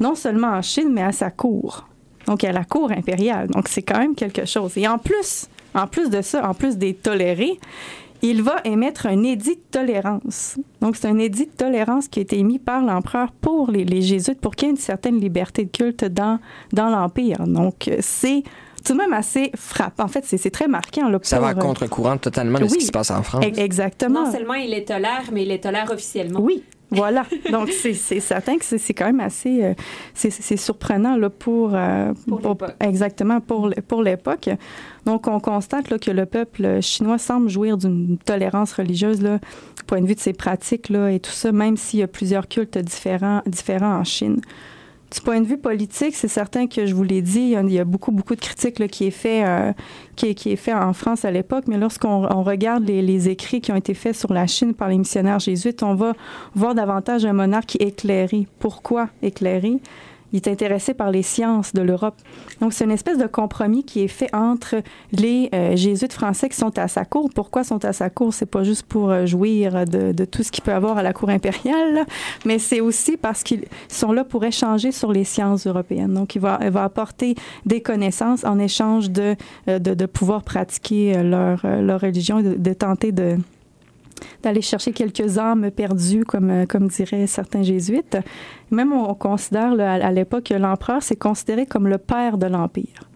non 0.01 0.15
seulement 0.15 0.49
en 0.49 0.63
Chine, 0.63 0.91
mais 0.91 1.03
à 1.03 1.13
sa 1.13 1.31
cour. 1.31 1.87
Donc, 2.27 2.45
à 2.45 2.53
la 2.53 2.65
cour 2.65 2.91
impériale. 2.93 3.49
Donc, 3.49 3.69
c'est 3.69 3.83
quand 3.83 3.99
même 3.99 4.15
quelque 4.15 4.47
chose. 4.47 4.79
Et 4.79 4.89
en 4.89 4.97
plus, 4.97 5.49
en 5.75 5.87
plus 5.87 6.09
de 6.09 6.23
ça, 6.23 6.49
en 6.49 6.55
plus 6.55 6.79
des 6.79 6.95
tolérés, 6.95 7.59
il 8.23 8.43
va 8.43 8.57
émettre 8.65 9.07
un 9.07 9.23
édit 9.25 9.57
de 9.57 9.63
tolérance. 9.71 10.57
Donc, 10.81 10.97
c'est 10.97 11.09
un 11.09 11.19
édit 11.19 11.47
de 11.47 11.51
tolérance 11.51 12.09
qui 12.09 12.21
a 12.21 12.23
été 12.23 12.39
émis 12.39 12.59
par 12.61 12.83
l'empereur 12.83 13.33
pour 13.33 13.71
les, 13.71 13.85
les 13.85 14.01
jésuites 14.01 14.41
pour 14.41 14.55
qu'il 14.55 14.69
y 14.69 14.71
ait 14.71 14.75
une 14.75 14.81
certaine 14.81 15.19
liberté 15.21 15.65
de 15.65 15.71
culte 15.71 16.05
dans, 16.05 16.39
dans 16.73 16.89
l'Empire. 16.89 17.45
Donc, 17.47 17.91
c'est 18.01 18.45
tout 18.85 18.93
de 18.95 18.99
même 18.99 19.13
assez 19.13 19.51
frappant. 19.57 20.05
En 20.05 20.09
fait, 20.09 20.25
c'est 20.25 20.39
c'est 20.39 20.51
très 20.51 20.69
marquant. 20.69 21.09
Là, 21.09 21.19
Ça 21.23 21.41
va 21.41 21.49
à 21.49 21.55
contre-courant 21.55 22.17
totalement 22.17 22.59
de 22.59 22.69
ce 22.69 22.77
qui 22.77 22.85
se 22.87 22.93
passe 22.93 23.11
en 23.11 23.23
France. 23.23 23.45
Exactement. 23.57 24.25
Non 24.25 24.33
seulement 24.33 24.55
il 24.55 24.71
les 24.71 24.85
tolère, 24.85 25.25
mais 25.33 25.43
il 25.43 25.49
les 25.49 25.61
tolère 25.61 25.91
officiellement. 25.91 26.41
Oui, 26.41 26.63
voilà. 26.93 27.25
Donc, 27.51 27.71
c'est 27.71 27.95
c'est 27.95 28.21
certain 28.21 28.57
que 28.59 28.65
c'est 28.65 28.95
quand 28.95 29.07
même 29.07 29.21
assez... 29.21 29.65
euh, 29.65 29.75
c'est 30.15 30.31
c'est 30.31 30.57
surprenant 30.57 31.17
là, 31.17 31.31
pour... 31.31 31.75
euh, 31.75 32.13
Pour. 32.29 32.57
Exactement, 32.81 33.41
pour, 33.41 33.71
pour 33.89 34.03
l'époque. 34.03 34.49
Donc, 35.05 35.27
on 35.27 35.41
constate 35.41 35.91
là, 35.91 35.99
que 35.99 36.11
le 36.11 36.27
peuple 36.27 36.81
chinois 36.81 37.19
semble 37.19 37.49
jouir 37.49 37.77
d'une 37.77 38.19
tolérance 38.19 38.73
religieuse, 38.73 39.21
là, 39.21 39.39
du 39.77 39.83
point 39.87 40.01
de 40.01 40.07
vue 40.07 40.15
de 40.15 40.21
ses 40.21 40.33
pratiques 40.33 40.89
là, 40.89 41.11
et 41.11 41.19
tout 41.19 41.33
ça, 41.33 41.51
même 41.51 41.77
s'il 41.77 42.01
y 42.01 42.03
a 42.03 42.09
plusieurs 42.09 42.47
cultes 42.47 42.79
différents, 42.79 43.43
différents 43.47 43.97
en 43.99 44.05
Chine. 44.05 44.41
Du 45.15 45.21
point 45.21 45.41
de 45.43 45.47
vue 45.47 45.59
politique, 45.59 46.15
c'est 46.17 46.27
certain 46.29 46.67
que 46.67 46.87
je 46.87 46.95
vous 46.95 47.03
l'ai 47.03 47.21
dit, 47.21 47.55
il 47.55 47.71
y 47.71 47.79
a- 47.79 47.85
beaucoup, 47.85 48.13
beaucoup 48.13 48.35
de 48.35 48.41
critiques 48.41 48.79
là, 48.79 48.89
qui, 48.89 49.05
est 49.07 49.11
fait, 49.11 49.45
euh, 49.45 49.73
qui, 50.17 50.27
est, 50.31 50.57
fait 50.57 50.73
en 50.73 50.95
France 50.95 51.27
à 51.27 51.31
l'époque, 51.31 51.65
mais 51.67 51.77
lorsqu'on 51.77 52.25
on 52.35 52.43
regarde 52.43 52.87
les, 52.87 53.03
les 53.03 53.29
écrits 53.29 53.61
qui 53.61 53.73
ont 53.73 53.77
été 53.77 53.93
faits 53.93 54.17
sur 54.17 54.33
la 54.33 54.47
Chine 54.47 54.73
par 54.73 54.89
les 54.89 54.97
missionnaires 54.97 55.39
jésuites, 55.39 55.83
on 55.83 55.95
va 55.95 56.15
voir 56.55 56.75
davantage 56.75 57.27
un 57.27 57.35
monarque 57.35 57.77
éclairé. 57.79 58.47
Pourquoi 58.59 59.11
éclairé? 59.23 59.81
Il 60.33 60.37
est 60.37 60.49
intéressé 60.49 60.95
par 60.95 61.11
les 61.11 61.23
sciences 61.23 61.73
de 61.75 61.83
l'Europe. 61.83 62.15
Donc, 62.61 62.73
c'est 62.73 62.85
une 62.85 62.91
espèce 62.91 63.19
de 63.19 63.27
compromis 63.27 63.85
qui 63.85 64.01
est 64.01 64.09
fait 64.09 64.35
entre 64.35 64.77
les 65.13 65.49
euh, 65.55 65.77
jésuites 65.77 66.13
français 66.13 66.49
qui 66.49 66.57
sont 66.57 66.79
à 66.79 66.89
sa 66.89 67.05
cour. 67.05 67.31
Pourquoi 67.35 67.65
sont 67.65 67.85
à 67.85 67.93
sa 67.93 68.11
cour? 68.11 68.33
C'est 68.33 68.47
pas 68.47 68.65
juste 68.65 68.85
pour 68.85 69.11
euh, 69.11 69.27
jouir 69.27 69.85
de, 69.85 70.25
tout 70.25 70.43
ce 70.43 70.51
qu'il 70.51 70.65
peut 70.65 70.73
avoir 70.73 70.99
à 70.99 71.03
la 71.03 71.13
cour 71.13 71.29
impériale, 71.31 72.07
mais 72.45 72.59
c'est 72.59 72.81
aussi 72.81 73.17
parce 73.17 73.43
qu'ils 73.43 73.65
sont 73.89 74.13
là 74.13 74.25
pour 74.25 74.45
échanger 74.45 74.93
sur 74.93 75.13
les 75.13 75.25
sciences 75.25 75.67
européennes. 75.67 76.15
Donc, 76.15 76.35
il 76.35 76.41
va, 76.41 76.59
il 76.63 76.71
va 76.71 76.85
apporter 76.85 77.35
des 77.67 77.81
connaissances 77.81 78.45
en 78.45 78.59
échange 78.59 79.11
de, 79.11 79.37
euh, 79.69 79.79
de, 79.79 80.07
pouvoir 80.07 80.43
pratiquer 80.43 81.23
leur, 81.23 81.65
leur 81.65 82.01
religion, 82.01 82.39
et 82.39 82.43
de 82.43 82.73
tenter 82.73 83.13
de 83.13 83.39
d'aller 84.43 84.63
chercher 84.63 84.93
quelques 84.93 85.39
âmes 85.39 85.71
perdues, 85.71 86.25
comme, 86.25 86.51
euh, 86.51 86.67
comme 86.67 86.89
diraient 86.89 87.27
certains 87.27 87.63
jésuites. 87.63 88.19
Même 88.71 88.93
on, 88.93 89.11
on 89.11 89.15
considère 89.15 89.79
à, 89.79 90.11
l'époque 90.13 90.45
que 90.45 90.55
l'empereur 90.55 91.03
c'est 91.03 91.17
considéré 91.17 91.67
comme 91.67 91.89
le 91.89 91.99
père 91.99 92.39
de 92.39 92.47
l'empire. 92.47 93.09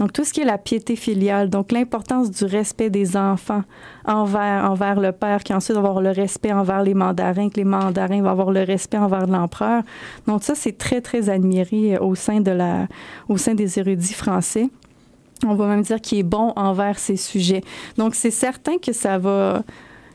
Donc, 0.00 0.14
tout 0.14 0.24
ce 0.24 0.32
qui 0.32 0.40
est 0.40 0.46
la 0.46 0.56
piété 0.56 0.96
filiale, 0.96 1.50
donc 1.50 1.72
l'importance 1.72 2.30
du 2.30 2.46
respect 2.46 2.88
des 2.88 3.18
enfants 3.18 3.64
envers, 4.06 4.70
envers 4.70 4.98
le 4.98 5.12
père, 5.12 5.44
qui 5.44 5.52
ensuite 5.52 5.76
va 5.76 5.80
avoir 5.80 6.00
le 6.00 6.08
respect 6.08 6.54
envers 6.54 6.82
les 6.82 6.94
mandarins, 6.94 7.50
que 7.50 7.56
les 7.56 7.64
mandarins 7.64 8.22
vont 8.22 8.30
avoir 8.30 8.50
le 8.50 8.62
respect 8.62 8.96
envers 8.96 9.26
l'empereur. 9.26 9.82
Donc, 10.26 10.42
ça, 10.42 10.54
c'est 10.54 10.78
très, 10.78 11.02
très 11.02 11.28
admiré 11.28 11.98
au 11.98 12.14
sein, 12.14 12.40
de 12.40 12.50
la, 12.50 12.88
au 13.28 13.36
sein 13.36 13.52
des 13.52 13.78
érudits 13.78 14.14
français. 14.14 14.70
On 15.46 15.54
va 15.54 15.66
même 15.66 15.82
dire 15.82 16.00
qu'il 16.00 16.16
est 16.16 16.22
bon 16.22 16.54
envers 16.56 16.98
ces 16.98 17.16
sujets. 17.16 17.62
Donc, 17.98 18.14
c'est 18.14 18.30
certain 18.30 18.78
que 18.78 18.94
ça 18.94 19.18
va 19.18 19.62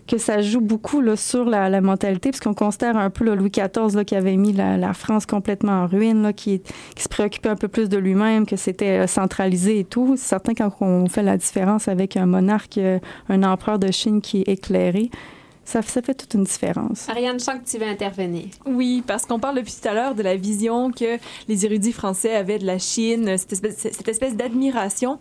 que 0.08 0.18
ça 0.18 0.42
joue 0.42 0.62
beaucoup 0.62 1.02
là, 1.02 1.16
sur 1.16 1.46
la, 1.46 1.70
la 1.70 1.82
mentalité, 1.82 2.30
puisqu'on 2.30 2.54
considère 2.54 2.98
un 2.98 3.10
peu 3.10 3.24
là, 3.26 3.36
Louis 3.36 3.50
XIV 3.50 3.96
là, 3.96 4.04
qui 4.04 4.16
avait 4.16 4.38
mis 4.38 4.54
la, 4.54 4.78
la 4.78 4.94
France 4.94 5.26
complètement 5.26 5.84
en 5.84 5.88
ruine, 5.88 6.22
là, 6.22 6.34
qui, 6.34 6.62
qui 6.96 7.04
se 7.04 7.10
préoccupait 7.10 7.50
un 7.50 7.56
peu 7.56 7.68
plus 7.68 7.90
de 7.90 7.98
lui-même, 7.98 8.46
que 8.46 8.56
c'était 8.56 9.00
euh, 9.04 9.08
centralisé 9.08 9.80
et 9.80 9.84
tout. 9.84 10.16
C'est 10.18 10.28
certain 10.28 10.54
quand 10.54 10.72
on 10.82 11.08
fait 11.08 11.24
la 11.24 11.38
différence 11.38 11.88
avec 11.88 12.18
un 12.18 12.26
monarque, 12.26 12.78
euh, 12.78 13.00
un 13.30 13.44
empereur 13.44 13.80
de 13.80 13.92
Chine 13.92 14.22
qui 14.22 14.42
est 14.42 14.50
éclairé, 14.50 15.10
ça, 15.66 15.82
ça 15.82 16.02
fait 16.04 16.14
toute 16.14 16.34
une 16.36 16.44
différence. 16.44 17.10
Ariane, 17.10 17.40
je 17.40 17.44
sens 17.44 17.56
que 17.56 17.68
tu 17.68 17.80
veux 17.80 17.90
intervenir. 17.90 18.46
Oui, 18.68 19.04
parce 19.06 19.26
qu'on 19.26 19.40
parle 19.40 19.56
depuis 19.56 19.74
tout 19.82 19.88
à 19.88 19.96
l'heure 19.96 20.14
de 20.14 20.22
la 20.22 20.36
vision 20.36 20.92
que 20.92 21.18
les 21.48 21.66
érudits 21.66 21.92
français 21.92 22.36
avaient 22.36 22.60
de 22.60 22.68
la 22.68 22.78
Chine, 22.78 23.36
cette 23.38 23.54
espèce, 23.54 23.78
cette 23.78 24.08
espèce 24.08 24.36
d'admiration. 24.36 25.18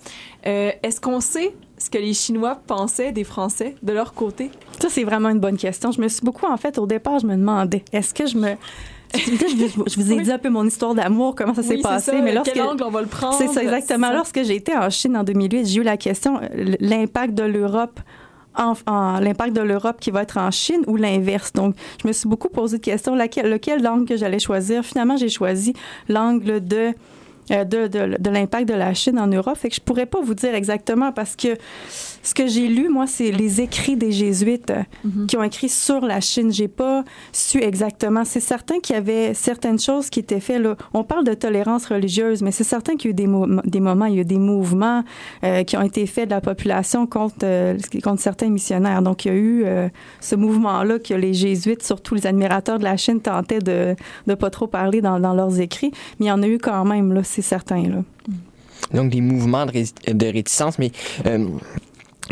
Euh, 0.46 0.70
Est-ce 0.82 1.00
qu'on 1.00 1.20
sait 1.20 1.54
ce 1.84 1.90
que 1.90 1.98
les 1.98 2.14
Chinois 2.14 2.58
pensaient 2.66 3.12
des 3.12 3.24
Français 3.24 3.74
de 3.82 3.92
leur 3.92 4.14
côté? 4.14 4.50
Ça, 4.80 4.88
c'est 4.88 5.04
vraiment 5.04 5.28
une 5.28 5.40
bonne 5.40 5.56
question. 5.56 5.92
Je 5.92 6.00
me 6.00 6.08
suis 6.08 6.24
beaucoup, 6.24 6.46
en 6.46 6.56
fait, 6.56 6.78
au 6.78 6.86
départ, 6.86 7.18
je 7.20 7.26
me 7.26 7.36
demandais, 7.36 7.84
est-ce 7.92 8.12
que 8.14 8.26
je 8.26 8.36
me... 8.36 8.54
je, 9.14 10.00
vous, 10.00 10.12
ai 10.12 10.20
dit 10.22 10.32
un 10.32 10.38
peu 10.38 10.48
mon 10.50 10.64
histoire 10.66 10.94
d'amour, 10.94 11.34
comment 11.36 11.54
ça 11.54 11.62
s'est 11.62 11.76
Oui, 11.76 11.82
passé, 11.82 12.10
ça. 12.10 12.20
mais 12.20 12.32
lorsque 12.34 12.52
Quel 12.52 12.62
angle 12.62 12.82
on 12.84 12.90
va 12.90 13.00
le 13.00 13.06
prendre? 13.06 13.34
c'est 13.38 13.46
ça 13.48 13.62
exactement. 13.62 14.08
Ça. 14.08 14.12
Lorsque 14.14 14.42
j'ai 14.42 14.56
été 14.56 14.76
en 14.76 14.90
Chine 14.90 15.16
en 15.16 15.22
2008, 15.22 15.66
j'ai 15.66 15.80
eu 15.80 15.84
la 15.84 15.96
question 15.96 16.40
euh, 16.42 16.74
l'impact 16.80 17.34
de 17.34 17.44
l'Europe 17.44 18.00
en, 18.56 18.72
en- 18.86 19.20
l'impact 19.20 19.54
de 19.54 19.60
l'Europe 19.62 19.98
qui 20.00 20.10
va 20.10 20.22
être 20.22 20.36
en 20.38 20.50
Chine 20.50 20.82
ou 20.88 20.96
l'inverse? 20.96 21.52
Donc, 21.52 21.76
je 22.02 22.08
me 22.08 22.12
suis 22.12 22.28
beaucoup 22.28 22.48
posé 22.48 22.78
de 22.78 22.82
questions 22.82 23.14
laquelle, 23.14 23.50
lequel 23.50 23.86
angle 23.86 24.04
que 24.06 24.16
j'allais 24.16 24.40
choisir? 24.40 24.84
Finalement, 24.84 25.16
j'ai 25.16 25.28
choisi 25.28 25.74
l'angle 26.08 26.64
de 26.66 26.92
de, 27.50 27.86
de, 27.88 28.16
de 28.18 28.30
l'impact 28.30 28.68
de 28.68 28.74
la 28.74 28.94
Chine 28.94 29.18
en 29.18 29.26
Europe. 29.26 29.56
Fait 29.56 29.68
que 29.68 29.74
je 29.74 29.80
pourrais 29.80 30.06
pas 30.06 30.20
vous 30.22 30.34
dire 30.34 30.54
exactement 30.54 31.12
parce 31.12 31.36
que 31.36 31.56
ce 32.22 32.34
que 32.34 32.46
j'ai 32.46 32.68
lu, 32.68 32.88
moi, 32.88 33.06
c'est 33.06 33.30
les 33.30 33.60
écrits 33.60 33.96
des 33.96 34.12
jésuites 34.12 34.70
euh, 34.70 34.82
qui 35.28 35.36
ont 35.36 35.42
écrit 35.42 35.68
sur 35.68 36.00
la 36.00 36.20
Chine. 36.20 36.50
J'ai 36.52 36.68
pas 36.68 37.04
su 37.32 37.58
exactement. 37.62 38.24
C'est 38.24 38.40
certain 38.40 38.78
qu'il 38.80 38.94
y 38.94 38.98
avait 38.98 39.34
certaines 39.34 39.78
choses 39.78 40.08
qui 40.08 40.20
étaient 40.20 40.40
faites. 40.40 40.62
Là. 40.62 40.76
On 40.94 41.04
parle 41.04 41.24
de 41.24 41.34
tolérance 41.34 41.86
religieuse, 41.86 42.40
mais 42.40 42.50
c'est 42.50 42.64
certain 42.64 42.96
qu'il 42.96 43.08
y 43.08 43.08
a 43.08 43.12
eu 43.12 43.14
des, 43.14 43.26
mo- 43.26 43.60
des 43.64 43.80
moments, 43.80 44.06
il 44.06 44.14
y 44.14 44.18
a 44.18 44.22
eu 44.22 44.24
des 44.24 44.38
mouvements 44.38 45.04
euh, 45.42 45.64
qui 45.64 45.76
ont 45.76 45.82
été 45.82 46.06
faits 46.06 46.30
de 46.30 46.34
la 46.34 46.40
population 46.40 47.06
contre, 47.06 47.36
euh, 47.42 47.76
contre 48.02 48.22
certains 48.22 48.48
missionnaires. 48.48 49.02
Donc, 49.02 49.26
il 49.26 49.28
y 49.28 49.30
a 49.30 49.34
eu 49.34 49.64
euh, 49.66 49.88
ce 50.20 50.34
mouvement-là 50.34 50.98
que 50.98 51.12
les 51.12 51.34
jésuites, 51.34 51.82
surtout 51.82 52.14
les 52.14 52.26
admirateurs 52.26 52.78
de 52.78 52.84
la 52.84 52.96
Chine, 52.96 53.20
tentaient 53.20 53.58
de 53.58 53.94
ne 54.26 54.34
pas 54.34 54.48
trop 54.48 54.66
parler 54.66 55.02
dans, 55.02 55.20
dans 55.20 55.34
leurs 55.34 55.60
écrits. 55.60 55.90
Mais 56.18 56.26
il 56.26 56.28
y 56.28 56.32
en 56.32 56.42
a 56.42 56.46
eu 56.46 56.58
quand 56.58 56.84
même, 56.86 57.12
là, 57.12 57.22
c'est 57.34 57.42
certain. 57.42 57.82
Là. 57.82 58.02
Donc, 58.92 59.10
des 59.10 59.20
mouvements 59.20 59.66
de, 59.66 59.72
ré- 59.72 60.12
de 60.14 60.26
réticence, 60.26 60.78
mais 60.78 60.90
euh, 61.26 61.48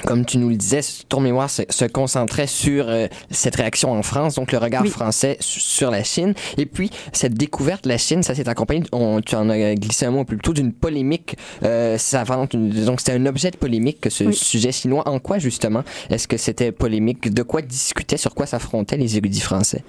comme 0.07 0.24
tu 0.24 0.38
nous 0.38 0.48
le 0.48 0.57
disais, 0.57 0.80
ton 1.09 1.20
mémoire 1.20 1.50
se, 1.50 1.62
se 1.68 1.84
concentrait 1.84 2.46
sur 2.46 2.88
euh, 2.88 3.07
cette 3.30 3.57
réaction 3.57 3.92
en 3.92 4.03
France, 4.03 4.34
donc 4.36 4.53
le 4.53 4.59
regard 4.59 4.86
français 4.86 5.36
su- 5.40 5.61
sur 5.61 5.90
la 5.90 6.03
Chine. 6.05 6.34
Et 6.57 6.66
puis, 6.66 6.90
cette 7.12 7.34
découverte 7.34 7.84
de 7.84 7.88
la 7.90 7.98
Chine, 7.98 8.22
ça 8.22 8.34
s'est 8.34 8.48
accompagné, 8.48 8.84
on, 8.92 9.20
tu 9.20 9.34
en 9.34 9.48
as 9.50 9.74
glissé 9.74 10.07
un 10.07 10.11
mot 10.11 10.24
plus 10.24 10.38
tôt, 10.38 10.53
d'une 10.53 10.72
polémique 10.72 11.36
euh, 11.62 11.98
savante. 11.98 12.55
Donc, 12.57 13.00
c'était 13.00 13.12
un 13.12 13.26
objet 13.26 13.50
de 13.50 13.57
polémique, 13.57 14.00
que 14.00 14.11
ce 14.11 14.24
Oui. 14.24 14.34
sujet 14.34 14.72
chinois. 14.72 15.07
En 15.09 15.18
quoi, 15.18 15.38
justement, 15.38 15.84
est-ce 16.11 16.26
que 16.28 16.36
c'était 16.36 16.72
polémique? 16.72 17.32
De 17.32 17.42
quoi 17.42 17.61
discutaient, 17.62 18.16
sur 18.18 18.34
quoi 18.34 18.46
s'affrontaient 18.46 18.96
les 18.98 19.16
érudits 19.16 19.40
français? 19.40 19.84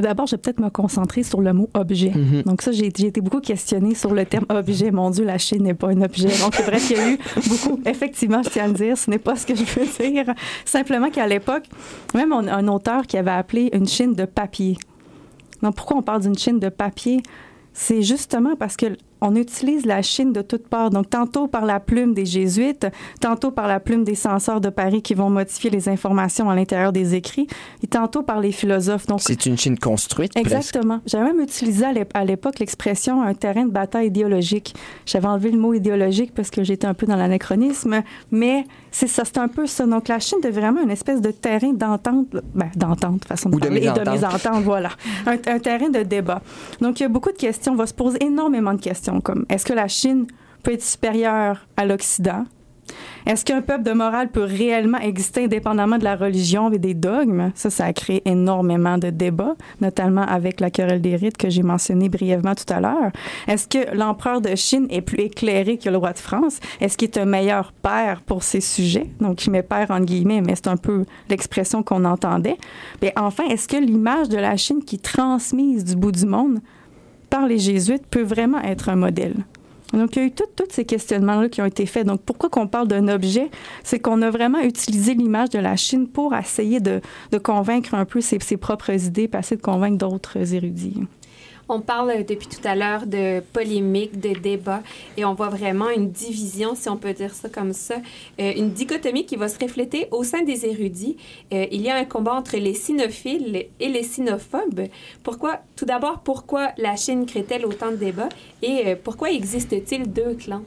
D'abord, 0.00 0.26
je 0.26 0.36
vais 0.36 0.40
peut-être 0.40 0.60
me 0.60 0.70
concentrer 0.70 1.22
sur 1.22 1.40
le 1.40 1.52
mot 1.52 1.68
objet. 1.74 2.10
Mhm. 2.10 2.42
Donc 2.42 2.62
ça, 2.62 2.72
j'ai 2.72 2.86
été 2.86 3.20
beaucoup 3.20 3.40
questionnée 3.40 3.94
sur 3.94 4.14
le 4.14 4.24
terme 4.24 4.46
objet. 4.48 4.90
Mon 4.90 5.10
Dieu, 5.10 5.24
la 5.24 5.38
Chine 5.38 5.64
n'est 5.64 5.74
pas 5.74 5.88
un 5.88 6.00
objet. 6.02 6.28
Donc 6.40 6.54
c'est 6.54 6.62
vrai 6.62 6.78
qu'il 6.78 6.96
y 6.96 7.00
a 7.00 7.10
eu 7.10 7.18
beaucoup. 7.48 7.80
Effectivement, 7.86 8.42
je 8.42 8.50
tiens 8.50 8.64
à 8.64 8.68
le 8.68 8.74
dire, 8.74 8.96
ce 8.96 9.10
n'est 9.10 9.18
pas 9.18 9.36
ce 9.36 9.46
que 9.46 9.54
je 9.54 9.64
veux 9.64 10.10
dire. 10.10 10.26
Simplement 10.64 11.10
qu'à 11.10 11.26
l'époque, 11.26 11.64
même 12.14 12.32
on 12.32 12.46
un 12.48 12.68
auteur 12.68 13.06
qui 13.06 13.16
avait 13.16 13.30
appelé 13.30 13.70
une 13.72 13.86
Chine 13.86 14.14
de 14.14 14.24
papier. 14.24 14.76
Donc 15.62 15.76
pourquoi 15.76 15.98
on 15.98 16.02
parle 16.02 16.22
d'une 16.22 16.36
Chine 16.36 16.58
de 16.58 16.68
papier? 16.68 17.22
C'est 17.72 18.02
justement 18.02 18.56
parce 18.56 18.76
que 18.76 18.86
on 19.22 19.34
utilise 19.36 19.86
la 19.86 20.02
Chine 20.02 20.32
de 20.32 20.42
toutes 20.42 20.66
parts. 20.68 20.90
Donc, 20.90 21.08
tantôt 21.08 21.46
par 21.46 21.64
la 21.64 21.80
plume 21.80 22.12
des 22.12 22.26
jésuites, 22.26 22.86
tantôt 23.20 23.50
par 23.50 23.68
la 23.68 23.80
plume 23.80 24.04
des 24.04 24.14
censeurs 24.14 24.60
de 24.60 24.68
Paris 24.68 25.00
qui 25.00 25.14
vont 25.14 25.30
modifier 25.30 25.70
les 25.70 25.88
informations 25.88 26.50
à 26.50 26.54
l'intérieur 26.54 26.92
des 26.92 27.14
écrits, 27.14 27.46
et 27.82 27.86
tantôt 27.86 28.22
par 28.22 28.40
les 28.40 28.52
philosophes. 28.52 29.06
Donc, 29.06 29.20
C'est 29.22 29.46
une 29.46 29.56
Chine 29.56 29.78
construite. 29.78 30.36
Exactement. 30.36 31.00
J'avais 31.06 31.24
même 31.32 31.40
utilisé 31.40 31.84
à 31.84 31.92
l'ép- 31.92 32.10
à 32.14 32.24
l'époque 32.24 32.58
l'expression 32.58 33.22
un 33.22 33.34
terrain 33.34 33.64
de 33.64 33.70
bataille 33.70 34.08
idéologique. 34.08 34.74
J'avais 35.06 35.28
enlevé 35.28 35.50
le 35.52 35.58
mot 35.58 35.72
idéologique 35.72 36.34
parce 36.34 36.50
que 36.50 36.64
j'étais 36.64 36.86
un 36.86 36.94
peu 36.94 37.06
dans 37.06 37.16
l'anachronisme, 37.16 38.02
mais 38.30 38.64
c'est 38.90 39.06
ça, 39.06 39.24
c'est 39.24 39.38
un 39.38 39.48
peu 39.48 39.66
ça. 39.66 39.86
Donc 39.86 40.08
la 40.08 40.18
Chine 40.18 40.38
devait 40.42 40.60
vraiment 40.60 40.82
une 40.82 40.90
espèce 40.90 41.20
de 41.20 41.30
terrain 41.30 41.72
d'entente, 41.72 42.26
ben, 42.54 42.70
d'entente, 42.76 43.24
façon 43.24 43.48
de 43.50 43.54
Ou 43.56 43.60
de 43.60 43.66
parler, 43.68 43.80
et 43.80 43.84
de 43.84 44.10
mésentente. 44.10 44.14
mésentente, 44.14 44.62
voilà. 44.64 44.88
Un, 45.26 45.32
un 45.46 45.58
terrain 45.58 45.88
de 45.88 46.02
débat. 46.02 46.42
Donc 46.80 47.00
il 47.00 47.04
y 47.04 47.06
a 47.06 47.08
beaucoup 47.08 47.30
de 47.30 47.36
questions, 47.36 47.72
on 47.72 47.76
va 47.76 47.86
se 47.86 47.94
poser 47.94 48.18
énormément 48.24 48.74
de 48.74 48.80
questions, 48.80 49.11
est-ce 49.48 49.66
que 49.66 49.72
la 49.72 49.88
Chine 49.88 50.26
peut 50.62 50.72
être 50.72 50.82
supérieure 50.82 51.66
à 51.76 51.84
l'Occident? 51.84 52.44
Est-ce 53.24 53.44
qu'un 53.44 53.62
peuple 53.62 53.84
de 53.84 53.92
morale 53.92 54.28
peut 54.28 54.42
réellement 54.42 54.98
exister 54.98 55.44
indépendamment 55.44 55.98
de 55.98 56.04
la 56.04 56.16
religion 56.16 56.70
et 56.72 56.78
des 56.78 56.94
dogmes? 56.94 57.52
Ça, 57.54 57.70
ça 57.70 57.84
a 57.84 57.92
créé 57.92 58.20
énormément 58.28 58.98
de 58.98 59.10
débats, 59.10 59.54
notamment 59.80 60.22
avec 60.22 60.60
la 60.60 60.70
querelle 60.70 61.00
des 61.00 61.14
rites 61.14 61.36
que 61.36 61.48
j'ai 61.48 61.62
mentionné 61.62 62.08
brièvement 62.08 62.54
tout 62.54 62.70
à 62.72 62.80
l'heure. 62.80 63.12
Est-ce 63.46 63.68
que 63.68 63.94
l'empereur 63.96 64.40
de 64.40 64.54
Chine 64.56 64.86
est 64.90 65.02
plus 65.02 65.20
éclairé 65.20 65.78
que 65.78 65.88
le 65.88 65.96
roi 65.98 66.12
de 66.12 66.18
France? 66.18 66.58
Est-ce 66.80 66.98
qu'il 66.98 67.08
est 67.08 67.18
un 67.18 67.24
meilleur 67.24 67.72
père 67.72 68.22
pour 68.22 68.42
ses 68.42 68.60
sujets? 68.60 69.10
Donc, 69.20 69.40
je 69.40 69.50
mets 69.50 69.62
père 69.62 69.90
entre 69.90 70.04
guillemets, 70.04 70.40
mais 70.40 70.56
c'est 70.56 70.68
un 70.68 70.76
peu 70.76 71.04
l'expression 71.28 71.84
qu'on 71.84 72.04
entendait. 72.04 72.58
Mais 73.00 73.12
enfin, 73.16 73.44
est-ce 73.44 73.68
que 73.68 73.76
l'image 73.76 74.28
de 74.28 74.38
la 74.38 74.56
Chine 74.56 74.82
qui 74.84 74.98
transmise 74.98 75.84
du 75.84 75.94
bout 75.94 76.12
du 76.12 76.26
monde 76.26 76.58
par 77.32 77.46
les 77.46 77.58
jésuites 77.58 78.06
peut 78.06 78.22
vraiment 78.22 78.60
être 78.60 78.90
un 78.90 78.96
modèle? 78.96 79.34
Donc, 79.94 80.16
il 80.16 80.18
y 80.18 80.22
a 80.22 80.28
eu 80.28 80.32
tous 80.32 80.44
ces 80.68 80.84
questionnements-là 80.84 81.48
qui 81.48 81.62
ont 81.62 81.66
été 81.66 81.86
faits. 81.86 82.06
Donc, 82.06 82.20
pourquoi 82.20 82.50
qu'on 82.50 82.66
parle 82.66 82.88
d'un 82.88 83.08
objet? 83.08 83.50
C'est 83.84 84.00
qu'on 84.00 84.20
a 84.20 84.30
vraiment 84.30 84.60
utilisé 84.60 85.14
l'image 85.14 85.48
de 85.48 85.58
la 85.58 85.76
Chine 85.76 86.08
pour 86.08 86.34
essayer 86.34 86.78
de, 86.80 87.00
convaincre 87.42 87.94
un 87.94 88.04
peu 88.04 88.20
ses, 88.20 88.38
ses 88.40 88.58
propres 88.58 88.90
idées, 89.06 89.30
essayer 89.38 89.56
de 89.56 89.62
convaincre 89.62 89.96
d'autres 89.96 90.54
érudits. 90.54 91.00
On 91.74 91.80
parle 91.80 92.10
euh, 92.10 92.22
depuis 92.22 92.48
tout 92.48 92.60
à 92.64 92.74
l'heure 92.74 93.06
de 93.06 93.40
polémique, 93.40 94.20
de 94.20 94.38
débat, 94.38 94.82
et 95.16 95.24
on 95.24 95.32
voit 95.32 95.48
vraiment 95.48 95.88
une 95.88 96.10
division, 96.10 96.74
si 96.74 96.90
on 96.90 96.98
peut 96.98 97.14
dire 97.14 97.32
ça 97.32 97.48
comme 97.48 97.72
ça, 97.72 97.94
euh, 98.38 98.52
une 98.54 98.72
dichotomie 98.72 99.24
qui 99.24 99.36
va 99.36 99.48
se 99.48 99.58
refléter 99.58 100.06
au 100.10 100.22
sein 100.22 100.42
des 100.42 100.66
érudits. 100.66 101.16
Euh, 101.50 101.64
il 101.72 101.80
y 101.80 101.88
a 101.88 101.96
un 101.96 102.04
combat 102.04 102.34
entre 102.34 102.58
les 102.58 102.74
sinophiles 102.74 103.64
et 103.80 103.88
les 103.88 104.02
sinophobes. 104.02 104.88
Pourquoi, 105.22 105.60
tout 105.74 105.86
d'abord, 105.86 106.18
pourquoi 106.18 106.72
la 106.76 106.94
Chine 106.96 107.24
crée-t-elle 107.24 107.64
autant 107.64 107.90
de 107.90 107.96
débats 107.96 108.28
et 108.60 108.88
euh, 108.88 108.96
pourquoi 109.02 109.30
existe-t-il 109.30 110.12
deux 110.12 110.34
clans? 110.34 110.64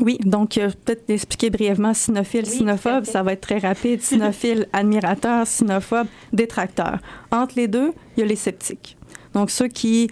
Oui, 0.00 0.18
donc 0.24 0.58
euh, 0.58 0.70
peut-être 0.84 1.10
expliquer 1.10 1.50
brièvement 1.50 1.92
sinophile, 1.92 2.46
sinophobe, 2.46 3.04
ça 3.04 3.22
va 3.22 3.32
être 3.32 3.40
très 3.40 3.58
rapide. 3.58 4.00
Sinophile, 4.00 4.68
admirateur, 4.72 5.46
sinophobe, 5.46 6.06
détracteur. 6.32 6.98
Entre 7.32 7.54
les 7.56 7.66
deux, 7.66 7.92
il 8.16 8.20
y 8.20 8.22
a 8.22 8.26
les 8.26 8.36
sceptiques. 8.36 8.96
Donc 9.34 9.50
ceux 9.50 9.68
qui 9.68 10.08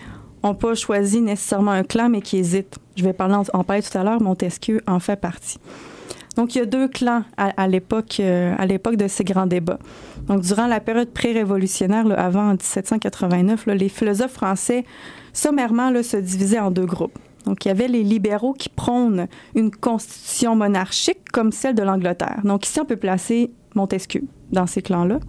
n'ont 0.47 0.55
pas 0.55 0.75
choisi 0.75 1.21
nécessairement 1.21 1.73
un 1.73 1.85
clan, 1.85 2.09
mais 2.09 2.21
qui 2.21 2.39
hésitent. 2.39 2.79
Je 2.97 3.05
vais 3.05 3.13
parler 3.13 3.37
en, 3.53 3.65
parler 3.65 3.83
tout 3.83 3.97
à 3.97 4.05
l'heure, 4.05 4.21
Montesquieu 4.21 4.81
en 4.87 5.01
fait 5.01 5.17
partie. 5.17 5.59
Donc, 6.37 6.55
il 6.55 6.59
y 6.59 6.61
a 6.61 6.67
deux 6.67 6.89
clans 6.89 7.25
à, 7.39 7.51
euh, 7.65 8.57
l'époque 8.67 8.97
de 8.97 9.09
ces 9.09 9.25
grands 9.25 9.47
débats. 9.47 9.79
Donc, 10.27 10.43
durant 10.43 10.67
la 10.67 10.81
période 10.81 11.11
pré-révolutionnaire, 11.11 12.07
avant 12.19 12.51
1789, 12.51 13.67
là, 13.67 13.75
les 13.75 13.89
philosophes 13.89 14.35
français, 14.35 14.85
sommairement, 15.33 15.91
se 16.03 16.19
divisaient 16.19 16.59
en 16.59 16.71
deux 16.71 16.85
groupes. 16.85 17.19
Donc, 17.47 17.65
il 17.65 17.69
y 17.69 17.71
avait 17.71 17.89
les 17.89 18.03
libéraux 18.03 18.53
qui 18.53 18.69
prônent 18.69 19.29
une 19.55 19.71
constitution 19.71 20.57
monarchique 20.57 21.31
comme 21.33 21.53
celle 21.53 21.75
de 21.75 21.83
l'Angleterre. 21.83 22.41
Donc, 22.45 22.67
ici, 22.67 22.81
on 22.81 22.85
peut 22.85 22.97
placer 22.97 23.51
Montesquieu 23.75 24.23
dans 24.51 24.67
ces 24.67 24.83
clans-là. 24.83 25.21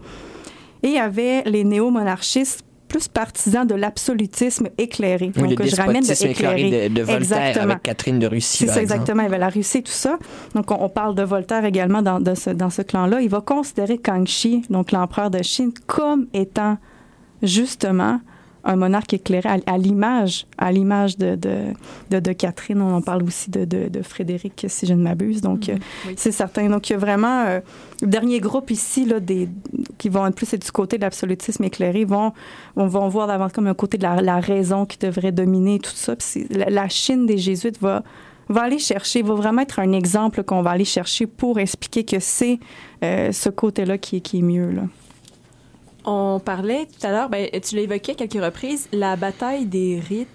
Et 0.84 0.88
il 0.88 0.94
y 0.94 1.00
avait 1.00 1.44
les 1.44 1.64
néo-monarchistes 1.64 2.64
plus 2.88 3.08
partisan 3.08 3.66
de 3.66 3.76
l'absolutisme 3.76 4.68
éclairé. 4.78 5.32
Oui, 5.36 5.50
Donc, 5.50 5.60
le 5.60 5.66
je 5.68 5.76
ramène 5.76 6.04
de 6.04 6.26
éclairé 6.26 6.90
de, 6.90 6.94
de 6.94 7.02
Voltaire 7.02 7.18
Exactement. 7.18 7.72
avec 7.72 7.84
Catherine 7.84 8.20
de 8.20 8.28
Russie. 8.28 8.58
C'est 8.66 8.68
ça, 8.68 8.82
exactement. 8.82 9.24
Il 9.24 9.30
la 9.32 9.50
Russie, 9.50 9.84
tout 9.84 9.92
ça. 9.92 10.18
Donc, 10.56 10.72
on, 10.72 10.78
on 10.84 10.90
parle 10.90 11.16
de 11.16 11.24
Voltaire 11.24 11.66
également 11.66 12.02
dans, 12.02 12.20
de 12.20 12.34
ce, 12.36 12.50
dans 12.50 12.70
ce 12.70 12.82
clan-là. 12.82 13.22
Il 13.22 13.30
va 13.30 13.42
considérer 13.42 13.98
Kangxi, 13.98 14.64
donc 14.70 14.92
l'empereur 14.92 15.30
de 15.30 15.44
Chine, 15.44 15.72
comme 15.86 16.28
étant 16.34 16.78
justement 17.44 18.20
un 18.68 18.76
monarque 18.76 19.14
éclairé 19.14 19.50
à, 19.66 19.78
l'image, 19.78 20.46
à 20.58 20.72
l'image 20.72 21.18
de, 21.18 21.36
de, 21.36 21.56
de, 22.12 22.20
de 22.20 22.34
Catherine. 22.34 22.82
On 22.82 22.94
en 22.94 23.02
parle 23.02 23.24
aussi 23.24 23.50
de, 23.50 23.66
de, 23.66 24.02
Frédéric, 24.04 24.66
si 24.68 24.86
je 24.86 24.94
ne 24.94 25.02
m'abuse. 25.02 25.42
Donc, 25.42 25.70
euh, 25.70 25.78
c'est 26.16 26.32
certain. 26.32 26.70
Donc, 26.70 26.90
il 26.90 26.94
y 26.94 26.96
a 26.96 27.00
vraiment 27.00 27.46
euh, 27.48 27.60
le 28.02 28.08
dernier 28.08 28.40
groupe 28.40 28.70
ici, 28.70 29.06
là, 29.06 29.20
des, 29.20 29.50
qui 29.98 30.10
vont 30.10 30.28
être 30.28 30.36
plus 30.36 30.54
du 30.54 30.72
côté 30.72 30.98
de 30.98 31.02
l'absolutisme 31.04 31.64
éclairé, 31.64 32.06
vont, 32.06 32.34
vont, 32.76 32.88
vont 32.88 33.08
voir 33.08 33.28
davantage 33.28 33.54
comme 33.54 33.68
un 33.68 33.74
côté 33.74 33.98
de 33.98 34.04
la, 34.04 34.22
la 34.22 34.40
raison 34.40 34.86
qui 34.86 34.98
devrait 34.98 35.32
dominer 35.32 35.80
tout 35.80 35.92
ça. 35.96 36.16
Puis 36.16 36.46
la, 36.52 36.70
la 36.70 36.90
Chine 36.90 37.26
des 37.26 37.38
Jésuites 37.38 37.80
va 37.82 38.04
va 38.50 38.62
aller 38.62 38.80
chercher, 38.80 39.24
va 39.24 39.34
vraiment 39.34 39.62
être 39.64 39.80
un 39.80 39.92
exemple 39.92 40.42
qu'on 40.42 40.62
va 40.62 40.70
aller 40.72 40.86
chercher 40.86 41.28
pour 41.28 41.60
expliquer 41.60 42.06
que 42.06 42.20
c'est 42.22 42.60
euh, 43.04 43.34
ce 43.34 43.50
côté-là 43.50 43.98
qui, 43.98 44.18
est- 44.18 44.22
qui 44.22 44.40
est 44.40 44.42
mieux. 44.42 44.72
Là. 44.72 44.84
On 46.10 46.40
parlait 46.40 46.86
tout 46.88 47.06
à 47.06 47.12
l'heure, 47.12 47.30
ben, 47.30 47.48
tu 47.62 47.76
l'as 47.76 47.82
évoqué 47.82 48.14
à 48.14 48.16
quelques 48.16 48.42
reprises, 48.44 48.88
la 48.94 49.16
bataille 49.18 49.66
des 49.66 50.00
rites. 50.08 50.28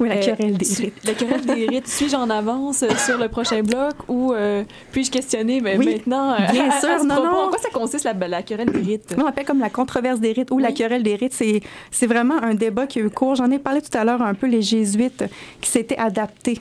Oui, 0.00 0.08
la 0.08 0.16
Euh, 0.16 0.20
querelle 0.20 0.58
des 0.58 0.66
rites. 0.66 1.04
La 1.04 1.12
querelle 1.14 1.46
des 1.46 1.66
rites. 1.66 1.86
Suis-je 1.96 2.14
en 2.16 2.28
avance 2.28 2.82
euh, 2.82 2.88
sur 2.96 3.16
le 3.16 3.28
prochain 3.28 3.62
bloc 3.62 3.94
ou 4.08 4.32
euh, 4.32 4.64
puis-je 4.92 5.10
questionner 5.10 5.60
ben, 5.60 5.78
Oui, 5.78 5.86
maintenant 5.94 6.32
euh, 6.32 6.38
bien 6.52 6.68
à- 6.68 6.74
à 6.76 6.80
sûr, 6.80 6.88
ce 7.00 7.06
non, 7.06 7.14
propos, 7.14 7.30
non. 7.30 7.38
En 7.44 7.48
quoi 7.48 7.58
ça 7.58 7.70
consiste 7.72 8.04
la, 8.04 8.12
la 8.12 8.42
querelle 8.42 8.70
des 8.70 8.80
rites? 8.80 9.14
On 9.16 9.24
appelle 9.24 9.44
comme 9.46 9.60
la 9.60 9.70
controverse 9.70 10.18
des 10.20 10.32
rites 10.32 10.50
ou 10.50 10.58
la 10.58 10.72
querelle 10.72 11.04
des 11.04 11.14
rites. 11.14 11.32
C'est, 11.32 11.60
c'est 11.92 12.06
vraiment 12.08 12.36
un 12.42 12.54
débat 12.54 12.86
qui 12.88 12.98
a 12.98 13.02
eu 13.02 13.08
cours. 13.10 13.36
J'en 13.36 13.50
ai 13.52 13.58
parlé 13.60 13.80
tout 13.80 13.96
à 13.96 14.04
l'heure 14.04 14.20
un 14.20 14.34
peu, 14.34 14.46
les 14.48 14.62
jésuites 14.62 15.24
qui 15.60 15.70
s'étaient 15.70 15.96
adaptés. 15.96 16.60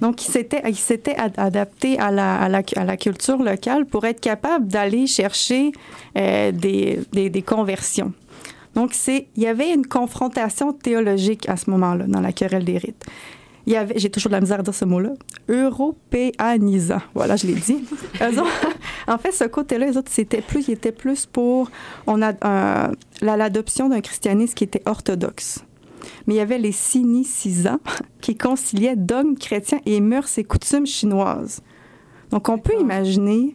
Donc, 0.00 0.26
ils 0.26 0.30
s'étaient, 0.30 0.62
ils 0.68 0.76
s'étaient 0.76 1.16
adaptés 1.36 1.98
à 1.98 2.10
la, 2.10 2.36
à, 2.40 2.48
la, 2.48 2.62
à 2.76 2.84
la 2.84 2.96
culture 2.96 3.38
locale 3.42 3.86
pour 3.86 4.04
être 4.04 4.20
capables 4.20 4.66
d'aller 4.66 5.06
chercher 5.06 5.72
euh, 6.16 6.52
des, 6.52 7.00
des, 7.12 7.30
des 7.30 7.42
conversions. 7.42 8.12
Donc, 8.74 8.90
c'est, 8.92 9.26
il 9.36 9.42
y 9.42 9.46
avait 9.46 9.72
une 9.72 9.86
confrontation 9.86 10.72
théologique 10.72 11.48
à 11.48 11.56
ce 11.56 11.70
moment-là, 11.70 12.04
dans 12.06 12.20
la 12.20 12.32
querelle 12.32 12.64
des 12.64 12.78
rites. 12.78 13.04
Il 13.66 13.72
y 13.72 13.76
avait, 13.76 13.98
j'ai 13.98 14.10
toujours 14.10 14.28
de 14.30 14.34
la 14.36 14.40
misère 14.40 14.60
à 14.60 14.62
dire 14.62 14.74
ce 14.74 14.84
mot-là, 14.84 15.10
européanisant. 15.48 17.00
Voilà, 17.14 17.36
je 17.36 17.46
l'ai 17.46 17.54
dit. 17.54 17.84
En 19.08 19.18
fait, 19.18 19.30
ce 19.32 19.44
côté-là, 19.44 19.86
les 19.86 19.96
autres, 19.96 20.10
c'était 20.12 20.40
plus, 20.40 20.68
ils 20.68 20.72
étaient 20.72 20.92
plus 20.92 21.26
pour 21.26 21.70
on 22.08 22.22
a, 22.22 22.30
euh, 22.44 22.92
la- 23.22 23.36
l'adoption 23.36 23.88
d'un 23.88 24.00
christianisme 24.00 24.54
qui 24.54 24.64
était 24.64 24.82
orthodoxe. 24.84 25.60
Mais 26.26 26.34
il 26.34 26.36
y 26.36 26.40
avait 26.40 26.58
les 26.58 26.72
cynicisants 26.72 27.80
qui 28.20 28.36
conciliaient 28.36 28.96
dogmes 28.96 29.36
chrétiens 29.36 29.80
et 29.86 30.00
mœurs 30.00 30.38
et 30.38 30.44
coutumes 30.44 30.86
chinoises. 30.86 31.60
Donc, 32.30 32.48
on 32.48 32.58
peut 32.58 32.74
imaginer 32.80 33.54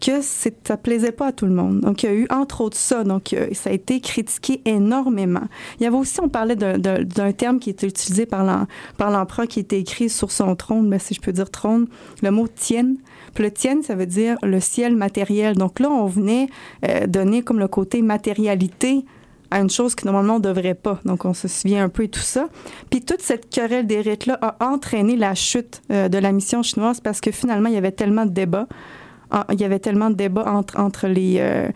que 0.00 0.22
ça 0.22 0.78
plaisait 0.78 1.12
pas 1.12 1.26
à 1.26 1.32
tout 1.32 1.44
le 1.44 1.52
monde. 1.52 1.80
Donc, 1.80 2.02
il 2.02 2.06
y 2.06 2.08
a 2.08 2.14
eu, 2.14 2.26
entre 2.30 2.62
autres, 2.62 2.78
ça. 2.78 3.04
Donc, 3.04 3.36
ça 3.52 3.68
a 3.68 3.72
été 3.74 4.00
critiqué 4.00 4.62
énormément. 4.64 5.42
Il 5.78 5.82
y 5.82 5.86
avait 5.86 5.96
aussi, 5.96 6.20
on 6.22 6.28
parlait 6.30 6.56
d'un- 6.56 7.32
terme 7.32 7.58
qui 7.58 7.68
était 7.68 7.86
utilisé 7.86 8.24
par 8.24 8.42
l'em- 8.44 8.66
par 8.96 9.10
l'empereur 9.10 9.46
qui 9.46 9.60
était 9.60 9.78
écrit 9.78 10.08
sur 10.08 10.30
son 10.30 10.56
trône, 10.56 10.88
mais 10.88 10.98
si 10.98 11.12
je 11.12 11.20
peux 11.20 11.32
dire 11.32 11.50
trône, 11.50 11.86
le 12.22 12.30
mot 12.30 12.48
tienne. 12.48 12.96
Puis 13.34 13.44
le 13.44 13.50
tienne, 13.50 13.82
ça 13.82 13.94
veut 13.94 14.06
dire 14.06 14.38
le 14.42 14.58
ciel 14.58 14.96
matériel. 14.96 15.54
Donc 15.56 15.80
là, 15.80 15.90
on 15.90 16.06
venait 16.06 16.48
euh, 16.88 17.06
donner 17.06 17.42
comme 17.42 17.58
le 17.58 17.68
côté 17.68 18.00
matérialité 18.00 19.04
à 19.50 19.60
une 19.60 19.70
chose 19.70 19.94
qui 19.94 20.06
normalement 20.06 20.36
on 20.36 20.40
devrait 20.40 20.74
pas. 20.74 21.00
Donc 21.04 21.24
on 21.24 21.34
se 21.34 21.48
souvient 21.48 21.84
un 21.84 21.88
peu 21.88 22.04
et 22.04 22.08
tout 22.08 22.20
ça. 22.20 22.48
Puis 22.90 23.00
toute 23.00 23.20
cette 23.20 23.50
querelle 23.50 23.86
des 23.86 24.00
rites-là 24.00 24.38
a 24.40 24.64
entraîné 24.64 25.16
la 25.16 25.34
chute 25.34 25.82
euh, 25.90 26.08
de 26.08 26.18
la 26.18 26.32
mission 26.32 26.62
chinoise 26.62 27.00
parce 27.00 27.20
que 27.20 27.30
finalement, 27.30 27.68
il 27.68 27.74
y 27.74 27.78
avait 27.78 27.92
tellement 27.92 28.26
de 28.26 28.30
débats. 28.30 28.68
Il 29.52 29.60
y 29.60 29.64
avait 29.64 29.78
tellement 29.78 30.10
de 30.10 30.16
débats 30.16 30.46
entre, 30.46 30.78
entre 30.78 31.06
les... 31.06 31.36
euh, 31.38 31.68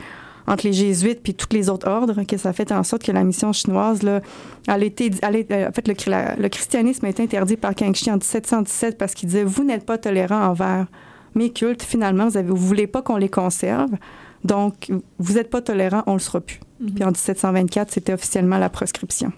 entre 0.47 0.67
les 0.67 0.73
jésuites 0.73 1.23
puis 1.23 1.35
tous 1.35 1.49
les 1.53 1.71
autres 1.71 1.89
ordres, 1.89 2.23
que 2.25 2.37
ça 2.37 2.51
a 2.51 2.53
fait 2.53 2.71
en 2.73 2.83
sorte 2.83 3.03
que 3.03 3.13
la 3.13 3.25
mission 3.25 3.53
chinoise, 3.53 4.03
là, 4.03 4.21
elle 4.69 4.83
était, 4.83 5.11
euh, 5.25 5.69
en 5.69 5.73
fait, 5.73 5.89
le, 5.89 6.43
le 6.43 6.49
christianisme 6.49 7.07
a 7.07 7.09
été 7.09 7.23
interdit 7.23 7.57
par 7.57 7.75
Kangxi 7.75 8.11
en 8.11 8.15
1717 8.17 8.99
parce 8.99 9.15
qu'il 9.15 9.29
disait, 9.29 9.45
vous 9.45 9.65
n'êtes 9.65 9.87
pas 9.87 9.99
tolérant 9.99 10.45
envers 10.49 10.87
mes 11.35 11.51
cultes, 11.51 11.83
finalement, 11.83 12.29
vous 12.29 12.41
ne 12.41 12.53
voulez 12.53 12.87
pas 12.87 13.03
qu'on 13.03 13.17
les 13.17 13.29
conserve, 13.29 13.91
donc 14.45 14.91
vous 15.19 15.35
n'êtes 15.35 15.51
pas 15.51 15.63
tolérant, 15.63 16.03
on 16.07 16.15
le 16.15 16.19
sera 16.19 16.41
plus. 16.41 16.61
Puis 16.79 17.03
en 17.03 17.09
1724, 17.09 17.93
c'était 17.93 18.13
officiellement 18.13 18.59
la 18.59 18.69
proscription. 18.69 19.33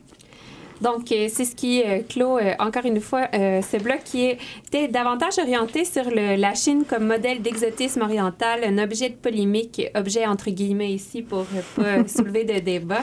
Donc, 0.80 1.10
euh, 1.12 1.28
c'est 1.30 1.44
ce 1.44 1.54
qui 1.56 1.82
euh, 1.82 2.00
clôt, 2.08 2.38
euh, 2.38 2.52
encore 2.58 2.84
une 2.84 3.00
fois, 3.00 3.28
ce 3.32 3.82
bloc 3.82 4.00
qui 4.04 4.26
était 4.66 4.88
davantage 4.88 5.38
orienté 5.38 5.84
sur 5.84 6.04
le- 6.10 6.36
la 6.36 6.54
Chine 6.54 6.84
comme 6.88 7.06
modèle 7.06 7.40
d'exotisme 7.42 8.02
oriental, 8.02 8.60
un 8.64 8.78
objet 8.78 9.08
de 9.08 9.14
polémique, 9.14 9.82
objet 9.94 10.26
entre 10.26 10.50
guillemets 10.50 10.92
ici 10.92 11.22
pour 11.22 11.44
pas 11.76 12.06
soulever 12.06 12.44
de 12.44 12.58
débat. 12.60 13.02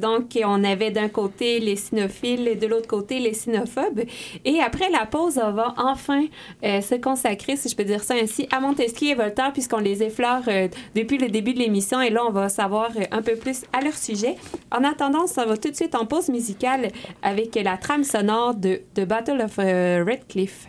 Donc, 0.00 0.38
on 0.44 0.64
avait 0.64 0.90
d'un 0.90 1.08
côté 1.08 1.60
les 1.60 1.76
sinophiles 1.76 2.48
et 2.48 2.54
de 2.54 2.66
l'autre 2.66 2.88
côté 2.88 3.18
les 3.18 3.34
sinophobes. 3.34 4.02
Et 4.44 4.60
après 4.60 4.90
la 4.90 5.06
pause, 5.06 5.38
on 5.42 5.52
va 5.52 5.74
enfin 5.78 6.24
se 6.62 6.94
consacrer, 6.96 7.56
si 7.56 7.68
je 7.68 7.76
peux 7.76 7.84
dire 7.84 8.02
ça 8.02 8.14
ainsi, 8.14 8.48
à 8.50 8.60
Montesquieu 8.60 9.08
et 9.08 9.14
Voltaire, 9.14 9.52
puisqu'on 9.52 9.78
les 9.78 10.02
effleure 10.02 10.42
depuis 10.94 11.18
le 11.18 11.28
début 11.28 11.52
de 11.54 11.58
l'émission. 11.58 12.00
Et 12.00 12.10
là, 12.10 12.22
on 12.26 12.30
va 12.30 12.48
savoir 12.48 12.90
un 13.10 13.22
peu 13.22 13.36
plus 13.36 13.62
à 13.72 13.80
leur 13.82 13.94
sujet. 13.96 14.36
En 14.70 14.82
attendant, 14.84 15.26
ça 15.26 15.44
va 15.44 15.56
tout 15.56 15.70
de 15.70 15.76
suite 15.76 15.94
en 15.94 16.06
pause 16.06 16.28
musicale 16.28 16.85
avec 17.22 17.54
la 17.54 17.76
trame 17.76 18.04
sonore 18.04 18.54
de 18.54 18.82
The 18.94 19.04
Battle 19.04 19.42
of 19.42 19.58
euh, 19.58 20.04
Redcliffe. 20.06 20.68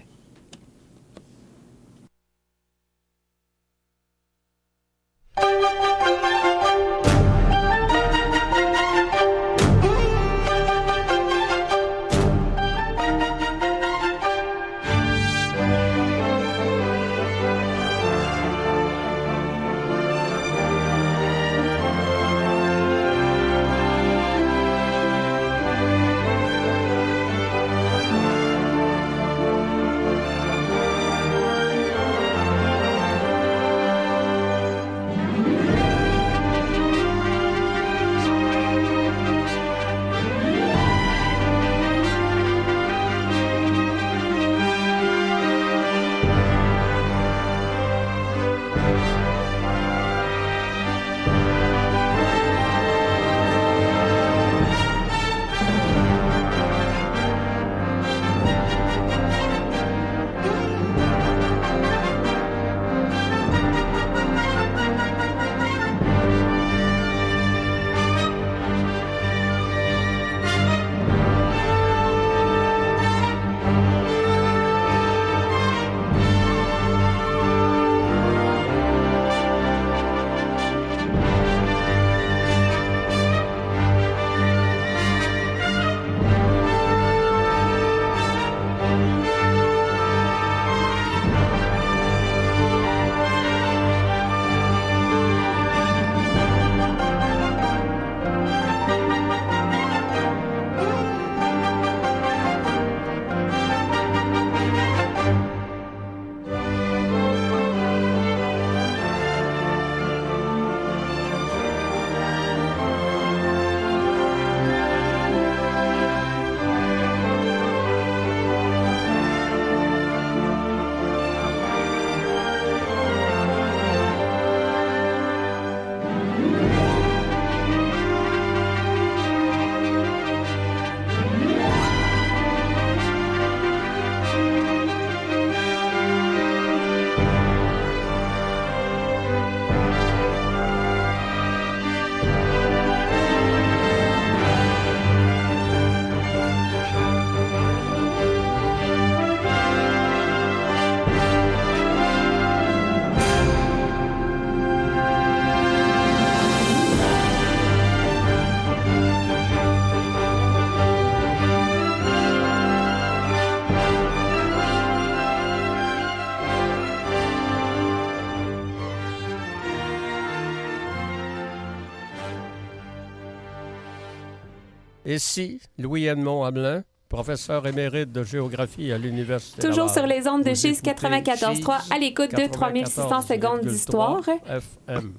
Ici, 175.07 175.61
Louis-Edmond 175.79 176.43
Hamelin, 176.43 176.83
professeur 177.07 177.65
émérite 177.65 178.11
de 178.11 178.23
géographie 178.23 178.91
à 178.91 178.97
l'Université 178.97 179.65
Toujours 179.65 179.89
sur 179.89 180.05
les 180.05 180.27
ondes 180.27 180.43
de 180.43 180.53
Chise 180.53 180.81
écoutez 180.85 181.07
94.3 181.07 181.95
à 181.95 181.97
l'écoute 181.97 182.31
de 182.35 182.45
3600 182.51 183.21
secondes 183.21 183.61
d'histoire. 183.61 184.19
94,3 184.21 184.61
FM. 184.89 185.13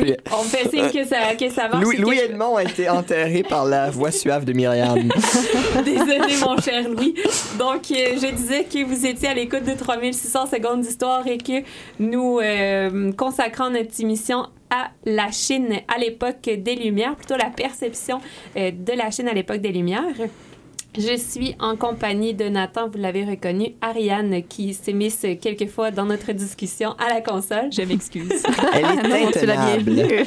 Oui, 0.00 0.14
on 0.32 0.42
me 0.44 0.48
fait 0.48 0.68
signe 0.70 0.90
que 0.90 1.04
ça, 1.08 1.34
que 1.36 1.48
ça 1.48 1.68
marche. 1.68 1.82
Louis, 1.84 1.94
et 1.94 1.98
que 1.98 2.02
Louis 2.02 2.16
je- 2.18 2.24
Edmond 2.24 2.56
a 2.56 2.62
été 2.64 2.88
enterré 3.00 3.42
par 3.42 3.64
la 3.64 3.90
voix 3.90 4.10
suave 4.12 4.44
de 4.44 4.52
Myriam. 4.52 5.08
Désolé, 5.84 6.36
mon 6.40 6.56
cher 6.60 6.88
Louis. 6.88 7.14
Donc, 7.58 7.90
euh, 7.90 8.16
je 8.20 8.32
disais 8.34 8.64
que 8.64 8.84
vous 8.84 9.06
étiez 9.06 9.28
à 9.28 9.34
l'écoute 9.34 9.64
de 9.64 9.74
3600 9.76 10.46
secondes 10.46 10.80
d'histoire 10.82 11.26
et 11.26 11.38
que 11.38 11.62
nous 12.00 12.38
euh, 12.40 13.12
consacrons 13.12 13.70
notre 13.70 14.00
émission 14.00 14.46
à 14.70 14.90
la 15.04 15.30
Chine 15.30 15.80
à 15.88 15.98
l'époque 15.98 16.42
des 16.44 16.74
Lumières, 16.74 17.16
plutôt 17.16 17.36
la 17.36 17.50
perception 17.50 18.20
euh, 18.56 18.70
de 18.70 18.92
la 18.92 19.10
Chine 19.10 19.28
à 19.28 19.32
l'époque 19.34 19.58
des 19.60 19.72
Lumières. 19.72 20.04
Je 20.98 21.14
suis 21.18 21.54
en 21.60 21.76
compagnie 21.76 22.32
de 22.32 22.48
Nathan, 22.48 22.88
vous 22.88 22.96
l'avez 22.96 23.24
reconnu, 23.26 23.74
Ariane, 23.82 24.42
qui 24.48 24.72
s'est 24.72 24.94
mise 24.94 25.26
quelquefois 25.42 25.90
dans 25.90 26.06
notre 26.06 26.32
discussion 26.32 26.92
à 26.92 27.12
la 27.12 27.20
console. 27.20 27.70
Je 27.70 27.82
m'excuse. 27.82 28.42
Elle 28.72 28.84
est 28.84 29.02
Non, 29.24 29.30
tu 29.30 29.44
l'as 29.44 29.56
bien 29.56 29.74
intenable. 29.74 29.90
vu. 29.90 30.24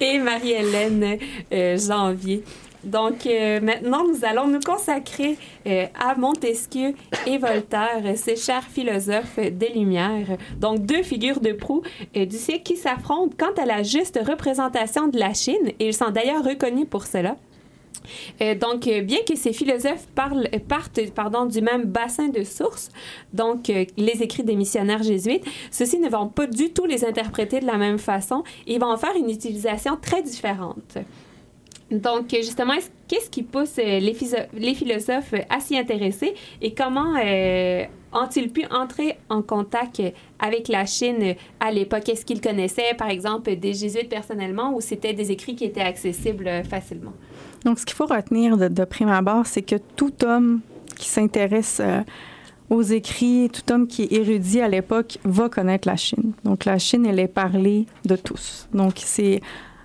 et 0.00 0.18
Marie-Hélène 0.18 1.16
euh, 1.52 1.78
Janvier. 1.78 2.42
Donc 2.84 3.26
euh, 3.26 3.60
maintenant, 3.60 4.04
nous 4.06 4.24
allons 4.24 4.46
nous 4.48 4.60
consacrer 4.60 5.36
euh, 5.66 5.86
à 5.98 6.14
Montesquieu 6.14 6.94
et 7.26 7.38
Voltaire, 7.38 8.02
ces 8.16 8.36
chers 8.36 8.64
philosophes 8.64 9.38
des 9.38 9.68
Lumières. 9.68 10.38
Donc 10.58 10.80
deux 10.86 11.02
figures 11.02 11.40
de 11.40 11.52
proue 11.52 11.82
euh, 12.16 12.24
du 12.24 12.36
siècle 12.36 12.62
qui 12.62 12.76
s'affrontent 12.76 13.34
quant 13.38 13.62
à 13.62 13.66
la 13.66 13.82
juste 13.82 14.18
représentation 14.26 15.08
de 15.08 15.18
la 15.18 15.34
Chine, 15.34 15.72
et 15.78 15.88
ils 15.88 15.94
sont 15.94 16.10
d'ailleurs 16.10 16.44
reconnus 16.44 16.86
pour 16.88 17.06
cela. 17.06 17.36
Euh, 18.40 18.54
donc, 18.54 18.86
euh, 18.86 19.02
bien 19.02 19.18
que 19.28 19.36
ces 19.36 19.52
philosophes 19.52 20.06
parlent, 20.14 20.48
euh, 20.54 20.58
partent 20.58 21.00
pardon, 21.10 21.46
du 21.46 21.60
même 21.60 21.84
bassin 21.84 22.28
de 22.28 22.42
sources, 22.44 22.88
donc 23.32 23.68
euh, 23.70 23.84
les 23.96 24.22
écrits 24.22 24.42
des 24.42 24.56
missionnaires 24.56 25.02
jésuites, 25.02 25.44
ceux-ci 25.70 25.98
ne 25.98 26.08
vont 26.08 26.28
pas 26.28 26.46
du 26.46 26.72
tout 26.72 26.86
les 26.86 27.04
interpréter 27.04 27.60
de 27.60 27.66
la 27.66 27.76
même 27.76 27.98
façon. 27.98 28.42
Ils 28.66 28.80
vont 28.80 28.90
en 28.90 28.96
faire 28.96 29.14
une 29.16 29.30
utilisation 29.30 29.96
très 30.00 30.22
différente. 30.22 30.98
Donc, 31.90 32.32
euh, 32.32 32.38
justement, 32.38 32.74
est-ce- 32.74 32.90
qu'est-ce 33.08 33.28
qui 33.30 33.42
pousse 33.42 33.78
euh, 33.78 33.98
les, 33.98 34.74
philosophes 34.74 35.34
à 35.48 35.60
s'y 35.60 35.76
intéresser 35.76 36.34
et 36.62 36.72
comment 36.72 37.16
euh, 37.16 37.84
ont-ils 38.12 38.50
pu 38.50 38.64
entrer 38.70 39.18
en 39.28 39.42
contact 39.42 40.00
avec 40.38 40.68
la 40.68 40.86
Chine 40.86 41.34
à 41.58 41.72
l'époque? 41.72 42.08
Est-ce 42.08 42.24
qu'ils 42.24 42.40
connaissaient, 42.40 42.94
par 42.96 43.10
exemple, 43.10 43.54
des 43.56 43.74
jésuites 43.74 44.08
personnellement 44.08 44.72
ou 44.74 44.80
c'était 44.80 45.14
des 45.14 45.32
écrits 45.32 45.56
qui 45.56 45.64
étaient 45.64 45.80
accessibles 45.80 46.48
facilement? 46.68 47.12
Donc, 47.64 47.78
ce 47.78 47.86
qu'il 47.86 47.96
faut 47.96 48.06
retenir 48.06 48.56
de, 48.56 48.84
prime 48.84 49.08
abord, 49.08 49.46
c'est 49.46 49.62
que 49.62 49.76
tout 49.96 50.24
homme 50.24 50.60
qui 50.96 51.08
s'intéresse 51.08 51.82
aux 52.70 52.82
écrits, 52.82 53.50
tout 53.52 53.70
homme 53.72 53.86
qui 53.86 54.04
est 54.04 54.12
érudit 54.12 54.60
à 54.60 54.68
l'époque 54.68 55.18
va 55.24 55.48
connaître 55.48 55.86
la 55.88 55.96
Chine. 55.96 56.32
Donc, 56.44 56.64
la 56.64 56.78
Chine, 56.78 57.04
elle 57.04 57.18
est 57.18 57.28
parlée 57.28 57.86
de 58.06 58.16
tous. 58.16 58.68
Donc, 58.72 58.94
c'est 58.96 59.40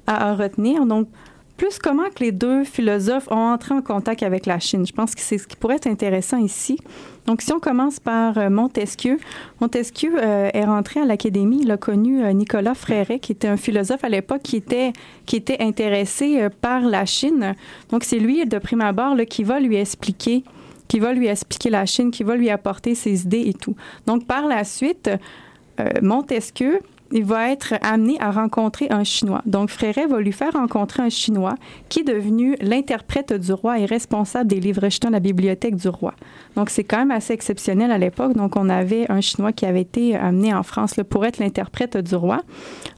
à, 0.08 0.30
à 0.30 0.36
retenir. 0.36 0.86
Donc, 0.86 1.10
plus 1.58 1.80
comment 1.80 2.10
que 2.14 2.24
les 2.24 2.32
deux 2.32 2.64
philosophes 2.64 3.28
ont 3.32 3.54
entré 3.54 3.74
en 3.74 3.82
contact 3.82 4.24
avec 4.24 4.46
la 4.46 4.60
Chine. 4.60 4.86
Je 4.86 4.92
pense 4.92 5.16
que 5.16 5.22
c'est 5.22 5.38
ce 5.38 5.48
qui 5.48 5.56
pourrait 5.56 5.78
être 5.78 5.88
intéressant 5.88 6.38
ici. 6.38 6.78
Donc, 7.26 7.42
si 7.42 7.52
on 7.54 7.60
commence 7.60 8.00
par 8.00 8.38
euh, 8.38 8.50
Montesquieu, 8.50 9.18
Montesquieu 9.60 10.14
euh, 10.18 10.50
est 10.54 10.66
rentré 10.66 11.00
à 11.00 11.06
l'Académie. 11.06 11.62
Il 11.62 11.72
a 11.72 11.78
connu 11.78 12.24
euh, 12.24 12.34
Nicolas 12.34 12.76
Fréret, 12.76 13.20
qui 13.20 13.32
était 13.32 13.48
un 13.48 13.58
philosophe 13.58 14.04
à 14.04 14.10
l'époque 14.10 14.42
qui 14.44 14.58
était, 14.58 14.94
qui 15.26 15.38
était 15.38 15.62
intéressé 15.62 16.48
par 16.62 16.82
la 16.82 17.06
Chine. 17.06 17.56
Donc, 17.90 18.04
c'est 18.04 18.20
lui, 18.20 18.46
de 18.46 18.58
prime 18.60 18.82
abord, 18.82 19.16
qui 19.30 19.44
va 19.44 19.60
lui 19.60 19.78
expliquer 19.78 20.44
qui 20.88 21.00
va 21.00 21.14
lui 21.14 21.26
expliquer 21.26 21.72
la 21.72 21.88
Chine, 21.88 22.12
qui 22.12 22.24
va 22.24 22.36
lui 22.36 22.52
apporter 22.52 22.94
ses 22.94 23.24
idées 23.24 23.46
et 23.48 23.54
tout. 23.56 23.76
Donc, 24.06 24.28
par 24.28 24.46
la 24.46 24.64
suite, 24.64 25.10
Montesquieu, 26.04 26.80
il 27.12 27.24
va 27.24 27.52
être 27.52 27.76
amené 27.82 28.18
à 28.20 28.32
rencontrer 28.32 28.88
un 28.90 29.04
Chinois. 29.04 29.42
Donc, 29.46 29.70
Fréret 29.70 30.08
va 30.08 30.20
lui 30.20 30.32
faire 30.32 30.54
rencontrer 30.54 31.04
un 31.04 31.10
Chinois 31.10 31.56
qui 31.90 32.00
est 32.00 32.04
devenu 32.04 32.56
l'interprète 32.62 33.34
du 33.34 33.54
roi 33.54 33.80
et 33.80 33.86
responsable 33.86 34.50
des 34.50 34.60
livres 34.60 34.90
chinois 34.90 35.10
de 35.10 35.16
la 35.16 35.20
bibliothèque 35.20 35.76
du 35.76 35.88
roi. 35.88 36.14
Donc, 36.56 36.70
c'est 36.70 36.84
quand 36.84 36.98
même 36.98 37.12
assez 37.12 37.34
exceptionnel 37.34 37.92
à 37.92 37.98
l'époque. 37.98 38.34
Donc, 38.34 38.56
on 38.56 38.70
avait 38.70 39.10
un 39.10 39.22
Chinois 39.22 39.52
qui 39.52 39.66
avait 39.66 39.82
été 39.82 40.16
amené 40.16 40.54
en 40.54 40.64
France 40.64 40.96
pour 41.10 41.26
être 41.26 41.38
l'interprète 41.38 41.98
du 41.98 42.16
roi. 42.16 42.42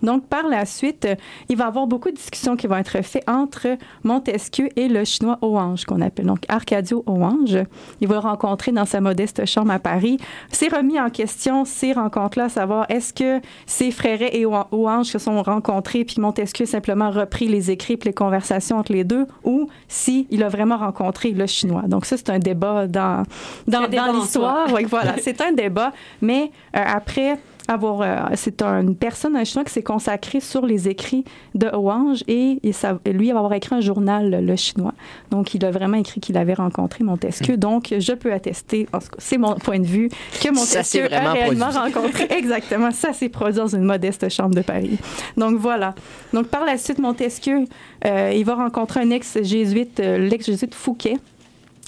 Donc, 0.01 0.25
par 0.27 0.47
la 0.47 0.65
suite, 0.65 1.07
il 1.49 1.57
va 1.57 1.65
y 1.65 1.67
avoir 1.67 1.87
beaucoup 1.87 2.09
de 2.09 2.15
discussions 2.15 2.55
qui 2.55 2.67
vont 2.67 2.77
être 2.77 3.01
faites 3.03 3.27
entre 3.27 3.77
Montesquieu 4.03 4.69
et 4.75 4.87
le 4.87 5.03
Chinois 5.03 5.37
Oange, 5.41 5.85
qu'on 5.85 6.01
appelle 6.01 6.27
donc 6.27 6.43
Arcadio 6.47 7.03
Oange. 7.07 7.57
Il 8.01 8.07
va 8.07 8.15
le 8.15 8.19
rencontrer 8.21 8.71
dans 8.71 8.85
sa 8.85 9.01
modeste 9.01 9.45
chambre 9.45 9.71
à 9.71 9.79
Paris. 9.79 10.17
C'est 10.51 10.73
remis 10.73 10.99
en 10.99 11.09
question 11.09 11.65
ces 11.65 11.93
rencontres-là, 11.93 12.49
savoir 12.49 12.85
est-ce 12.89 13.13
que 13.13 13.41
c'est 13.65 13.91
Fréret 13.97 14.37
et 14.37 14.45
qui 14.45 15.09
se 15.09 15.19
sont 15.19 15.41
rencontrés, 15.41 16.05
puis 16.05 16.17
Montesquieu 16.19 16.63
a 16.63 16.67
simplement 16.67 17.09
repris 17.09 17.47
les 17.47 17.71
écrits 17.71 17.97
puis 17.97 18.09
les 18.09 18.13
conversations 18.13 18.77
entre 18.77 18.93
les 18.93 19.03
deux, 19.03 19.25
ou 19.43 19.69
si 19.87 20.27
il 20.29 20.43
a 20.43 20.49
vraiment 20.49 20.77
rencontré 20.77 21.31
le 21.31 21.45
Chinois. 21.47 21.83
Donc 21.87 22.05
ça, 22.05 22.17
c'est 22.17 22.29
un 22.29 22.39
débat 22.39 22.87
dans, 22.87 23.23
l'histoire. 23.67 24.67
voilà, 24.87 25.15
c'est 25.21 25.41
un 25.41 25.51
débat, 25.51 25.91
mais 26.21 26.51
euh, 26.75 26.79
après 26.85 27.37
avoir, 27.67 28.01
euh, 28.01 28.33
c'est 28.35 28.61
un- 28.61 28.81
une 28.81 28.95
personne, 28.95 29.35
un 29.35 29.43
chinois 29.43 29.63
qui 29.65 29.73
s'est 29.73 29.83
consacré 29.83 30.39
sur 30.39 30.65
les 30.65 30.87
écrits 30.87 31.25
de 31.55 31.67
Oange 31.67 32.23
et, 32.27 32.59
et 32.63 32.71
ça, 32.71 32.97
lui, 33.05 33.27
il 33.27 33.33
va 33.33 33.39
avoir 33.39 33.53
écrit 33.53 33.75
un 33.75 33.81
journal, 33.81 34.45
le, 34.45 34.55
chinois. 34.55 34.93
Donc, 35.31 35.53
il 35.53 35.63
a 35.65 35.71
vraiment 35.71 35.97
écrit 35.97 36.19
qu'il 36.21 36.37
avait 36.37 36.53
rencontré 36.53 37.03
Montesquieu. 37.03 37.57
Donc, 37.57 37.93
je 37.97 38.13
peux 38.13 38.31
attester, 38.33 38.87
en 38.93 38.99
tout 38.99 39.07
cas, 39.07 39.15
c'est 39.17 39.37
mon 39.37 39.55
point 39.55 39.79
de 39.79 39.85
vue, 39.85 40.09
que 40.41 40.49
Hmm. 40.49 40.55
Montesquieu 40.55 41.05
a 41.05 41.07
vraiment 41.09 41.33
réellement 41.33 41.69
produit. 41.69 41.93
rencontré. 41.93 42.27
Exactement, 42.37 42.91
ça 42.91 43.13
s'est 43.13 43.29
produit 43.29 43.57
dans 43.57 43.67
une 43.75 43.83
modeste 43.83 44.29
chambre 44.29 44.55
de 44.55 44.61
Paris. 44.61 44.97
Donc, 45.35 45.57
voilà. 45.57 45.93
Donc, 46.33 46.47
par 46.47 46.65
la 46.65 46.77
suite, 46.77 46.99
Montesquieu, 46.99 47.65
euh, 48.05 48.31
il 48.35 48.45
va 48.45 48.55
rencontrer 48.55 49.01
un 49.01 49.09
ex-jésuite, 49.09 49.99
euh, 49.99 50.17
l'ex-jésuite 50.17 50.73
Fouquet, 50.75 51.17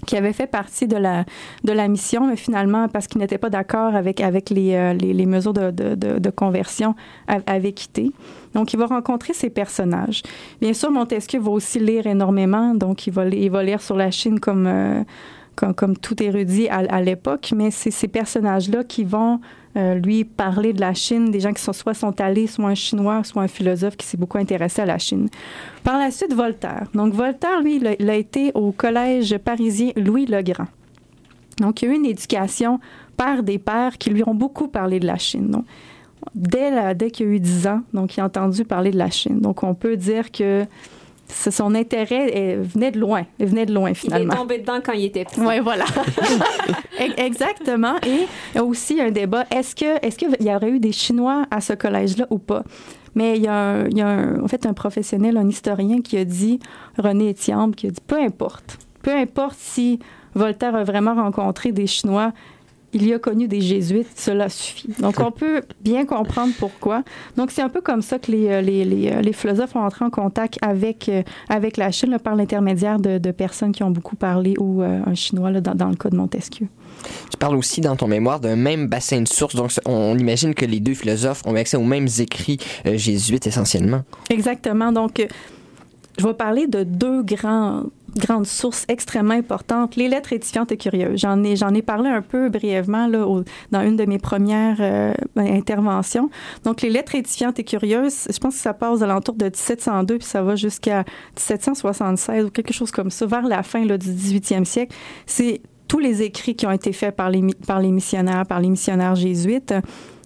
qui 0.06 0.18
avait 0.18 0.34
fait 0.34 0.48
partie 0.48 0.88
de 0.88 0.98
la, 0.98 1.26
de 1.64 1.72
la 1.72 1.88
mission, 1.88 2.28
mais 2.28 2.36
finalement, 2.36 2.88
parce 2.88 3.08
qu'il 3.08 3.20
n'était 3.20 3.38
pas 3.38 3.50
d'accord 3.50 3.96
avec, 3.96 4.22
avec 4.22 4.50
les, 4.50 4.74
euh, 4.74 4.94
les, 4.94 5.14
les 5.14 5.26
mesures 5.26 5.54
de, 5.54 5.72
de, 5.72 5.96
de, 5.96 6.30
conversion, 6.30 6.96
avait 7.28 7.74
quitté. 7.74 8.12
Donc, 8.54 8.74
il 8.74 8.80
va 8.80 8.86
rencontrer 8.86 9.34
ces 9.34 9.50
personnages. 9.50 10.24
Bien 10.62 10.74
sûr, 10.74 10.92
Montesquieu 10.92 11.40
va 11.40 11.52
aussi 11.52 11.80
lire 11.80 12.08
énormément, 12.08 12.74
donc 12.74 13.08
il 13.08 13.14
va, 13.14 13.28
il 13.28 13.52
va 13.52 13.64
lire 13.64 13.82
sur 13.82 13.96
la 13.96 14.12
Chine 14.12 14.40
comme, 14.40 14.68
euh, 14.68 15.04
comme, 15.60 15.98
tout 15.98 16.22
érudit 16.22 16.70
à, 16.70 17.02
l'époque, 17.02 17.54
mais 17.56 17.72
c'est 17.72 17.92
ces 17.92 18.08
personnages-là 18.08 18.84
qui 18.84 19.04
vont 19.04 19.42
euh, 19.78 19.96
lui 19.96 20.24
parler 20.24 20.74
de 20.74 20.80
la 20.80 20.94
Chine, 20.94 21.32
des 21.32 21.40
gens 21.40 21.54
qui 21.54 21.62
sont 21.62 21.74
soit 21.74 21.94
sont 21.94 22.20
allés, 22.22 22.48
soit 22.48 22.70
un 22.70 22.76
Chinois, 22.76 23.24
soit 23.24 23.44
un 23.44 23.48
philosophe 23.48 23.98
qui 23.98 24.06
s'est 24.06 24.18
beaucoup 24.18 24.38
intéressé 24.38 24.82
à 24.82 24.86
la 24.86 24.98
Chine. 24.98 25.30
Par 25.84 26.00
la 26.00 26.12
suite, 26.12 26.34
Voltaire. 26.34 26.88
Donc, 26.94 27.14
Voltaire, 27.14 27.62
lui, 27.62 27.82
il 28.00 28.10
a, 28.10 28.16
été 28.16 28.52
au 28.54 28.72
collège 28.72 29.38
parisien 29.38 29.92
Louis 29.96 30.26
le 30.26 30.42
Grand. 30.42 30.68
Donc, 31.60 31.82
il 31.82 31.90
a 31.90 31.92
eu 31.92 31.96
une 31.96 32.06
éducation 32.06 32.80
par 33.18 33.44
des 33.44 33.60
pères 33.60 33.98
qui 33.98 34.10
lui 34.12 34.24
ont 34.26 34.36
beaucoup 34.36 34.70
parlé 34.70 35.00
de 35.00 35.06
la 35.06 35.18
Chine. 35.18 35.50
Donc, 35.50 35.66
dès, 36.34 36.96
dès 36.96 37.12
qu'il 37.12 37.28
a 37.28 37.30
eu 37.32 37.40
10 37.40 37.68
ans, 37.68 37.82
donc, 37.94 38.16
il 38.16 38.22
a 38.22 38.26
entendu 38.26 38.64
parler 38.64 38.92
de 38.92 38.98
la 38.98 39.10
Chine. 39.10 39.40
Donc, 39.40 39.64
on 39.64 39.76
peut 39.76 39.98
dire 39.98 40.32
que 40.32 40.66
son 41.32 41.76
intérêt 41.76 42.58
venait 42.58 42.92
de 42.92 43.00
loin. 43.00 43.24
Il 43.40 43.46
venait 43.48 43.66
de 43.66 43.74
loin, 43.74 43.90
Il 43.90 43.92
est 43.92 43.96
finalement. 43.96 44.36
tombé 44.36 44.58
dedans 44.60 44.80
quand 44.84 44.94
il 44.94 45.06
était 45.06 45.26
petit. 45.26 45.40
Oui, 45.42 45.60
voilà. 45.60 45.86
E- 47.00 47.14
Exactement. 47.18 47.96
Et 48.06 48.26
il 48.54 48.56
y 48.56 48.60
a 48.60 48.64
aussi 48.64 49.00
un 49.00 49.12
débat. 49.12 49.46
Est-ce 49.52 49.76
que 49.76 50.06
est-ce 50.06 50.18
qu'il 50.18 50.30
y 50.40 50.54
aurait 50.54 50.70
eu 50.70 50.80
des 50.80 50.92
Chinois 50.92 51.46
à 51.52 51.62
ce 51.62 51.74
collège-là 51.74 52.28
ou 52.30 52.38
pas? 52.40 52.64
Mais 53.16 53.38
il 53.38 53.44
y 53.44 53.48
a, 53.48 53.54
un, 53.54 53.88
il 53.88 53.98
y 53.98 54.02
a 54.02 54.08
un- 54.08 54.44
en 54.44 54.48
fait 54.48 54.66
un 54.66 54.74
professionnel, 54.74 55.38
un 55.38 55.48
historien 55.48 56.02
qui 56.02 56.18
a 56.18 56.26
dit, 56.26 56.60
René 56.98 57.32
Etienne, 57.32 57.74
qui 57.76 57.88
a 57.88 57.90
dit, 57.92 58.02
peu 58.06 58.18
importe. 58.20 58.78
Peu 59.02 59.12
importe 59.16 59.56
si 59.58 60.00
Voltaire 60.36 60.76
a 60.76 60.84
vraiment 60.84 61.16
rencontré 61.16 61.72
des 61.72 61.88
Chinois, 61.88 62.34
il 62.94 63.08
y 63.08 63.14
a 63.14 63.20
connu 63.20 63.48
des 63.48 63.62
jésuites, 63.62 64.08
cela 64.16 64.50
suffit. 64.50 64.90
Donc, 65.00 65.20
on 65.20 65.32
peut 65.32 65.62
bien 65.82 66.06
comprendre 66.06 66.54
pourquoi. 66.58 67.04
Donc, 67.38 67.52
c'est 67.52 67.62
un 67.62 67.70
peu 67.70 67.82
comme 67.82 68.02
ça 68.02 68.20
que 68.20 68.32
les, 68.32 68.48
euh, 68.50 68.62
les, 68.62 68.86
les, 68.86 69.12
euh, 69.12 69.22
les 69.22 69.34
philosophes 69.34 69.76
ont 69.76 69.84
entré 69.84 70.06
en 70.06 70.10
contact 70.10 70.58
avec, 70.62 71.10
euh, 71.10 71.24
avec 71.50 71.78
la 71.78 71.92
Chine 71.92 72.12
là, 72.12 72.20
par 72.20 72.36
l'intermédiaire 72.36 73.00
de, 73.00 73.18
de 73.18 73.32
personnes 73.32 73.72
qui 73.72 73.84
ont 73.84 73.92
beaucoup 73.92 74.16
parlé 74.16 74.56
ou 74.60 74.82
euh, 74.82 75.02
un 75.06 75.16
Chinois 75.16 75.52
là, 75.52 75.62
dans, 75.62 75.76
dans 75.76 75.90
le 75.90 75.96
cas 75.96 76.10
de 76.10 76.16
Montesquieu. 76.16 76.68
Tu 77.32 77.38
parles 77.38 77.56
aussi 77.56 77.82
dans 77.82 77.96
ton 77.96 78.08
mémoire 78.08 78.40
d'un 78.40 78.56
même 78.56 78.88
bassin 78.88 79.22
de 79.22 79.28
sources. 79.28 79.56
Donc, 79.56 79.72
on, 79.86 80.18
imagine 80.18 80.54
que 80.54 80.66
les 80.66 80.80
deux 80.80 80.94
philosophes 80.94 81.44
ont 81.46 81.56
accès 81.56 81.78
aux 81.78 81.84
mêmes 81.84 82.08
écrits 82.20 82.58
euh, 82.86 82.98
jésuites 82.98 83.48
essentiellement. 83.48 84.04
Exactement. 84.30 84.92
Donc, 84.92 85.26
je 86.20 86.28
vais 86.28 86.34
parler 86.34 86.68
de 86.68 86.84
deux 86.84 87.24
grands 87.24 87.84
grande 88.16 88.46
source 88.46 88.86
extrêmement 88.88 89.34
importante, 89.34 89.96
les 89.96 90.08
lettres 90.08 90.34
édifiantes 90.34 90.72
et 90.72 90.78
curieuses. 90.78 91.20
J'en 91.20 91.44
ai, 91.44 91.82
parlé 91.82 92.10
un 92.10 92.22
peu 92.22 92.50
brièvement 92.50 93.08
dans 93.08 93.82
une 93.82 93.96
de 93.96 94.06
mes 94.06 94.20
premières 94.20 94.78
euh, 94.80 95.14
interventions. 95.36 96.30
Donc, 96.64 96.82
les 96.82 96.90
lettres 96.90 97.16
édifiantes 97.16 97.60
et 97.60 97.64
curieuses, 97.64 98.28
je 98.32 98.38
pense 98.40 98.56
que 98.56 98.62
ça 98.62 98.74
passe 98.74 99.02
à 99.02 99.08
l'entour 99.08 99.36
de 99.36 99.46
1702 99.46 100.18
puis 100.18 100.28
ça 100.28 100.42
va 100.42 100.56
jusqu'à 100.56 101.06
1776 101.38 102.46
ou 102.46 102.50
quelque 102.50 102.74
chose 102.74 102.92
comme 102.92 103.12
ça, 103.12 103.26
vers 103.26 103.48
la 103.48 103.64
fin 103.64 103.86
du 103.86 103.94
18e 103.94 104.66
siècle. 104.66 104.96
C'est 105.26 105.62
tous 105.88 106.00
les 106.00 106.22
écrits 106.22 106.56
qui 106.56 106.68
ont 106.68 106.72
été 106.72 106.94
faits 106.94 107.16
par 107.16 107.30
les 107.30 107.92
missionnaires, 107.92 108.46
par 108.46 108.60
les 108.60 108.70
missionnaires 108.70 109.16
jésuites. 109.16 109.74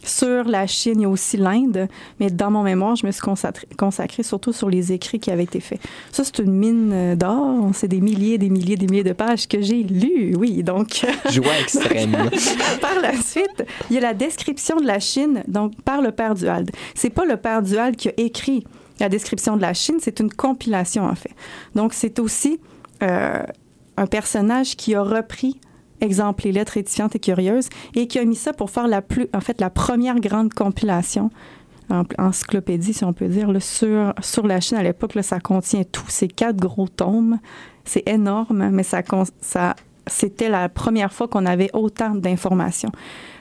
Sur 0.04 0.46
la 0.46 0.68
Chine, 0.68 1.00
il 1.00 1.04
y 1.04 1.06
a 1.06 1.10
aussi 1.10 1.38
l'Inde, 1.38 1.88
mais 2.20 2.30
dans 2.30 2.52
mon 2.52 2.64
mémoire, 2.64 2.96
je 2.96 3.06
me 3.06 3.12
suis 3.12 3.22
consacrée 3.22 3.68
consacrée 3.78 4.24
surtout 4.24 4.54
sur 4.54 4.70
les 4.70 4.92
écrits 4.92 5.20
qui 5.20 5.32
avaient 5.32 5.44
été 5.44 5.60
faits. 5.60 5.80
Ça, 6.12 6.24
c'est 6.24 6.40
une 6.40 6.54
mine 6.54 6.92
euh, 6.94 7.16
d'or. 7.16 7.70
C'est 7.74 7.88
des 7.88 8.02
milliers, 8.02 8.38
des 8.38 8.50
milliers, 8.50 8.76
des 8.76 8.88
milliers 8.88 9.04
de 9.04 9.14
pages 9.14 9.48
que 9.48 9.62
j'ai 9.62 9.84
lues, 9.84 10.36
oui. 10.38 10.64
Donc, 10.64 11.06
Joie 11.30 11.60
extrême. 11.60 12.12
par 12.82 13.00
la 13.02 13.14
suite, 13.14 13.66
il 13.90 13.96
y 13.96 13.98
a 13.98 14.02
la 14.02 14.14
description 14.14 14.78
de 14.78 14.86
la 14.86 15.00
Chine, 15.00 15.44
donc 15.48 15.74
par 15.84 16.02
le 16.02 16.12
père 16.12 16.36
Duhalde. 16.36 16.72
C'est 16.96 17.10
pas 17.10 17.26
le 17.26 17.38
père 17.38 17.62
Duhalde 17.62 17.96
qui 17.96 18.10
a 18.10 18.14
écrit 18.18 18.64
la 19.00 19.10
description 19.10 19.58
de 19.58 19.62
la 19.62 19.74
Chine, 19.74 19.98
c'est 20.00 20.20
une 20.20 20.32
compilation 20.32 21.06
en 21.06 21.16
fait. 21.16 21.32
Donc 21.76 21.94
c'est 21.94 22.20
aussi 22.20 22.60
euh, 23.02 23.44
un 23.98 24.08
personnage 24.08 24.76
qui 24.76 24.96
a 24.96 25.02
repris 25.02 25.60
exemple 26.04 26.44
les 26.44 26.52
lettres 26.52 26.78
édifiantes 26.78 27.16
et 27.16 27.20
curieuses 27.20 27.70
et 27.96 28.08
qui 28.08 28.20
a 28.20 28.26
mis 28.26 28.36
ça 28.36 28.54
pour 28.54 28.70
faire 28.70 28.88
la 28.88 29.02
plus 29.02 29.28
en 29.34 29.42
fait 29.42 29.60
la 29.60 29.70
première 29.70 30.20
grande 30.20 30.54
compilation 30.54 31.32
en- 31.90 32.04
encyclopédie 32.18 32.94
si 32.94 33.04
on 33.04 33.14
peut 33.14 33.28
dire 33.28 33.50
sur 33.62 34.14
sur 34.22 34.46
la 34.46 34.60
Chine 34.60 34.78
à 34.78 34.84
l'époque 34.84 35.14
ça 35.22 35.40
contient 35.40 35.84
tous 35.84 36.10
ces 36.10 36.28
quatre 36.28 36.58
gros 36.58 36.88
tomes 36.88 37.40
c'est 37.86 38.08
énorme 38.08 38.70
mais 38.72 38.84
ça 38.84 39.02
ça 39.42 39.76
c'était 40.08 40.50
la 40.50 40.70
première 40.70 41.14
fois 41.14 41.28
qu'on 41.30 41.46
avait 41.46 41.70
autant 41.74 42.14
d'informations. 42.14 42.92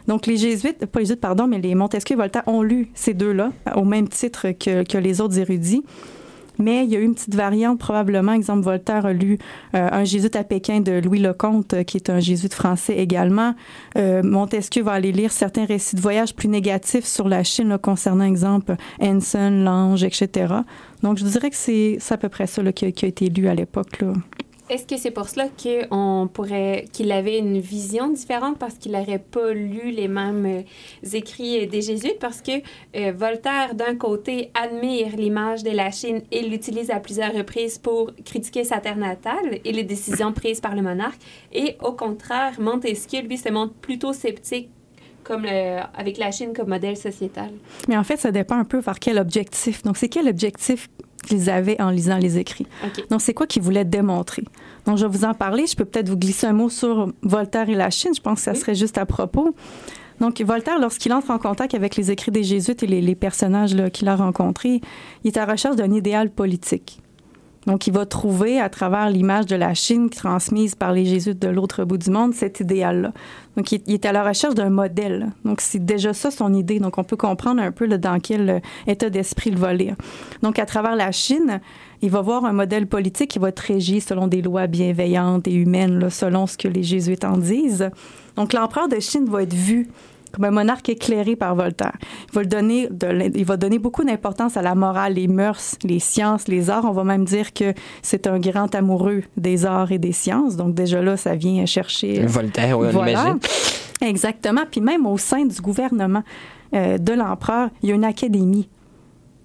Donc, 0.07 0.27
les 0.27 0.37
jésuites, 0.37 0.87
pas 0.87 1.01
les 1.01 1.07
jésuites, 1.07 1.21
pardon, 1.21 1.47
mais 1.49 1.59
les 1.59 1.75
Montesquieu 1.75 2.15
et 2.15 2.17
Voltaire 2.17 2.45
ont 2.47 2.63
lu 2.63 2.89
ces 2.95 3.15
deux-là 3.15 3.51
au 3.75 3.85
même 3.85 4.09
titre 4.09 4.53
que, 4.53 4.85
que 4.85 4.99
les 4.99 5.21
autres 5.21 5.39
érudits. 5.39 5.83
Mais 6.59 6.85
il 6.85 6.91
y 6.91 6.97
a 6.97 7.01
eu 7.01 7.05
une 7.05 7.15
petite 7.15 7.35
variante, 7.35 7.79
probablement. 7.79 8.33
Exemple, 8.33 8.63
Voltaire 8.63 9.07
a 9.07 9.13
lu 9.13 9.39
euh, 9.75 9.89
Un 9.91 10.05
jésuite 10.05 10.37
à 10.37 10.45
Pékin 10.45 10.81
de 10.81 10.93
Louis 10.93 11.19
Lecomte, 11.19 11.75
euh, 11.75 11.83
qui 11.83 11.97
est 11.97 12.11
un 12.11 12.21
jésuite 12.21 12.55
français 12.55 12.97
également. 12.97 13.55
Euh, 13.97 14.23
Montesquieu 14.23 14.83
va 14.83 14.93
aller 14.93 15.13
lire 15.13 15.33
certains 15.33 15.65
récits 15.65 15.97
de 15.97 16.01
voyage 16.01 16.35
plus 16.35 16.49
négatifs 16.49 17.05
sur 17.05 17.29
la 17.29 17.43
Chine, 17.45 17.69
là, 17.69 17.79
concernant, 17.79 18.25
exemple, 18.25 18.77
Henson, 19.01 19.63
l'ange, 19.65 20.05
etc. 20.05 20.55
Donc, 21.03 21.19
je 21.19 21.25
dirais 21.25 21.51
que 21.51 21.57
c'est 21.57 21.99
à 22.11 22.17
peu 22.17 22.29
près 22.29 22.47
ça 22.47 22.63
là, 22.63 22.73
qui, 22.73 22.87
a, 22.87 22.93
qui 22.93 23.05
a 23.05 23.09
été 23.09 23.29
lu 23.29 23.49
à 23.49 23.55
l'époque. 23.55 24.05
Est-ce 24.73 24.87
que 24.87 24.97
c'est 24.97 25.11
pour 25.11 25.29
cela 25.29 25.49
qu'on 25.51 26.31
pourrait 26.33 26.87
qu'il 26.95 27.13
avait 27.13 27.37
une 27.37 27.59
vision 27.59 28.09
différente 28.09 28.59
parce 28.59 28.77
qu'il 28.77 28.93
n'aurait 28.93 29.19
pas 29.19 29.53
lu 29.53 29.91
les 29.91 30.09
mêmes 30.09 30.47
euh, 30.47 31.13
écrits 31.13 31.63
euh, 31.63 31.67
des 31.67 31.83
jésuites? 31.83 32.19
Parce 32.19 32.41
que 32.41 32.53
euh, 32.97 33.13
Voltaire 33.13 33.75
d'un 33.75 33.95
côté 33.97 34.51
admire 34.55 35.15
l'image 35.15 35.63
de 35.63 35.73
la 35.73 35.91
Chine 35.91 36.23
et 36.31 36.41
l'utilise 36.41 36.91
à 36.91 37.01
plusieurs 37.01 37.35
reprises 37.35 37.77
pour 37.77 38.13
critiquer 38.25 38.65
sa 38.65 38.79
terre 38.79 38.97
natale 38.97 39.59
et 39.63 39.73
les 39.73 39.85
décisions 39.85 40.33
prises 40.33 40.63
par 40.63 40.75
le 40.75 40.81
monarque. 40.81 41.21
Et 41.53 41.77
au 41.83 41.93
contraire 41.93 42.59
Montesquieu 42.59 43.21
lui 43.21 43.37
se 43.37 43.51
montre 43.51 43.75
plutôt 43.75 44.15
sceptique 44.15 44.71
comme 45.25 45.43
le- 45.43 45.81
avec 45.97 46.19
la 46.19 46.31
Chine 46.31 46.53
comme 46.55 46.69
modèle 46.69 46.97
sociétal. 46.97 47.51
Mais 47.89 47.97
en 47.97 48.05
fait, 48.05 48.17
ça 48.19 48.31
dépend 48.33 48.57
un 48.57 48.65
peu 48.65 48.81
par 48.83 48.99
quel 48.99 49.19
objectif. 49.19 49.83
Donc, 49.83 49.97
c'est 49.97 50.09
quel 50.09 50.29
objectif 50.29 50.89
qu'ils 51.27 51.49
avaient 51.51 51.81
en 51.81 51.91
lisant 51.91 52.19
les 52.19 52.39
écrits. 52.39 52.67
Donc, 53.11 53.21
c'est 53.21 53.33
quoi 53.35 53.47
qu'ils 53.47 53.63
voulaient 53.63 53.85
démontrer. 53.85 54.43
Donc, 54.87 54.99
je 54.99 55.07
vais 55.07 55.11
vous 55.17 55.25
en 55.25 55.35
parler. 55.35 55.67
Je 55.67 55.77
peux 55.77 55.85
peut-être 55.85 56.09
vous 56.09 56.17
glisser 56.17 56.47
un 56.49 56.53
mot 56.53 56.69
sur 56.69 57.13
Voltaire 57.23 57.69
et 57.69 57.75
la 57.77 57.91
Chine. 57.91 58.13
Je 58.15 58.21
pense 58.21 58.39
que 58.39 58.45
ça 58.45 58.55
serait 58.55 58.75
juste 58.75 58.99
à 58.99 59.07
propos. 59.07 59.55
Donc, 60.21 60.41
Voltaire, 60.41 60.79
lorsqu'il 60.81 61.13
entre 61.13 61.31
en 61.31 61.39
contact 61.39 61.75
avec 61.75 61.97
les 61.97 62.11
écrits 62.11 62.31
des 62.33 62.43
Jésuites 62.43 62.83
et 62.83 62.87
les, 62.87 63.01
les 63.01 63.15
personnages 63.15 63.77
qu'il 63.93 64.09
a 64.09 64.17
rencontrés, 64.17 64.81
il 65.25 65.29
est 65.29 65.37
à 65.37 65.47
la 65.47 65.53
recherche 65.53 65.77
d'un 65.77 65.93
idéal 65.93 66.31
politique. 66.31 67.02
Donc, 67.67 67.87
il 67.87 67.93
va 67.93 68.07
trouver, 68.07 68.61
à 68.61 68.69
travers 68.69 69.09
l'image 69.09 69.47
de 69.47 69.55
la 69.55 69.73
Chine 69.75 70.11
transmise 70.11 70.75
par 70.75 70.93
les 70.93 71.05
Jésuites 71.05 71.41
de 71.41 71.49
l'autre 71.49 71.85
bout 71.85 71.99
du 71.99 72.11
monde, 72.11 72.35
cet 72.35 72.61
idéal-là. 72.61 73.13
Donc, 73.57 73.71
il, 73.71 73.83
est 73.87 74.05
à 74.05 74.13
la 74.13 74.25
recherche 74.25 74.55
d'un 74.55 74.71
modèle. 74.71 75.31
Donc, 75.45 75.61
c'est 75.61 75.85
déjà 75.85 76.13
ça 76.13 76.31
son 76.31 76.53
idée. 76.55 76.81
Donc, 76.81 76.99
on 76.99 77.05
peut 77.05 77.17
comprendre 77.17 77.63
un 77.63 77.71
peu 77.71 77.87
dans 77.87 78.19
quel 78.19 78.51
euh, 78.51 78.61
état 78.87 79.11
d'esprit 79.11 79.51
il 79.51 79.59
va. 79.59 79.73
Donc, 80.43 80.59
à 80.59 80.67
travers 80.67 80.97
la 80.97 81.13
Chine, 81.13 81.61
il 82.03 82.11
va 82.11 82.21
voir 82.21 82.45
un 82.45 82.53
modèle 82.53 82.87
politique 82.87 83.31
qui 83.31 83.39
va 83.39 83.49
être 83.49 83.61
régi 83.61 84.01
selon 84.01 84.27
des 84.27 84.43
lois 84.43 84.67
bienveillantes 84.67 85.47
et 85.47 85.55
humaines, 85.55 86.11
selon 86.11 86.47
ce 86.47 86.59
que 86.59 86.69
les 86.69 86.83
Jésuites 86.83 87.25
en 87.25 87.39
disent. 87.39 87.91
Donc, 88.37 88.53
l'empereur 88.53 88.89
de 88.89 88.99
Chine 88.99 89.27
va 89.27 89.45
être 89.45 89.55
vu 89.55 89.89
comme 90.33 90.45
un 90.45 90.51
monarque 90.51 90.89
éclairé 90.89 91.37
par 91.37 91.55
Voltaire. 91.55 91.93
Il 92.31 92.35
va, 92.35 92.41
le 92.43 92.47
donner 92.47 92.89
de 92.91 93.07
l'im- 93.07 93.31
il 93.35 93.45
va 93.45 93.57
donner 93.57 93.79
beaucoup 93.79 94.03
d'importance 94.05 94.57
à 94.57 94.63
la 94.63 94.75
morale, 94.75 95.15
les 95.15 95.29
mœurs, 95.29 95.77
les 95.85 95.99
sciences, 95.99 96.49
les 96.49 96.71
arts. 96.71 96.85
On 96.85 96.93
va 96.93 97.05
même 97.05 97.25
dire 97.25 97.53
que 97.53 97.75
c'est 98.03 98.27
un 98.27 98.39
grand 98.39 98.75
amoureux 98.75 99.23
des 99.37 99.67
arts 99.67 99.93
et 99.93 99.99
des 99.99 100.13
sciences. 100.13 100.57
Donc 100.57 100.75
déjà 100.75 101.03
là, 101.03 101.17
ça 101.17 101.35
vient 101.37 101.65
chercher... 101.67 102.25
Voltaire, 102.27 102.79
oui, 102.79 102.89
on 102.89 102.93
Voilà. 102.93 103.11
l'imagine. 103.13 103.39
Exactement. 104.01 104.63
Puis 104.71 104.81
même 104.81 105.07
au 105.07 105.19
sein 105.19 105.45
du 105.45 105.61
gouvernement 105.61 106.23
euh, 106.75 106.99
de 106.99 107.13
l'empereur, 107.13 107.69
il 107.83 107.91
y 107.91 107.93
a 107.93 107.95
une 107.95 108.05
académie. 108.05 108.69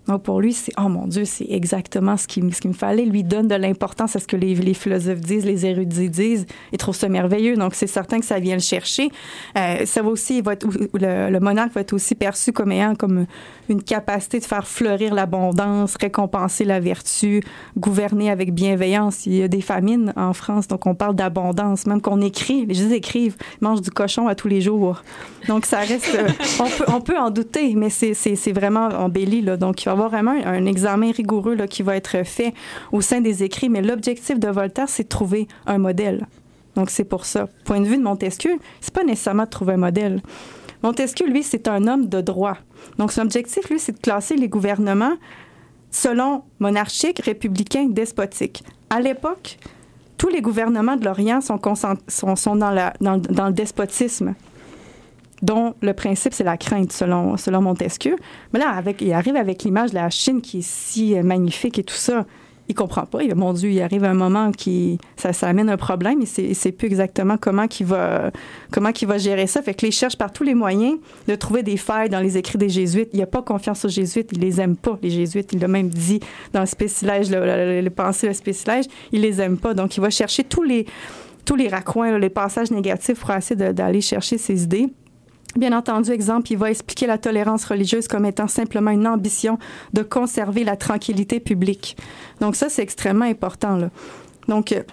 Donc 0.08 0.24
pour 0.24 0.40
lui, 0.42 0.54
c'est 0.54 0.72
oh 0.80 0.88
mon 0.90 1.06
Dieu, 1.08 1.26
c'est 1.26 1.48
exactement 1.50 2.16
ce 2.18 2.28
qu'il 2.28 2.54
ce 2.54 2.68
me 2.68 2.74
fallait. 2.74 3.06
Lui 3.06 3.24
donne 3.24 3.48
de 3.48 3.56
l'importance 3.56 4.16
à 4.16 4.20
ce 4.20 4.28
que 4.28 4.36
les, 4.38 4.56
les 4.56 4.74
philosophes 4.74 5.20
disent, 5.20 5.46
les 5.46 5.66
érudits 5.66 6.10
disent. 6.10 6.46
Il 6.72 6.78
trouve 6.78 6.96
ça 6.96 7.10
merveilleux. 7.10 7.56
Donc 7.58 7.76
c'est 7.76 7.88
certain 7.88 8.20
que 8.20 8.26
ça 8.26 8.40
vient 8.40 8.56
le 8.56 8.62
chercher. 8.62 9.10
Euh, 9.58 9.86
ça 9.86 10.02
va 10.02 10.10
aussi, 10.10 10.42
va 10.42 10.54
être- 10.54 10.68
le, 10.94 11.40
monarque 11.40 11.74
va 11.74 11.82
être 11.82 11.94
aussi 11.94 12.16
perçu 12.16 12.52
comme 12.54 12.72
ayant 12.72 12.96
comme 12.96 13.26
une 13.70 13.84
capacité 13.84 14.40
de 14.40 14.46
faire 14.46 14.66
fleurir 14.68 15.14
l'abondance, 15.14 15.96
récompenser 16.00 16.64
la 16.64 16.80
vertu, 16.80 17.42
gouverner 17.78 18.30
avec 18.32 18.54
bienveillance. 18.54 19.26
Il 19.26 19.36
y 19.36 19.44
a 19.44 19.48
des 19.50 19.62
famines 19.62 20.14
en 20.16 20.32
France, 20.34 20.68
donc 20.68 20.86
on 20.86 20.96
parle 20.96 21.16
d'abondance. 21.16 21.86
Même 21.86 22.02
qu'on 22.02 22.22
écrit, 22.22 22.66
les 22.66 22.74
gens 22.74 22.90
écrivent, 22.92 23.36
ils 23.62 23.66
mangent 23.66 23.82
du 23.82 23.92
cochon 23.92 24.28
à 24.28 24.36
tous 24.36 24.48
les 24.48 24.62
jours. 24.62 25.04
Donc 25.50 25.66
ça 25.66 25.80
reste, 25.80 26.16
euh, 26.16 26.28
on, 26.60 26.66
peut, 26.70 26.86
on 26.96 27.02
peut 27.02 27.18
en 27.18 27.30
douter, 27.30 27.74
mais 27.76 27.90
c'est- 27.90 28.14
vraiment 28.54 28.88
embelli. 28.88 29.42
Là. 29.42 29.58
Donc 29.58 29.84
il 29.84 29.86
va 29.90 29.96
avoir 29.98 30.10
vraiment 30.10 30.32
un, 30.32 30.66
examen 30.66 31.12
rigoureux 31.12 31.56
là, 31.56 31.68
qui 31.68 31.84
va 31.84 31.96
être 31.96 32.24
fait 32.26 32.54
au 32.92 33.02
sein 33.02 33.22
des 33.22 33.44
écrits. 33.44 33.70
Mais 33.70 33.82
l'objectif 33.82 34.40
de 34.40 34.48
Voltaire, 34.48 34.90
c'est 34.90 35.04
de 35.04 35.10
trouver 35.10 35.48
un 35.66 35.78
modèle. 35.78 36.28
Donc 36.76 36.90
c'est 36.90 37.04
pour 37.04 37.26
ça. 37.26 37.48
Point 37.66 37.82
de 37.82 37.86
vue 37.86 37.98
de 37.98 38.04
Montesquieu, 38.04 38.58
c'est 38.82 38.94
pas 38.94 39.04
nécessairement 39.04 39.46
de 39.46 39.50
trouver 39.50 39.74
un 39.74 39.78
modèle. 39.78 40.22
Montesquieu, 40.84 41.28
lui, 41.28 41.42
c'est 41.44 41.68
un 41.68 41.88
homme 41.88 42.08
de 42.08 42.22
droit. 42.22 42.58
Donc 43.00 43.12
son 43.12 43.22
objectif, 43.22 43.70
lui, 43.70 43.80
c'est 43.80 43.94
de 43.94 44.00
classer 44.00 44.36
les 44.36 44.48
gouvernements 44.48 45.14
selon 45.90 46.44
monarchique, 46.60 47.20
républicain, 47.20 47.88
despotique. 47.90 48.64
À 48.90 49.00
l'époque, 49.00 49.58
tous 50.18 50.30
les 50.30 50.42
gouvernements 50.42 50.96
de 50.96 51.06
l'Orient 51.06 51.42
sont, 51.42 51.58
dans 51.58 53.48
le 53.48 53.52
despotisme 53.52 54.36
dont 55.42 55.76
le 55.82 55.94
principe, 55.94 56.34
c'est 56.34 56.44
la 56.44 56.58
crainte, 56.58 56.92
selon, 56.92 57.62
Montesquieu. 57.62 58.16
Mais 58.54 58.60
là, 58.60 58.70
avec, 58.70 59.02
il 59.02 59.14
arrive 59.14 59.36
avec 59.36 59.64
l'image 59.64 59.92
de 59.92 59.96
la 59.96 60.10
Chine 60.10 60.42
qui 60.42 60.60
est 60.60 60.68
si 60.68 61.18
euh, 61.18 61.24
magnifique 61.24 61.80
et 61.80 61.84
tout 61.84 61.96
ça. 61.96 62.26
Il 62.70 62.76
comprend 62.76 63.06
pas. 63.06 63.24
Il, 63.24 63.34
mon 63.34 63.54
Dieu, 63.54 63.70
il 63.70 63.82
arrive 63.82 64.04
un 64.04 64.14
moment 64.14 64.52
qui 64.52 64.98
ça, 65.16 65.32
ça 65.32 65.48
amène 65.48 65.70
un 65.70 65.78
problème. 65.78 66.20
Il 66.20 66.28
sait, 66.28 66.44
il 66.44 66.56
sait 66.56 66.74
plus 66.74 66.88
exactement 66.88 67.38
comment 67.38 67.66
qu'il 67.68 67.86
va 67.86 68.32
comment 68.72 68.92
qu'il 68.92 69.08
va 69.08 69.18
gérer 69.18 69.48
ça. 69.48 69.62
Fait 69.62 69.82
il 69.84 69.92
cherche 69.94 70.18
par 70.18 70.34
tous 70.34 70.44
les 70.44 70.54
moyens 70.54 70.98
de 71.30 71.36
trouver 71.36 71.64
des 71.64 71.78
failles 71.78 72.10
dans 72.10 72.20
les 72.20 72.38
écrits 72.38 72.58
des 72.58 72.68
jésuites. 72.68 73.10
Il 73.14 73.22
a 73.22 73.26
pas 73.26 73.42
confiance 73.42 73.86
aux 73.86 73.90
jésuites. 73.90 74.32
Il 74.34 74.42
les 74.42 74.60
aime 74.60 74.76
pas, 74.76 75.00
les 75.02 75.10
jésuites. 75.10 75.54
Il 75.54 75.60
l'a 75.60 75.70
même 75.70 75.88
dit 75.88 76.20
dans 76.52 76.60
le 76.60 76.66
spécilège, 76.66 77.32
le, 77.32 77.40
le, 77.40 77.80
le, 77.80 77.90
pensée, 77.90 78.28
le 78.28 78.34
spécilège. 78.34 78.86
Il 79.14 79.22
les 79.22 79.40
aime 79.40 79.58
pas. 79.58 79.74
Donc, 79.74 79.96
il 79.96 80.02
va 80.02 80.10
chercher 80.10 80.44
tous 80.44 80.64
les 80.64 80.86
tous 81.46 81.56
les 81.56 81.70
raccoins, 81.70 82.20
les 82.20 82.30
passages 82.30 82.72
négatifs 82.72 83.22
pour 83.22 83.32
essayer 83.32 83.72
d'aller 83.72 84.02
chercher 84.02 84.38
ses 84.38 84.64
idées. 84.64 84.90
Bien 85.58 85.76
entendu, 85.76 86.12
exemple, 86.12 86.52
il 86.52 86.58
va 86.60 86.70
expliquer 86.70 87.08
la 87.08 87.18
tolérance 87.18 87.66
religieuse 87.66 88.08
comme 88.08 88.28
étant 88.28 88.48
simplement 88.48 88.92
une 88.92 89.08
ambition 89.08 89.58
de 89.92 90.04
conserver 90.04 90.64
la 90.64 90.76
tranquillité 90.76 91.40
publique. 91.40 91.98
Donc 92.42 92.56
ça, 92.56 92.70
c'est 92.70 92.84
extrêmement 92.84 93.26
important. 93.26 93.76
Là. 93.76 93.90
Donc, 94.48 94.72
euh, 94.72 94.84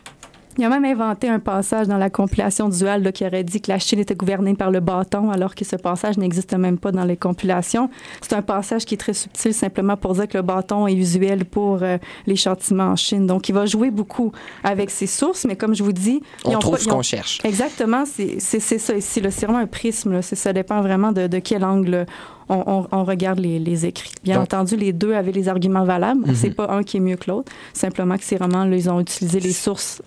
Il 0.56 0.64
a 0.64 0.68
même 0.68 0.84
inventé 0.84 1.28
un 1.28 1.40
passage 1.40 1.88
dans 1.88 1.96
la 1.98 2.10
compilation 2.10 2.68
dual 2.68 3.02
là, 3.02 3.10
qui 3.12 3.26
aurait 3.26 3.42
dit 3.42 3.60
que 3.60 3.70
la 3.72 3.78
Chine 3.78 3.98
était 3.98 4.14
gouvernée 4.14 4.54
par 4.54 4.70
le 4.70 4.80
bâton, 4.80 5.30
alors 5.30 5.54
que 5.54 5.64
ce 5.64 5.74
passage 5.76 6.16
n'existe 6.16 6.54
même 6.56 6.78
pas 6.78 6.92
dans 6.92 7.04
les 7.04 7.16
compilations. 7.16 7.90
C'est 8.20 8.34
un 8.34 8.42
passage 8.42 8.84
qui 8.84 8.94
est 8.94 8.98
très 8.98 9.14
subtil, 9.14 9.52
simplement 9.52 9.96
pour 9.96 10.14
dire 10.14 10.28
que 10.28 10.36
le 10.38 10.42
bâton 10.42 10.86
est 10.86 10.94
usuel 10.94 11.44
pour 11.44 11.82
euh, 11.82 11.98
les 12.26 12.36
châtiments 12.36 12.84
en 12.92 12.96
Chine. 12.96 13.26
Donc, 13.26 13.48
il 13.48 13.52
va 13.54 13.66
jouer 13.66 13.90
beaucoup 13.90 14.30
avec 14.62 14.90
ses 14.90 15.06
sources, 15.08 15.44
mais 15.44 15.56
comme 15.56 15.74
je 15.74 15.82
vous 15.82 15.92
dis... 15.92 16.22
On 16.44 16.50
ils 16.52 16.56
ont 16.56 16.58
trouve 16.60 16.74
pas- 16.76 16.80
ce 16.80 16.88
qu'on 16.88 17.02
cherche. 17.02 17.40
Exactement, 17.44 18.04
c'est 18.06 18.38
ça 18.40 18.94
ici. 18.96 19.20
C'est 19.30 19.46
vraiment 19.46 19.58
un 19.58 19.66
prisme. 19.66 20.12
là. 20.12 20.22
Ça 20.22 20.52
dépend 20.52 20.80
vraiment 20.82 21.10
de, 21.12 21.26
de 21.26 21.38
quel 21.40 21.64
angle 21.64 22.06
on, 22.48 22.62
on- 22.66 22.86
on 22.92 23.04
regarde 23.04 23.40
les, 23.40 23.58
les 23.58 23.86
écrits. 23.86 24.12
Bien 24.22 24.36
Donc- 24.36 24.44
entendu, 24.54 24.76
les 24.76 24.92
deux 24.92 25.14
avaient 25.14 25.32
les 25.32 25.48
arguments 25.48 25.84
valables. 25.84 26.26
Mhm. 26.28 26.34
C'est 26.34 26.50
pas 26.50 26.70
un 26.70 26.82
qui 26.82 26.98
est 26.98 27.00
mieux 27.00 27.16
que 27.16 27.30
l'autre. 27.30 27.50
Simplement 27.72 28.16
que 28.16 28.24
c'est 28.24 28.36
vraiment, 28.36 28.64
là, 28.64 28.76
ils 28.76 28.88
ont 28.88 29.00
utilisé 29.00 29.40
les 29.40 29.52
sources. 29.52 30.00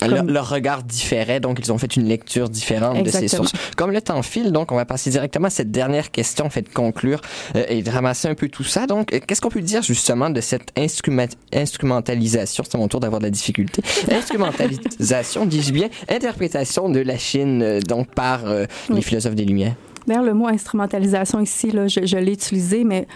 Leur, 0.00 0.18
comme- 0.18 0.30
leur 0.30 0.48
regard 0.48 0.82
différait, 0.82 1.40
donc 1.40 1.58
ils 1.60 1.70
ont 1.72 1.78
fait 1.78 1.96
une 1.96 2.06
lecture 2.08 2.48
différente 2.48 3.02
de 3.04 3.10
ces 3.10 3.28
sources. 3.28 3.52
Comme 3.76 3.90
le 3.92 4.00
temps 4.00 4.22
file, 4.22 4.52
donc 4.52 4.72
on 4.72 4.76
va 4.76 4.84
passer 4.84 5.10
directement 5.10 5.46
à 5.46 5.50
cette 5.50 5.70
dernière 5.70 6.10
question, 6.10 6.48
fait 6.50 6.62
de 6.62 6.68
conclure 6.68 7.20
euh, 7.56 7.64
et 7.68 7.82
de 7.82 7.90
ramasser 7.90 8.28
un 8.28 8.34
peu 8.34 8.48
tout 8.48 8.64
ça. 8.64 8.86
Donc, 8.86 9.12
euh, 9.12 9.20
qu'est-ce 9.26 9.40
qu'on 9.40 9.48
peut 9.50 9.60
dire 9.60 9.82
justement 9.82 10.30
de 10.30 10.40
cette 10.40 10.72
instrumentalisation, 11.52 12.64
c'est 12.68 12.78
mon 12.78 12.88
tour 12.88 13.00
d'avoir 13.00 13.20
de 13.20 13.26
la 13.26 13.30
difficulté, 13.30 13.82
instrumentalisation, 14.10 15.46
dis-je 15.46 15.72
bien, 15.72 15.88
interprétation 16.08 16.88
de 16.88 17.00
la 17.00 17.18
Chine, 17.18 17.62
euh, 17.62 17.80
donc 17.80 18.08
par 18.14 18.40
les 18.90 19.02
philosophes 19.02 19.34
des 19.34 19.44
Lumières? 19.44 19.74
D'ailleurs, 20.06 20.24
le 20.24 20.34
mot 20.34 20.48
instrumentalisation 20.48 21.40
ici, 21.40 21.70
là, 21.70 21.86
je, 21.86 22.16
l'ai 22.16 22.32
utilisé, 22.32 22.84
mais 22.84 23.06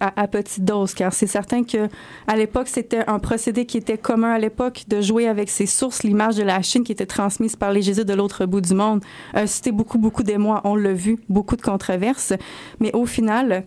à, 0.00 0.22
à 0.22 0.28
petite 0.28 0.64
dose, 0.64 0.94
car 0.94 1.12
c'est 1.12 1.26
certain 1.26 1.64
que 1.64 1.88
à 2.26 2.36
l'époque, 2.36 2.68
c'était 2.68 3.04
un 3.06 3.18
procédé 3.18 3.66
qui 3.66 3.78
était 3.78 3.98
commun 3.98 4.32
à 4.32 4.38
l'époque 4.38 4.84
de 4.88 5.00
jouer 5.00 5.28
avec 5.28 5.48
ses 5.48 5.66
sources. 5.66 6.02
L'image 6.02 6.36
de 6.36 6.42
la 6.42 6.60
Chine 6.62 6.84
qui 6.84 6.92
était 6.92 7.06
transmise 7.06 7.56
par 7.56 7.72
les 7.72 7.82
jésuites 7.82 8.08
de 8.08 8.14
l'autre 8.14 8.46
bout 8.46 8.60
du 8.60 8.74
monde 8.74 9.02
a 9.32 9.46
suscité 9.46 9.72
beaucoup, 9.72 9.98
beaucoup 9.98 10.22
d'émoi. 10.22 10.60
On 10.64 10.76
l'a 10.76 10.92
vu, 10.92 11.18
beaucoup 11.28 11.56
de 11.56 11.62
controverses. 11.62 12.32
Mais 12.80 12.94
au 12.94 13.06
final, 13.06 13.64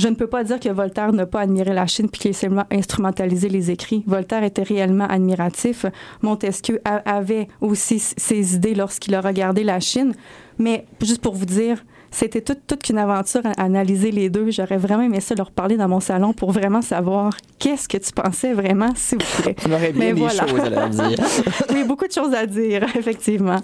je 0.00 0.08
ne 0.08 0.14
peux 0.14 0.26
pas 0.26 0.44
dire 0.44 0.58
que 0.58 0.70
Voltaire 0.70 1.12
n'a 1.12 1.26
pas 1.26 1.40
admiré 1.40 1.74
la 1.74 1.86
Chine 1.86 2.08
puis 2.08 2.20
qu'il 2.20 2.30
a 2.30 2.34
seulement 2.34 2.64
instrumentalisé 2.70 3.50
les 3.50 3.70
écrits. 3.70 4.02
Voltaire 4.06 4.42
était 4.42 4.62
réellement 4.62 5.04
admiratif. 5.04 5.84
Montesquieu 6.22 6.80
avait 6.84 7.48
aussi 7.60 7.98
ses 7.98 8.54
idées 8.54 8.74
lorsqu'il 8.74 9.14
a 9.14 9.20
regardé 9.20 9.62
la 9.62 9.78
Chine. 9.78 10.14
Mais 10.58 10.86
juste 11.02 11.20
pour 11.20 11.34
vous 11.34 11.44
dire, 11.44 11.84
c'était 12.10 12.40
toute, 12.40 12.66
toute 12.66 12.82
qu'une 12.82 12.98
aventure 12.98 13.42
à 13.44 13.62
analyser 13.62 14.10
les 14.10 14.30
deux. 14.30 14.50
J'aurais 14.50 14.76
vraiment 14.76 15.02
aimé 15.02 15.20
ça 15.20 15.34
leur 15.34 15.50
parler 15.50 15.76
dans 15.76 15.88
mon 15.88 16.00
salon 16.00 16.32
pour 16.32 16.52
vraiment 16.52 16.82
savoir 16.82 17.36
qu'est-ce 17.58 17.88
que 17.88 17.98
tu 17.98 18.12
pensais 18.12 18.52
vraiment, 18.52 18.90
s'il 18.94 19.18
vous 19.22 19.42
plaît. 19.42 19.56
On 19.68 19.72
aurait 19.72 19.92
bien 19.92 20.06
Mais 20.06 20.12
des 20.12 20.20
voilà. 20.20 20.46
choses 20.46 20.60
à 20.60 20.70
leur 20.70 20.88
dire. 20.88 21.18
oui, 21.70 21.84
beaucoup 21.84 22.06
de 22.06 22.12
choses 22.12 22.34
à 22.34 22.46
dire, 22.46 22.84
effectivement. 22.96 23.60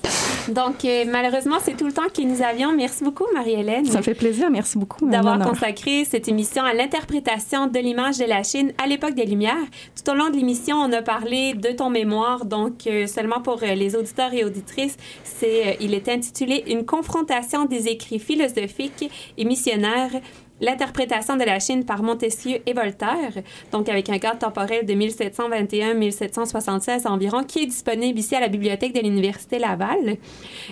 Donc, 0.48 0.84
euh, 0.84 1.04
malheureusement, 1.10 1.56
c'est 1.62 1.76
tout 1.76 1.86
le 1.86 1.92
temps 1.92 2.08
que 2.14 2.22
nous 2.22 2.42
avions. 2.42 2.72
Merci 2.76 3.04
beaucoup, 3.04 3.24
Marie-Hélène. 3.34 3.86
Ça 3.86 3.98
me 3.98 4.02
fait 4.02 4.14
plaisir. 4.14 4.50
Merci 4.50 4.78
beaucoup. 4.78 5.08
d'avoir 5.08 5.38
consacré 5.38 6.04
cette 6.04 6.28
émission 6.28 6.62
à 6.62 6.74
l'interprétation 6.74 7.66
de 7.66 7.78
l'image 7.78 8.18
de 8.18 8.24
la 8.24 8.42
Chine 8.42 8.72
à 8.82 8.86
l'époque 8.86 9.14
des 9.14 9.26
Lumières. 9.26 9.54
Tout 9.96 10.12
au 10.12 10.14
long 10.14 10.30
de 10.30 10.36
l'émission, 10.36 10.76
on 10.76 10.92
a 10.92 11.02
parlé 11.02 11.54
de 11.54 11.70
ton 11.70 11.90
mémoire, 11.90 12.44
donc 12.44 12.86
euh, 12.86 13.06
seulement 13.06 13.40
pour 13.40 13.62
euh, 13.62 13.74
les 13.74 13.96
auditeurs 13.96 14.32
et 14.32 14.44
auditrices, 14.44 14.96
c'est, 15.24 15.66
euh, 15.66 15.72
il 15.80 15.94
est 15.94 16.08
intitulé 16.08 16.64
Une 16.68 16.84
confrontation 16.84 17.64
des 17.64 17.88
écrits 17.88 18.18
philosophiques 18.36 19.10
et 19.36 19.44
missionnaires. 19.44 20.12
L'interprétation 20.58 21.36
de 21.36 21.44
la 21.44 21.58
Chine 21.58 21.84
par 21.84 22.02
Montesquieu 22.02 22.60
et 22.64 22.72
Voltaire, 22.72 23.42
donc 23.72 23.90
avec 23.90 24.08
un 24.08 24.18
cadre 24.18 24.38
temporel 24.38 24.86
de 24.86 24.94
1721-1776 24.94 27.06
environ, 27.06 27.44
qui 27.44 27.64
est 27.64 27.66
disponible 27.66 28.18
ici 28.18 28.34
à 28.34 28.40
la 28.40 28.48
bibliothèque 28.48 28.94
de 28.94 29.00
l'Université 29.00 29.58
Laval. 29.58 30.16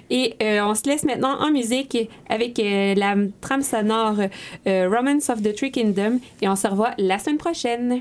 Et 0.08 0.36
euh, 0.42 0.64
on 0.64 0.74
se 0.74 0.88
laisse 0.88 1.04
maintenant 1.04 1.38
en 1.38 1.50
musique 1.50 1.98
avec 2.30 2.58
euh, 2.60 2.94
la 2.94 3.14
trame 3.42 3.60
sonore 3.60 4.20
euh, 4.66 4.88
Romance 4.88 5.28
of 5.28 5.42
the 5.42 5.54
Three 5.54 5.70
Kingdoms 5.70 6.18
et 6.40 6.48
on 6.48 6.56
se 6.56 6.66
revoit 6.66 6.92
la 6.96 7.18
semaine 7.18 7.36
prochaine. 7.36 8.00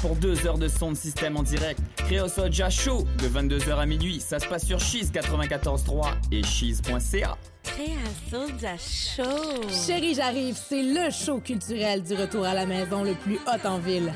Pour 0.00 0.14
deux 0.14 0.46
heures 0.46 0.58
de 0.58 0.68
son 0.68 0.92
de 0.92 0.96
système 0.96 1.36
en 1.36 1.42
direct. 1.42 1.80
Créo 1.96 2.28
Soja 2.28 2.70
Show 2.70 3.04
de 3.18 3.28
22h 3.28 3.76
à 3.76 3.86
minuit. 3.86 4.20
Ça 4.20 4.38
se 4.38 4.46
passe 4.46 4.64
sur 4.64 4.78
Cheese 4.78 5.10
94.3 5.12 6.12
et 6.30 6.42
cheese.ca. 6.42 7.36
Soldier 8.30 8.76
Show. 8.78 9.68
Chérie, 9.68 10.14
j'arrive, 10.14 10.56
c'est 10.56 10.82
le 10.82 11.10
show 11.10 11.40
culturel 11.40 12.02
du 12.02 12.14
retour 12.14 12.44
à 12.44 12.54
la 12.54 12.66
maison 12.66 13.02
le 13.02 13.14
plus 13.14 13.36
hot 13.46 13.66
en 13.66 13.78
ville. 13.78 14.12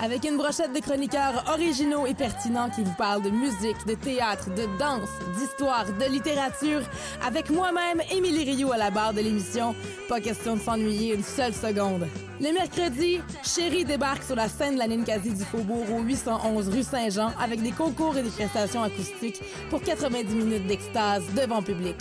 Avec 0.00 0.24
une 0.24 0.36
brochette 0.36 0.72
de 0.72 0.80
chroniqueurs 0.80 1.44
originaux 1.52 2.06
et 2.06 2.14
pertinents 2.14 2.68
qui 2.68 2.82
vous 2.82 2.94
parlent 2.94 3.22
de 3.22 3.30
musique, 3.30 3.86
de 3.86 3.94
théâtre, 3.94 4.50
de 4.50 4.66
danse, 4.78 5.08
d'histoire, 5.38 5.86
de 5.86 6.04
littérature, 6.10 6.82
avec 7.24 7.48
moi-même, 7.48 8.02
Émilie 8.10 8.44
Rioux 8.44 8.72
à 8.72 8.76
la 8.76 8.90
barre 8.90 9.14
de 9.14 9.20
l'émission, 9.20 9.74
pas 10.08 10.20
question 10.20 10.56
de 10.56 10.60
s'ennuyer 10.60 11.14
une 11.14 11.22
seule 11.22 11.54
seconde. 11.54 12.06
Le 12.40 12.52
mercredi, 12.52 13.20
Chérie 13.44 13.84
débarque 13.84 14.24
sur 14.24 14.34
la 14.34 14.48
scène 14.48 14.74
de 14.74 14.80
la 14.80 14.88
Ninkasi 14.88 15.30
du 15.30 15.44
Faubourg 15.44 15.86
au 15.96 16.00
811 16.02 16.68
rue 16.68 16.82
Saint-Jean 16.82 17.32
avec 17.40 17.62
des 17.62 17.72
concours 17.72 18.16
et 18.16 18.22
des 18.22 18.30
prestations 18.30 18.82
acoustiques 18.82 19.40
pour 19.70 19.80
90 19.80 20.34
minutes 20.34 20.66
d'extase 20.66 21.22
devant 21.34 21.62
public. 21.62 21.96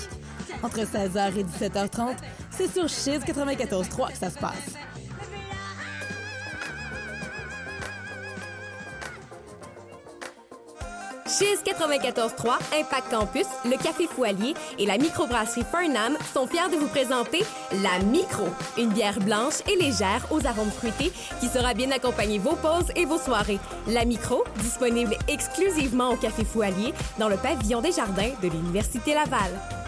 Entre 0.63 0.79
16h 0.79 1.37
et 1.37 1.43
17h30, 1.43 2.15
c'est 2.49 2.71
sur 2.71 2.87
Chiz 2.87 3.19
94.3 3.19 4.11
que 4.11 4.17
ça 4.17 4.29
se 4.29 4.39
passe. 4.39 4.92
Cheese 11.39 11.63
94.3, 11.65 12.59
Impact 12.79 13.09
Campus, 13.09 13.47
le 13.65 13.75
Café 13.81 14.05
Foilier 14.05 14.53
et 14.77 14.85
la 14.85 14.99
microbrasserie 14.99 15.65
Fernam 15.71 16.15
sont 16.31 16.45
fiers 16.45 16.69
de 16.71 16.75
vous 16.75 16.87
présenter 16.87 17.39
la 17.81 18.03
Micro, 18.05 18.45
une 18.77 18.89
bière 18.89 19.19
blanche 19.19 19.55
et 19.67 19.75
légère 19.75 20.27
aux 20.29 20.45
arômes 20.45 20.69
fruités 20.69 21.11
qui 21.39 21.47
sera 21.47 21.73
bien 21.73 21.89
accompagner 21.89 22.37
vos 22.37 22.55
pauses 22.55 22.91
et 22.95 23.05
vos 23.05 23.17
soirées. 23.17 23.59
La 23.87 24.05
Micro, 24.05 24.43
disponible 24.57 25.15
exclusivement 25.27 26.11
au 26.11 26.17
Café 26.17 26.45
Foilier 26.45 26.93
dans 27.17 27.29
le 27.29 27.37
pavillon 27.37 27.81
des 27.81 27.93
jardins 27.93 28.31
de 28.43 28.49
l'Université 28.49 29.15
Laval. 29.15 29.82